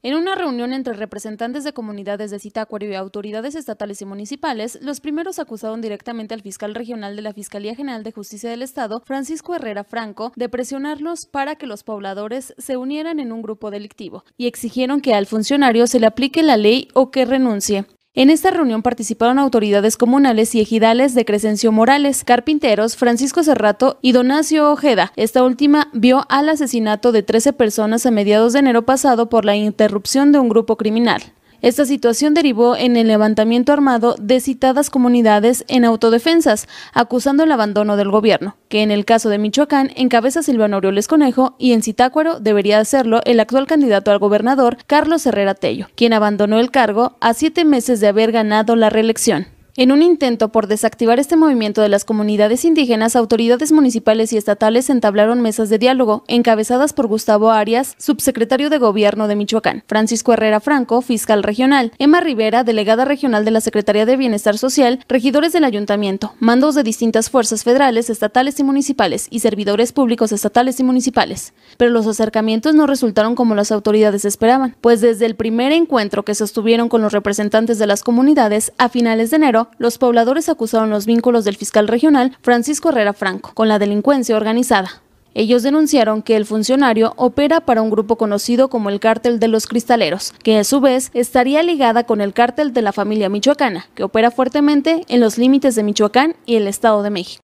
En 0.03 0.15
una 0.15 0.33
reunión 0.33 0.73
entre 0.73 0.93
representantes 0.93 1.63
de 1.63 1.73
comunidades 1.73 2.31
de 2.31 2.39
Zitácuaro 2.39 2.87
y 2.87 2.95
autoridades 2.95 3.53
estatales 3.53 4.01
y 4.01 4.05
municipales, 4.05 4.79
los 4.81 4.99
primeros 4.99 5.37
acusaron 5.37 5.79
directamente 5.79 6.33
al 6.33 6.41
fiscal 6.41 6.73
regional 6.73 7.15
de 7.15 7.21
la 7.21 7.33
Fiscalía 7.33 7.75
General 7.75 8.01
de 8.01 8.11
Justicia 8.11 8.49
del 8.49 8.63
Estado, 8.63 9.03
Francisco 9.05 9.53
Herrera 9.53 9.83
Franco, 9.83 10.33
de 10.35 10.49
presionarlos 10.49 11.27
para 11.27 11.55
que 11.55 11.67
los 11.67 11.83
pobladores 11.83 12.55
se 12.57 12.77
unieran 12.77 13.19
en 13.19 13.31
un 13.31 13.43
grupo 13.43 13.69
delictivo 13.69 14.23
y 14.37 14.47
exigieron 14.47 15.01
que 15.01 15.13
al 15.13 15.27
funcionario 15.27 15.85
se 15.85 15.99
le 15.99 16.07
aplique 16.07 16.41
la 16.41 16.57
ley 16.57 16.87
o 16.95 17.11
que 17.11 17.23
renuncie. 17.23 17.85
En 18.13 18.29
esta 18.29 18.51
reunión 18.51 18.81
participaron 18.81 19.39
autoridades 19.39 19.95
comunales 19.95 20.53
y 20.53 20.59
ejidales 20.59 21.15
de 21.15 21.23
Crescencio 21.23 21.71
Morales, 21.71 22.25
carpinteros, 22.25 22.97
Francisco 22.97 23.41
Cerrato 23.41 23.99
y 24.01 24.11
Donacio 24.11 24.69
Ojeda. 24.69 25.13
Esta 25.15 25.43
última 25.43 25.87
vio 25.93 26.25
al 26.27 26.49
asesinato 26.49 27.13
de 27.13 27.23
13 27.23 27.53
personas 27.53 28.05
a 28.05 28.11
mediados 28.11 28.51
de 28.51 28.59
enero 28.59 28.85
pasado 28.85 29.29
por 29.29 29.45
la 29.45 29.55
interrupción 29.55 30.33
de 30.33 30.39
un 30.39 30.49
grupo 30.49 30.75
criminal. 30.75 31.21
Esta 31.61 31.85
situación 31.85 32.33
derivó 32.33 32.75
en 32.75 32.97
el 32.97 33.07
levantamiento 33.07 33.71
armado 33.71 34.15
de 34.19 34.39
citadas 34.39 34.89
comunidades 34.89 35.63
en 35.67 35.85
autodefensas, 35.85 36.67
acusando 36.91 37.43
el 37.43 37.51
abandono 37.51 37.97
del 37.97 38.09
gobierno, 38.09 38.55
que 38.67 38.81
en 38.81 38.89
el 38.89 39.05
caso 39.05 39.29
de 39.29 39.37
Michoacán 39.37 39.91
encabeza 39.95 40.41
Silvano 40.41 40.77
Aureoles 40.77 41.07
Conejo 41.07 41.55
y 41.59 41.73
en 41.73 41.83
Zitácuaro 41.83 42.39
debería 42.39 42.79
hacerlo 42.79 43.21
el 43.25 43.39
actual 43.39 43.67
candidato 43.67 44.09
al 44.09 44.17
gobernador 44.17 44.77
Carlos 44.87 45.25
Herrera 45.27 45.53
Tello, 45.53 45.87
quien 45.95 46.13
abandonó 46.13 46.59
el 46.59 46.71
cargo 46.71 47.17
a 47.21 47.35
siete 47.35 47.63
meses 47.63 47.99
de 47.99 48.07
haber 48.07 48.31
ganado 48.31 48.75
la 48.75 48.89
reelección. 48.89 49.45
En 49.81 49.91
un 49.91 50.03
intento 50.03 50.49
por 50.49 50.67
desactivar 50.67 51.17
este 51.17 51.35
movimiento 51.35 51.81
de 51.81 51.89
las 51.89 52.05
comunidades 52.05 52.65
indígenas, 52.65 53.15
autoridades 53.15 53.71
municipales 53.71 54.31
y 54.31 54.37
estatales 54.37 54.91
entablaron 54.91 55.41
mesas 55.41 55.69
de 55.69 55.79
diálogo, 55.79 56.23
encabezadas 56.27 56.93
por 56.93 57.07
Gustavo 57.07 57.49
Arias, 57.49 57.95
subsecretario 57.97 58.69
de 58.69 58.77
Gobierno 58.77 59.27
de 59.27 59.35
Michoacán, 59.35 59.83
Francisco 59.87 60.33
Herrera 60.33 60.59
Franco, 60.59 61.01
fiscal 61.01 61.41
regional, 61.41 61.93
Emma 61.97 62.21
Rivera, 62.21 62.63
delegada 62.63 63.05
regional 63.05 63.43
de 63.43 63.49
la 63.49 63.59
Secretaría 63.59 64.05
de 64.05 64.17
Bienestar 64.17 64.55
Social, 64.59 64.99
regidores 65.09 65.51
del 65.51 65.63
ayuntamiento, 65.63 66.35
mandos 66.37 66.75
de 66.75 66.83
distintas 66.83 67.31
fuerzas 67.31 67.63
federales, 67.63 68.11
estatales 68.11 68.59
y 68.59 68.63
municipales, 68.63 69.25
y 69.31 69.39
servidores 69.39 69.93
públicos 69.93 70.31
estatales 70.31 70.79
y 70.79 70.83
municipales. 70.83 71.53
Pero 71.77 71.89
los 71.89 72.05
acercamientos 72.05 72.75
no 72.75 72.85
resultaron 72.85 73.33
como 73.33 73.55
las 73.55 73.71
autoridades 73.71 74.25
esperaban, 74.25 74.75
pues 74.79 75.01
desde 75.01 75.25
el 75.25 75.33
primer 75.33 75.71
encuentro 75.71 76.23
que 76.23 76.35
sostuvieron 76.35 76.87
con 76.87 77.01
los 77.01 77.13
representantes 77.13 77.79
de 77.79 77.87
las 77.87 78.03
comunidades 78.03 78.73
a 78.77 78.87
finales 78.87 79.31
de 79.31 79.37
enero, 79.37 79.70
los 79.77 79.97
pobladores 79.97 80.49
acusaron 80.49 80.89
los 80.89 81.05
vínculos 81.05 81.45
del 81.45 81.57
fiscal 81.57 81.87
regional 81.87 82.37
Francisco 82.41 82.89
Herrera 82.89 83.13
Franco 83.13 83.51
con 83.53 83.67
la 83.67 83.79
delincuencia 83.79 84.35
organizada. 84.35 85.01
Ellos 85.33 85.63
denunciaron 85.63 86.21
que 86.21 86.35
el 86.35 86.45
funcionario 86.45 87.13
opera 87.15 87.61
para 87.61 87.81
un 87.81 87.89
grupo 87.89 88.17
conocido 88.17 88.69
como 88.69 88.89
el 88.89 88.99
Cártel 88.99 89.39
de 89.39 89.47
los 89.47 89.65
Cristaleros, 89.65 90.33
que 90.43 90.57
a 90.57 90.63
su 90.65 90.81
vez 90.81 91.09
estaría 91.13 91.63
ligada 91.63 92.03
con 92.03 92.19
el 92.19 92.33
Cártel 92.33 92.73
de 92.73 92.81
la 92.81 92.91
familia 92.91 93.29
michoacana, 93.29 93.87
que 93.95 94.03
opera 94.03 94.29
fuertemente 94.29 95.05
en 95.07 95.21
los 95.21 95.37
límites 95.37 95.75
de 95.75 95.83
Michoacán 95.83 96.35
y 96.45 96.55
el 96.55 96.67
Estado 96.67 97.01
de 97.01 97.11
México. 97.11 97.41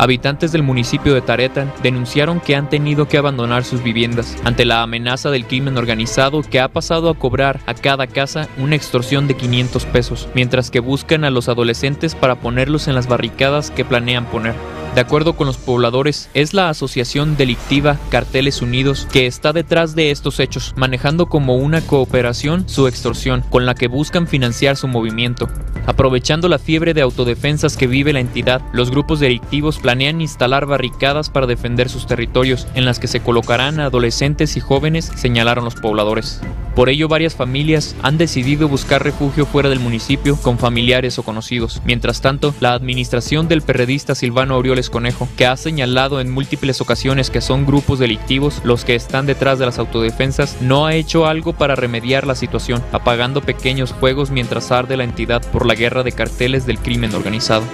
Habitantes 0.00 0.50
del 0.50 0.62
municipio 0.62 1.12
de 1.12 1.20
Taretan 1.20 1.70
denunciaron 1.82 2.40
que 2.40 2.56
han 2.56 2.70
tenido 2.70 3.06
que 3.06 3.18
abandonar 3.18 3.64
sus 3.64 3.82
viviendas 3.82 4.34
ante 4.44 4.64
la 4.64 4.80
amenaza 4.80 5.30
del 5.30 5.44
crimen 5.44 5.76
organizado 5.76 6.40
que 6.40 6.58
ha 6.58 6.68
pasado 6.68 7.10
a 7.10 7.14
cobrar 7.14 7.60
a 7.66 7.74
cada 7.74 8.06
casa 8.06 8.48
una 8.56 8.76
extorsión 8.76 9.28
de 9.28 9.36
500 9.36 9.84
pesos, 9.84 10.26
mientras 10.34 10.70
que 10.70 10.80
buscan 10.80 11.24
a 11.24 11.30
los 11.30 11.50
adolescentes 11.50 12.14
para 12.14 12.36
ponerlos 12.36 12.88
en 12.88 12.94
las 12.94 13.08
barricadas 13.08 13.70
que 13.70 13.84
planean 13.84 14.24
poner. 14.24 14.54
De 14.94 15.00
acuerdo 15.00 15.34
con 15.34 15.46
los 15.46 15.56
pobladores, 15.56 16.28
es 16.34 16.52
la 16.52 16.68
asociación 16.68 17.36
delictiva 17.36 17.96
Carteles 18.10 18.60
Unidos 18.60 19.06
que 19.12 19.26
está 19.26 19.52
detrás 19.52 19.94
de 19.94 20.10
estos 20.10 20.40
hechos, 20.40 20.74
manejando 20.76 21.26
como 21.26 21.54
una 21.54 21.80
cooperación 21.80 22.68
su 22.68 22.88
extorsión, 22.88 23.44
con 23.50 23.66
la 23.66 23.76
que 23.76 23.86
buscan 23.86 24.26
financiar 24.26 24.76
su 24.76 24.88
movimiento. 24.88 25.48
Aprovechando 25.86 26.48
la 26.48 26.58
fiebre 26.58 26.92
de 26.92 27.02
autodefensas 27.02 27.76
que 27.76 27.86
vive 27.86 28.12
la 28.12 28.20
entidad, 28.20 28.62
los 28.72 28.90
grupos 28.90 29.20
delictivos 29.20 29.78
planean 29.78 30.20
instalar 30.20 30.66
barricadas 30.66 31.30
para 31.30 31.46
defender 31.46 31.88
sus 31.88 32.06
territorios, 32.06 32.66
en 32.74 32.84
las 32.84 32.98
que 32.98 33.06
se 33.06 33.20
colocarán 33.20 33.78
adolescentes 33.78 34.56
y 34.56 34.60
jóvenes, 34.60 35.10
señalaron 35.14 35.64
los 35.64 35.76
pobladores. 35.76 36.40
Por 36.74 36.88
ello, 36.88 37.08
varias 37.08 37.34
familias 37.34 37.96
han 38.02 38.16
decidido 38.16 38.68
buscar 38.68 39.02
refugio 39.02 39.44
fuera 39.44 39.68
del 39.68 39.80
municipio 39.80 40.36
con 40.36 40.58
familiares 40.58 41.18
o 41.18 41.22
conocidos. 41.24 41.82
Mientras 41.84 42.20
tanto, 42.20 42.54
la 42.60 42.72
administración 42.72 43.48
del 43.48 43.62
perredista 43.62 44.14
Silvano 44.14 44.54
Aureoles 44.54 44.79
Conejo, 44.88 45.28
que 45.36 45.46
ha 45.46 45.56
señalado 45.56 46.20
en 46.20 46.30
múltiples 46.30 46.80
ocasiones 46.80 47.28
que 47.28 47.42
son 47.42 47.66
grupos 47.66 47.98
delictivos 47.98 48.62
los 48.64 48.86
que 48.86 48.94
están 48.94 49.26
detrás 49.26 49.58
de 49.58 49.66
las 49.66 49.78
autodefensas, 49.78 50.56
no 50.62 50.86
ha 50.86 50.94
hecho 50.94 51.26
algo 51.26 51.52
para 51.52 51.76
remediar 51.76 52.26
la 52.26 52.34
situación, 52.34 52.82
apagando 52.92 53.42
pequeños 53.42 53.92
fuegos 53.92 54.30
mientras 54.30 54.70
arde 54.72 54.96
la 54.96 55.04
entidad 55.04 55.42
por 55.50 55.66
la 55.66 55.74
guerra 55.74 56.02
de 56.02 56.12
carteles 56.12 56.64
del 56.64 56.78
crimen 56.78 57.14
organizado. 57.14 57.64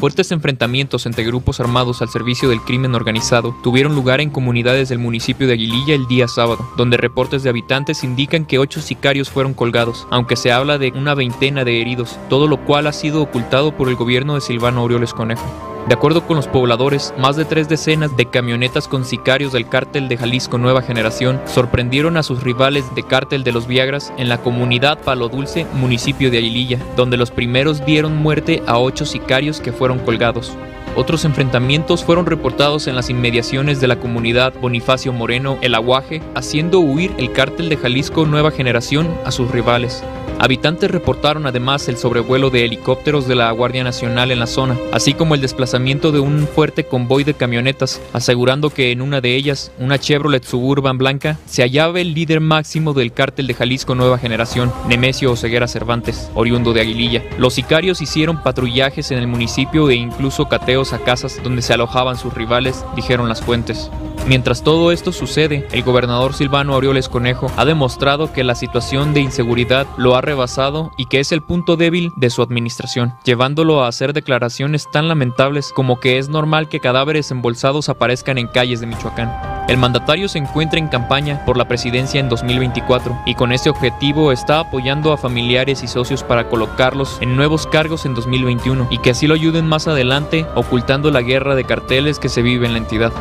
Fuertes 0.00 0.32
enfrentamientos 0.32 1.04
entre 1.04 1.24
grupos 1.24 1.60
armados 1.60 2.00
al 2.00 2.08
servicio 2.08 2.48
del 2.48 2.62
crimen 2.62 2.94
organizado 2.94 3.54
tuvieron 3.62 3.94
lugar 3.94 4.22
en 4.22 4.30
comunidades 4.30 4.88
del 4.88 4.98
municipio 4.98 5.46
de 5.46 5.52
Aguililla 5.52 5.94
el 5.94 6.06
día 6.06 6.26
sábado, 6.26 6.66
donde 6.78 6.96
reportes 6.96 7.42
de 7.42 7.50
habitantes 7.50 8.02
indican 8.02 8.46
que 8.46 8.58
ocho 8.58 8.80
sicarios 8.80 9.28
fueron 9.28 9.52
colgados, 9.52 10.08
aunque 10.10 10.36
se 10.36 10.52
habla 10.52 10.78
de 10.78 10.90
una 10.96 11.14
veintena 11.14 11.66
de 11.66 11.82
heridos, 11.82 12.18
todo 12.30 12.46
lo 12.46 12.64
cual 12.64 12.86
ha 12.86 12.94
sido 12.94 13.20
ocultado 13.20 13.76
por 13.76 13.90
el 13.90 13.96
gobierno 13.96 14.36
de 14.36 14.40
Silvano 14.40 14.80
Aureoles 14.80 15.12
Conejo. 15.12 15.44
De 15.88 15.94
acuerdo 15.94 16.26
con 16.26 16.36
los 16.36 16.46
pobladores, 16.46 17.12
más 17.18 17.36
de 17.36 17.44
tres 17.44 17.68
decenas 17.68 18.16
de 18.16 18.26
camionetas 18.26 18.86
con 18.86 19.04
sicarios 19.04 19.52
del 19.52 19.68
cártel 19.68 20.08
de 20.08 20.16
Jalisco 20.16 20.56
Nueva 20.56 20.82
Generación 20.82 21.40
sorprendieron 21.46 22.16
a 22.16 22.22
sus 22.22 22.42
rivales 22.42 22.84
de 22.94 23.02
cártel 23.02 23.42
de 23.42 23.52
los 23.52 23.66
Viagras 23.66 24.12
en 24.16 24.28
la 24.28 24.38
comunidad 24.38 24.98
Palo 25.00 25.28
Dulce, 25.28 25.66
municipio 25.74 26.30
de 26.30 26.38
Aguililla, 26.38 26.78
donde 26.96 27.16
los 27.16 27.30
primeros 27.30 27.84
dieron 27.84 28.16
muerte 28.16 28.62
a 28.66 28.78
ocho 28.78 29.04
sicarios 29.04 29.60
que 29.60 29.72
fueron 29.72 29.98
colgados. 29.98 30.56
Otros 30.96 31.24
enfrentamientos 31.24 32.04
fueron 32.04 32.26
reportados 32.26 32.86
en 32.86 32.96
las 32.96 33.10
inmediaciones 33.10 33.80
de 33.80 33.86
la 33.86 34.00
comunidad 34.00 34.52
Bonifacio 34.60 35.12
Moreno, 35.12 35.56
El 35.60 35.74
Aguaje, 35.74 36.20
haciendo 36.34 36.80
huir 36.80 37.12
el 37.16 37.32
cártel 37.32 37.68
de 37.68 37.76
Jalisco 37.76 38.26
Nueva 38.26 38.50
Generación 38.50 39.08
a 39.24 39.30
sus 39.30 39.50
rivales. 39.50 40.02
Habitantes 40.42 40.90
reportaron 40.90 41.46
además 41.46 41.86
el 41.88 41.98
sobrevuelo 41.98 42.48
de 42.48 42.64
helicópteros 42.64 43.28
de 43.28 43.34
la 43.34 43.50
Guardia 43.50 43.84
Nacional 43.84 44.30
en 44.30 44.38
la 44.38 44.46
zona, 44.46 44.74
así 44.90 45.12
como 45.12 45.34
el 45.34 45.42
desplazamiento 45.42 46.12
de 46.12 46.20
un 46.20 46.48
fuerte 46.48 46.84
convoy 46.84 47.24
de 47.24 47.34
camionetas, 47.34 48.00
asegurando 48.14 48.70
que 48.70 48.90
en 48.90 49.02
una 49.02 49.20
de 49.20 49.36
ellas, 49.36 49.70
una 49.78 49.98
Chevrolet 49.98 50.42
Suburban 50.42 50.96
blanca, 50.96 51.36
se 51.44 51.60
hallaba 51.60 52.00
el 52.00 52.14
líder 52.14 52.40
máximo 52.40 52.94
del 52.94 53.12
cártel 53.12 53.48
de 53.48 53.54
Jalisco 53.54 53.94
Nueva 53.94 54.16
Generación, 54.16 54.72
Nemesio 54.88 55.30
Oseguera 55.30 55.68
Cervantes, 55.68 56.30
oriundo 56.34 56.72
de 56.72 56.80
Aguililla. 56.80 57.22
Los 57.36 57.52
sicarios 57.52 58.00
hicieron 58.00 58.42
patrullajes 58.42 59.10
en 59.10 59.18
el 59.18 59.26
municipio 59.26 59.90
e 59.90 59.94
incluso 59.94 60.48
cateos 60.48 60.79
a 60.80 60.98
casas 60.98 61.42
donde 61.42 61.62
se 61.62 61.74
alojaban 61.74 62.16
sus 62.16 62.32
rivales, 62.32 62.84
dijeron 62.96 63.28
las 63.28 63.42
fuentes. 63.42 63.90
Mientras 64.30 64.62
todo 64.62 64.92
esto 64.92 65.10
sucede, 65.10 65.66
el 65.72 65.82
gobernador 65.82 66.34
Silvano 66.34 66.74
Aureoles 66.74 67.08
Conejo 67.08 67.50
ha 67.56 67.64
demostrado 67.64 68.32
que 68.32 68.44
la 68.44 68.54
situación 68.54 69.12
de 69.12 69.18
inseguridad 69.18 69.88
lo 69.96 70.14
ha 70.14 70.20
rebasado 70.20 70.92
y 70.96 71.06
que 71.06 71.18
es 71.18 71.32
el 71.32 71.42
punto 71.42 71.76
débil 71.76 72.12
de 72.14 72.30
su 72.30 72.40
administración, 72.40 73.12
llevándolo 73.24 73.82
a 73.82 73.88
hacer 73.88 74.12
declaraciones 74.12 74.88
tan 74.88 75.08
lamentables 75.08 75.72
como 75.74 75.98
que 75.98 76.18
es 76.18 76.28
normal 76.28 76.68
que 76.68 76.78
cadáveres 76.78 77.32
embolsados 77.32 77.88
aparezcan 77.88 78.38
en 78.38 78.46
calles 78.46 78.78
de 78.78 78.86
Michoacán. 78.86 79.34
El 79.66 79.78
mandatario 79.78 80.28
se 80.28 80.38
encuentra 80.38 80.78
en 80.78 80.86
campaña 80.86 81.44
por 81.44 81.56
la 81.56 81.66
presidencia 81.66 82.20
en 82.20 82.28
2024 82.28 83.22
y 83.26 83.34
con 83.34 83.50
ese 83.50 83.68
objetivo 83.68 84.30
está 84.30 84.60
apoyando 84.60 85.12
a 85.12 85.18
familiares 85.18 85.82
y 85.82 85.88
socios 85.88 86.22
para 86.22 86.48
colocarlos 86.48 87.18
en 87.20 87.34
nuevos 87.34 87.66
cargos 87.66 88.06
en 88.06 88.14
2021 88.14 88.86
y 88.92 88.98
que 88.98 89.10
así 89.10 89.26
lo 89.26 89.34
ayuden 89.34 89.66
más 89.66 89.88
adelante 89.88 90.46
ocultando 90.54 91.10
la 91.10 91.22
guerra 91.22 91.56
de 91.56 91.64
carteles 91.64 92.20
que 92.20 92.28
se 92.28 92.42
vive 92.42 92.66
en 92.66 92.74
la 92.74 92.78
entidad. 92.78 93.12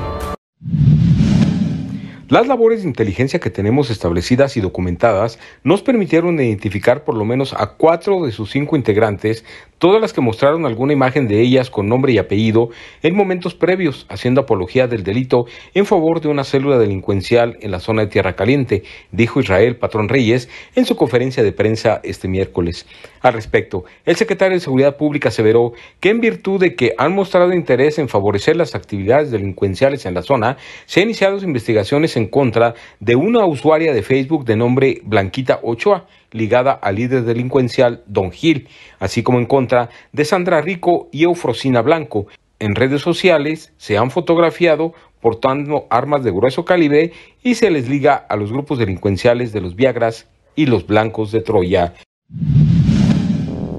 Las 2.30 2.46
labores 2.46 2.84
de 2.84 2.88
inteligencia 2.88 3.40
que 3.40 3.50
tenemos 3.50 3.90
establecidas 3.90 4.56
y 4.56 4.62
documentadas 4.62 5.40
nos 5.64 5.82
permitieron 5.82 6.40
identificar 6.40 7.04
por 7.04 7.16
lo 7.16 7.26
menos 7.26 7.56
a 7.58 7.72
cuatro 7.72 8.24
de 8.24 8.32
sus 8.32 8.52
cinco 8.52 8.76
integrantes, 8.76 9.44
todas 9.80 10.00
las 10.00 10.14
que 10.14 10.22
mostraron 10.22 10.66
alguna 10.66 10.94
imagen 10.94 11.28
de 11.28 11.42
ellas 11.42 11.70
con 11.70 11.88
nombre 11.88 12.14
y 12.14 12.18
apellido 12.20 12.70
en 13.02 13.16
momentos 13.16 13.56
previos, 13.56 14.06
haciendo 14.10 14.42
apología 14.42 14.88
del 14.88 15.04
delito 15.04 15.46
en 15.74 15.86
favor 15.86 16.22
de 16.22 16.28
una 16.28 16.44
célula 16.44 16.78
delincuencial 16.78 17.58
en 17.62 17.72
la 17.72 17.80
zona 17.80 18.04
de 18.04 18.10
Tierra 18.10 18.36
Caliente, 18.36 18.84
dijo 19.12 19.40
Israel 19.40 19.78
Patrón 19.78 20.10
Reyes 20.10 20.50
en 20.76 20.86
su 20.86 20.96
conferencia 20.96 21.42
de 21.42 21.54
prensa 21.54 22.02
este 22.04 22.28
miércoles. 22.28 22.86
Al 23.22 23.34
respecto, 23.34 23.86
el 24.06 24.16
secretario 24.16 24.56
de 24.56 24.62
Seguridad 24.62 24.98
Pública 24.98 25.30
aseveró 25.30 25.72
que 26.00 26.10
en 26.10 26.20
virtud 26.20 26.60
de 26.60 26.76
que 26.76 26.94
han 26.98 27.16
mostrado 27.16 27.54
interés 27.54 27.98
en 28.00 28.10
favorecer 28.10 28.56
las 28.56 28.76
actividades 28.76 29.32
delincuenciales 29.32 30.06
en 30.06 30.14
la 30.14 30.22
zona, 30.22 30.58
se 30.86 31.02
han 31.02 31.08
iniciado 31.08 31.40
investigaciones 31.40 32.18
en 32.18 32.28
contra 32.28 32.74
de 33.00 33.16
una 33.16 33.46
usuaria 33.46 33.94
de 33.94 34.04
Facebook 34.04 34.46
de 34.46 34.58
nombre 34.58 35.02
Blanquita 35.04 35.60
Ochoa, 35.64 36.06
ligada 36.32 36.72
al 36.72 36.96
líder 36.96 37.24
delincuencial 37.24 38.04
Don 38.06 38.32
Gil, 38.32 38.68
así 39.00 39.24
como 39.24 39.40
en 39.40 39.46
contra 39.46 39.90
de 40.12 40.26
Sandra 40.26 40.62
Rico 40.62 41.10
y 41.12 41.24
Eufrosina 41.24 41.82
Blanco. 41.82 42.28
En 42.60 42.76
redes 42.76 43.02
sociales 43.02 43.72
se 43.78 43.98
han 43.98 44.12
fotografiado 44.12 44.94
portando 45.22 45.88
armas 45.90 46.24
de 46.24 46.32
grueso 46.32 46.66
calibre 46.66 47.14
y 47.44 47.56
se 47.56 47.72
les 47.72 47.90
liga 47.90 48.16
a 48.16 48.36
los 48.36 48.52
grupos 48.52 48.80
delincuenciales 48.80 49.54
de 49.54 49.62
los 49.62 49.76
Viagras 49.76 50.28
y 50.56 50.66
los 50.66 50.86
Blancos 50.86 51.32
de 51.32 51.42
Troya. 51.42 51.94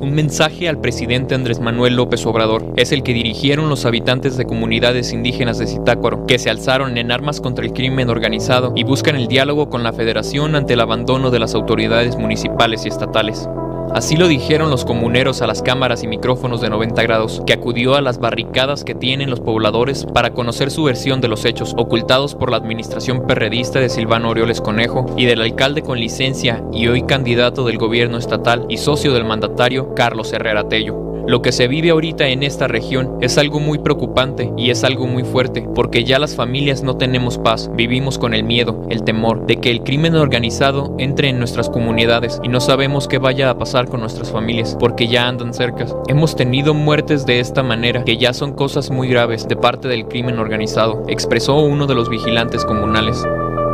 Un 0.01 0.15
mensaje 0.15 0.67
al 0.67 0.81
presidente 0.81 1.35
Andrés 1.35 1.61
Manuel 1.61 1.97
López 1.97 2.25
Obrador 2.25 2.73
es 2.77 2.91
el 2.91 3.03
que 3.03 3.13
dirigieron 3.13 3.69
los 3.69 3.85
habitantes 3.85 4.39
de 4.39 4.47
comunidades 4.47 5.13
indígenas 5.13 5.59
de 5.59 5.67
Zitácuaro, 5.67 6.25
que 6.25 6.39
se 6.39 6.49
alzaron 6.49 6.97
en 6.97 7.13
armas 7.13 7.39
contra 7.39 7.67
el 7.67 7.75
crimen 7.75 8.09
organizado 8.09 8.73
y 8.75 8.83
buscan 8.83 9.15
el 9.15 9.29
diálogo 9.29 9.69
con 9.69 9.83
la 9.83 9.93
federación 9.93 10.57
ante 10.57 10.73
el 10.73 10.81
abandono 10.81 11.31
de 11.31 11.39
las 11.39 11.55
autoridades 11.55 12.17
municipales 12.17 12.87
y 12.87 12.89
estatales. 12.89 13.47
Así 13.95 14.17
lo 14.17 14.29
dijeron 14.29 14.71
los 14.71 14.85
comuneros 14.85 15.43
a 15.43 15.49
las 15.49 15.63
cámaras 15.63 16.05
y 16.05 16.07
micrófonos 16.07 16.61
de 16.61 16.71
90 16.71 17.03
grados, 17.03 17.43
que 17.45 17.53
acudió 17.53 17.97
a 17.97 18.01
las 18.01 18.19
barricadas 18.19 18.85
que 18.85 18.95
tienen 18.95 19.31
los 19.31 19.41
pobladores 19.41 20.07
para 20.07 20.33
conocer 20.33 20.71
su 20.71 20.85
versión 20.85 21.21
de 21.21 21.27
los 21.27 21.45
hechos 21.45 21.75
ocultados 21.77 22.37
por 22.37 22.51
la 22.51 22.57
administración 22.57 23.27
perredista 23.27 23.81
de 23.81 23.89
Silvano 23.89 24.31
Orioles 24.31 24.61
Conejo 24.61 25.07
y 25.17 25.27
del 25.27 25.43
alcalde 25.43 25.83
con 25.83 25.99
licencia 25.99 26.63
y 26.73 26.87
hoy 26.87 27.03
candidato 27.03 27.65
del 27.65 27.79
gobierno 27.79 28.17
estatal 28.17 28.65
y 28.69 28.77
socio 28.77 29.13
del 29.13 29.25
mandatario 29.25 29.93
Carlos 29.95 30.33
Herrera 30.33 30.69
Tello. 30.69 31.10
Lo 31.27 31.43
que 31.43 31.53
se 31.53 31.69
vive 31.69 31.91
ahorita 31.91 32.29
en 32.29 32.43
esta 32.43 32.69
región 32.69 33.19
es 33.21 33.39
algo 33.39 33.61
muy 33.61 33.79
preocupante 33.79 34.53
y 34.57 34.71
es 34.71 34.85
algo 34.85 35.07
muy 35.07 35.23
fuerte, 35.23 35.67
porque 35.75 36.05
ya 36.05 36.19
las 36.19 36.35
familias 36.35 36.83
no 36.83 36.97
tenemos 36.97 37.39
paz, 37.39 37.71
vivimos 37.75 38.19
con 38.19 38.35
el 38.35 38.45
miedo, 38.45 38.87
el 38.91 39.05
temor 39.05 39.47
de 39.47 39.57
que 39.57 39.71
el 39.71 39.83
crimen 39.83 40.17
organizado 40.17 40.95
entre 40.99 41.29
en 41.29 41.39
nuestras 41.39 41.69
comunidades 41.69 42.41
y 42.43 42.49
no 42.49 42.61
sabemos 42.61 43.09
qué 43.09 43.19
vaya 43.19 43.51
a 43.51 43.59
pasar 43.59 43.89
con 43.89 44.01
nuestras 44.01 44.31
familias, 44.31 44.77
porque 44.79 45.09
ya 45.09 45.29
andan 45.29 45.55
cerca. 45.55 45.87
Hemos 46.09 46.37
tenido 46.37 46.75
muertes 46.75 47.27
de 47.27 47.41
esta 47.41 47.63
manera, 47.63 48.05
que 48.05 48.17
ya 48.17 48.33
son 48.33 48.53
cosas 48.53 48.91
muy 48.91 49.09
graves 49.09 49.47
de 49.49 49.57
parte 49.57 49.89
del 49.89 50.07
crimen 50.07 50.39
organizado, 50.39 51.05
expresó 51.09 51.57
uno 51.61 51.87
de 51.87 51.95
los 51.95 52.09
vigilantes 52.09 52.65
comunales 52.65 53.25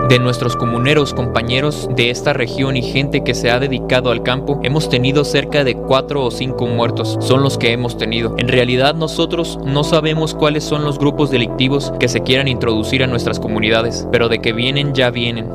de 0.08 0.18
nuestros 0.18 0.56
comuneros, 0.56 1.14
compañeros 1.14 1.88
de 1.96 2.10
esta 2.10 2.32
región 2.32 2.76
y 2.76 2.82
gente 2.82 3.24
que 3.24 3.34
se 3.34 3.50
ha 3.50 3.58
dedicado 3.58 4.10
al 4.10 4.22
campo, 4.22 4.60
hemos 4.62 4.88
tenido 4.88 5.24
cerca 5.24 5.64
de 5.64 5.74
cuatro 5.74 6.24
o 6.24 6.30
cinco 6.30 6.66
muertos. 6.66 7.18
Son 7.20 7.42
los 7.42 7.58
que 7.58 7.72
hemos 7.72 7.98
tenido. 7.98 8.34
En 8.38 8.48
realidad 8.48 8.94
nosotros 8.94 9.58
no 9.64 9.84
sabemos 9.84 10.34
cuáles 10.34 10.64
son 10.64 10.84
los 10.84 10.98
grupos 10.98 11.30
delictivos 11.30 11.92
que 11.98 12.08
se 12.08 12.22
quieran 12.22 12.48
introducir 12.48 13.02
a 13.02 13.06
nuestras 13.06 13.40
comunidades, 13.40 14.06
pero 14.12 14.28
de 14.28 14.40
que 14.40 14.52
vienen 14.52 14.94
ya 14.94 15.10
vienen. 15.10 15.50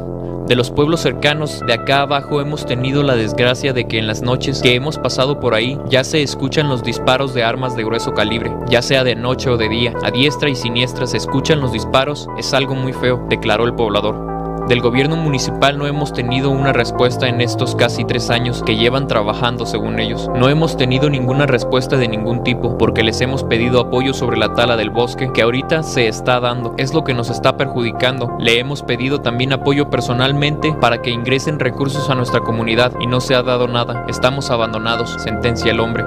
De 0.48 0.56
los 0.56 0.70
pueblos 0.70 1.00
cercanos 1.00 1.62
de 1.66 1.74
acá 1.74 2.02
abajo 2.02 2.42
hemos 2.42 2.66
tenido 2.66 3.04
la 3.04 3.16
desgracia 3.16 3.72
de 3.72 3.88
que 3.88 4.00
en 4.00 4.08
las 4.08 4.22
noches 4.22 4.62
que 4.62 4.76
hemos 4.76 4.98
pasado 4.98 5.40
por 5.40 5.54
ahí 5.54 5.80
ya 5.88 6.04
se 6.04 6.22
escuchan 6.24 6.68
los 6.68 6.84
disparos 6.84 7.34
de 7.34 7.44
armas 7.44 7.78
de 7.78 7.86
grueso 7.86 8.12
calibre, 8.14 8.52
ya 8.68 8.82
sea 8.82 9.06
de 9.06 9.16
noche 9.16 9.50
o 9.50 9.56
de 9.56 9.70
día. 9.70 9.94
A 10.04 10.12
diestra 10.12 10.50
y 10.50 10.56
siniestra 10.56 11.08
se 11.08 11.18
escuchan 11.18 11.62
los 11.62 11.72
disparos, 11.72 12.28
es 12.38 12.54
algo 12.54 12.76
muy 12.76 12.92
feo, 12.92 13.26
declaró 13.30 13.66
el 13.66 13.76
poblador. 13.76 14.31
Del 14.68 14.82
gobierno 14.82 15.16
municipal 15.16 15.78
no 15.78 15.88
hemos 15.88 16.14
tenido 16.14 16.50
una 16.50 16.72
respuesta 16.72 17.28
en 17.28 17.42
estos 17.42 17.76
casi 17.76 18.06
tres 18.06 18.30
años 18.30 18.64
que 18.64 18.78
llevan 18.78 19.08
trabajando 19.08 19.66
según 19.66 20.00
ellos. 20.00 20.30
No 20.36 20.50
hemos 20.50 20.78
tenido 20.78 21.10
ninguna 21.10 21.46
respuesta 21.46 21.98
de 21.98 22.08
ningún 22.08 22.44
tipo 22.44 22.78
porque 22.78 23.04
les 23.04 23.20
hemos 23.22 23.44
pedido 23.44 23.82
apoyo 23.82 24.14
sobre 24.14 24.38
la 24.38 24.54
tala 24.54 24.78
del 24.78 24.90
bosque 24.90 25.32
que 25.34 25.42
ahorita 25.42 25.84
se 25.84 26.08
está 26.08 26.40
dando. 26.40 26.74
Es 26.78 26.94
lo 26.94 27.04
que 27.04 27.14
nos 27.14 27.30
está 27.30 27.58
perjudicando. 27.58 28.38
Le 28.40 28.60
hemos 28.60 28.82
pedido 28.84 29.22
también 29.22 29.52
apoyo 29.52 29.90
personalmente 29.90 30.74
para 30.80 31.02
que 31.02 31.12
ingresen 31.12 31.60
recursos 31.60 32.10
a 32.10 32.16
nuestra 32.16 32.40
comunidad 32.42 32.94
y 33.02 33.08
no 33.08 33.20
se 33.20 33.36
ha 33.36 33.44
dado 33.44 33.68
nada. 33.68 34.06
Estamos 34.08 34.52
abandonados, 34.52 35.16
sentencia 35.22 35.72
el 35.72 35.80
hombre. 35.80 36.06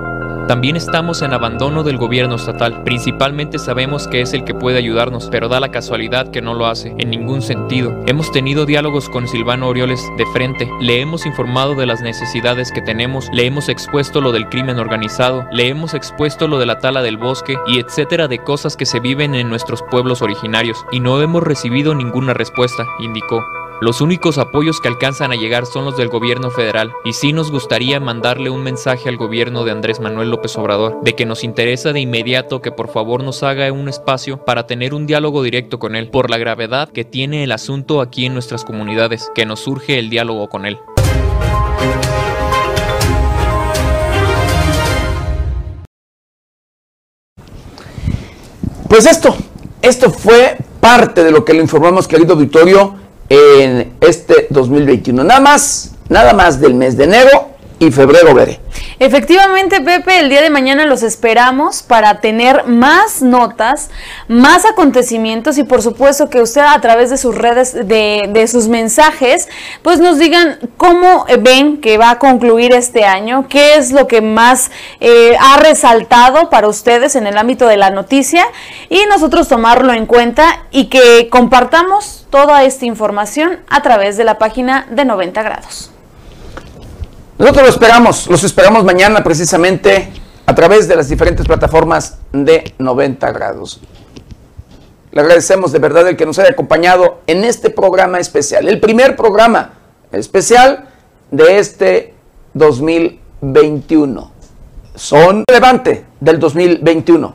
También 0.49 0.77
estamos 0.77 1.23
en 1.23 1.33
abandono 1.33 1.83
del 1.83 1.97
gobierno 1.97 2.35
estatal. 2.35 2.83
Principalmente 2.85 3.59
sabemos 3.59 4.07
que 4.07 4.21
es 4.21 4.35
el 4.35 4.45
que 4.45 4.53
puede 4.53 4.77
ayudarnos, 4.77 5.29
pero 5.31 5.49
da 5.49 5.59
la 5.59 5.71
casualidad 5.71 6.31
que 6.31 6.43
no 6.43 6.53
lo 6.53 6.67
hace, 6.67 6.95
en 6.99 7.09
ningún 7.09 7.41
sentido. 7.41 7.99
Hemos 8.07 8.31
tenido 8.31 8.67
diálogos 8.67 9.09
con 9.09 9.27
Silvano 9.27 9.69
Orioles 9.69 10.03
de 10.19 10.27
frente, 10.27 10.69
le 10.81 11.01
hemos 11.01 11.25
informado 11.25 11.75
de 11.75 11.87
las 11.87 12.03
necesidades 12.03 12.73
que 12.73 12.83
tenemos, 12.83 13.31
le 13.33 13.47
hemos 13.47 13.71
expuesto 13.71 14.21
lo 14.21 14.33
del 14.33 14.51
crimen 14.51 14.79
organizado, 14.79 15.47
le 15.51 15.69
hemos 15.69 15.95
expuesto 15.95 16.47
lo 16.47 16.59
de 16.59 16.67
la 16.67 16.79
tala 16.79 17.01
del 17.01 17.17
bosque 17.17 17.57
y 17.67 17.79
etcétera 17.79 18.29
de 18.29 18.39
cosas 18.39 18.77
que 18.77 18.85
se 18.85 19.01
viven 19.01 19.35
en 19.35 19.49
nuestros 19.49 19.83
pueblos 19.91 20.21
originarios, 20.21 20.85
y 20.93 21.01
no 21.01 21.23
hemos 21.23 21.43
recibido 21.43 21.95
ninguna 21.95 22.35
respuesta, 22.35 22.85
indicó. 23.01 23.43
Los 23.81 24.01
únicos 24.01 24.39
apoyos 24.39 24.81
que 24.81 24.87
alcanzan 24.87 25.33
a 25.33 25.35
llegar 25.35 25.67
son 25.67 25.85
los 25.85 25.97
del 25.97 26.09
gobierno 26.09 26.51
federal, 26.51 26.93
y 27.05 27.13
sí 27.13 27.33
nos 27.33 27.51
gustaría 27.51 27.99
mandarle 27.99 28.49
un 28.49 28.63
mensaje 28.63 29.09
al 29.09 29.17
gobierno 29.17 29.65
de 29.65 29.73
Andrés 29.73 29.99
Manuel 29.99 30.31
López 30.31 30.57
Obrador, 30.57 31.01
de 31.03 31.15
que 31.15 31.27
nos 31.27 31.43
interesa 31.43 31.93
de 31.93 32.01
inmediato 32.01 32.63
que 32.63 32.71
por 32.71 32.89
favor 32.89 33.25
nos 33.25 33.43
haga 33.43 33.71
un 33.73 33.89
espacio 33.89 34.45
para 34.45 34.69
tener 34.69 34.95
un 34.95 35.07
diálogo 35.07 35.43
directo 35.43 35.81
con 35.81 35.97
él, 35.97 36.09
por 36.09 36.31
la 36.31 36.39
gravedad 36.39 36.89
que 36.89 37.05
tiene 37.05 37.43
el 37.43 37.51
asunto 37.51 38.01
aquí 38.01 38.27
en 38.27 38.33
nuestras 38.33 38.65
comunidades, 38.65 39.31
que 39.35 39.45
nos 39.45 39.61
surge 39.61 39.99
el 39.99 40.09
diálogo 40.09 40.49
con 40.49 40.67
él. 40.67 40.79
Pues 48.89 49.05
esto, 49.07 49.35
esto 49.83 50.11
fue 50.11 50.59
parte 50.79 51.25
de 51.25 51.33
lo 51.33 51.45
que 51.45 51.55
le 51.55 51.61
informamos, 51.61 52.07
querido 52.07 52.35
auditorio 52.35 53.04
en 53.29 53.95
este 54.01 54.47
2021. 54.51 55.25
Nada 55.25 55.41
más, 55.41 55.93
nada 56.09 56.33
más 56.35 56.61
del 56.61 56.75
mes 56.75 56.97
de 56.97 57.05
enero 57.05 57.54
y 57.79 57.91
febrero 57.91 58.35
veré. 58.35 58.61
Efectivamente, 58.99 59.81
Pepe, 59.81 60.21
el 60.21 60.29
día 60.29 60.41
de 60.41 60.51
mañana 60.51 60.87
los 60.87 61.03
esperamos 61.03 61.83
para 61.83 62.21
tener 62.21 62.65
más 62.67 63.23
notas, 63.23 63.91
más 64.29 64.65
acontecimientos 64.65 65.59
y 65.59 65.65
por 65.65 65.83
supuesto 65.83 66.31
que 66.31 66.41
usted 66.41 66.61
a 66.61 66.81
través 66.81 67.11
de 67.11 67.17
sus 67.17 67.35
redes, 67.35 67.75
de, 67.75 68.47
sus 68.49 68.69
mensajes, 68.69 69.49
pues 69.83 69.99
nos 69.99 70.19
digan 70.19 70.59
cómo 70.77 71.27
ven 71.41 71.81
que 71.81 71.99
va 71.99 72.11
a 72.11 72.19
concluir 72.19 72.73
este 72.73 73.05
año, 73.05 73.47
qué 73.49 73.77
es 73.77 73.91
lo 73.91 74.07
que 74.07 74.21
más 74.21 74.71
eh, 75.01 75.37
ha 75.41 75.59
resaltado 75.59 76.51
para 76.51 76.69
ustedes 76.69 77.17
en 77.17 77.27
el 77.27 77.37
ámbito 77.37 77.67
de 77.67 77.77
la 77.77 77.91
noticia 77.91 78.47
y 78.89 79.01
nosotros 79.09 79.49
tomarlo 79.49 79.93
en 79.93 80.07
cuenta 80.07 80.63
y 80.71 80.87
que 80.87 81.29
compartamos 81.31 82.27
toda 82.31 82.65
esta 82.65 82.85
información 82.87 83.59
a 83.69 83.83
través 83.83 84.17
de 84.17 84.25
la 84.25 84.39
página 84.39 84.87
de 84.91 85.05
90 85.05 85.43
grados. 85.43 85.94
Nosotros 87.37 87.65
lo 87.65 87.71
esperamos, 87.71 88.29
los 88.29 88.45
esperamos 88.45 88.85
mañana 88.85 89.25
precisamente 89.25 90.13
a 90.47 90.55
través 90.55 90.87
de 90.87 90.95
las 90.95 91.09
diferentes 91.09 91.47
plataformas 91.47 92.19
de 92.33 92.75
90 92.79 93.33
grados. 93.33 93.81
Le 95.11 95.21
agradecemos 95.21 95.73
de 95.73 95.79
verdad 95.81 96.09
el 96.09 96.17
que 96.17 96.27
nos 96.27 96.39
haya 96.39 96.51
acompañado 96.51 97.23
en 97.27 97.45
este 97.45 97.71
programa 97.71 98.21
especial, 98.21 98.69
el 98.69 98.79
primer 98.79 99.17
programa 99.17 99.75
especial 100.13 100.89
de 101.31 101.59
este 101.59 102.15
2021. 102.55 104.33
Son 104.95 105.45
relevante 105.49 106.05
del 106.21 106.39
2021. 106.39 107.35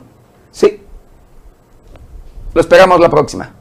Sí. 0.50 0.82
Lo 2.54 2.60
esperamos 2.60 3.00
la 3.00 3.10
próxima. 3.10 3.52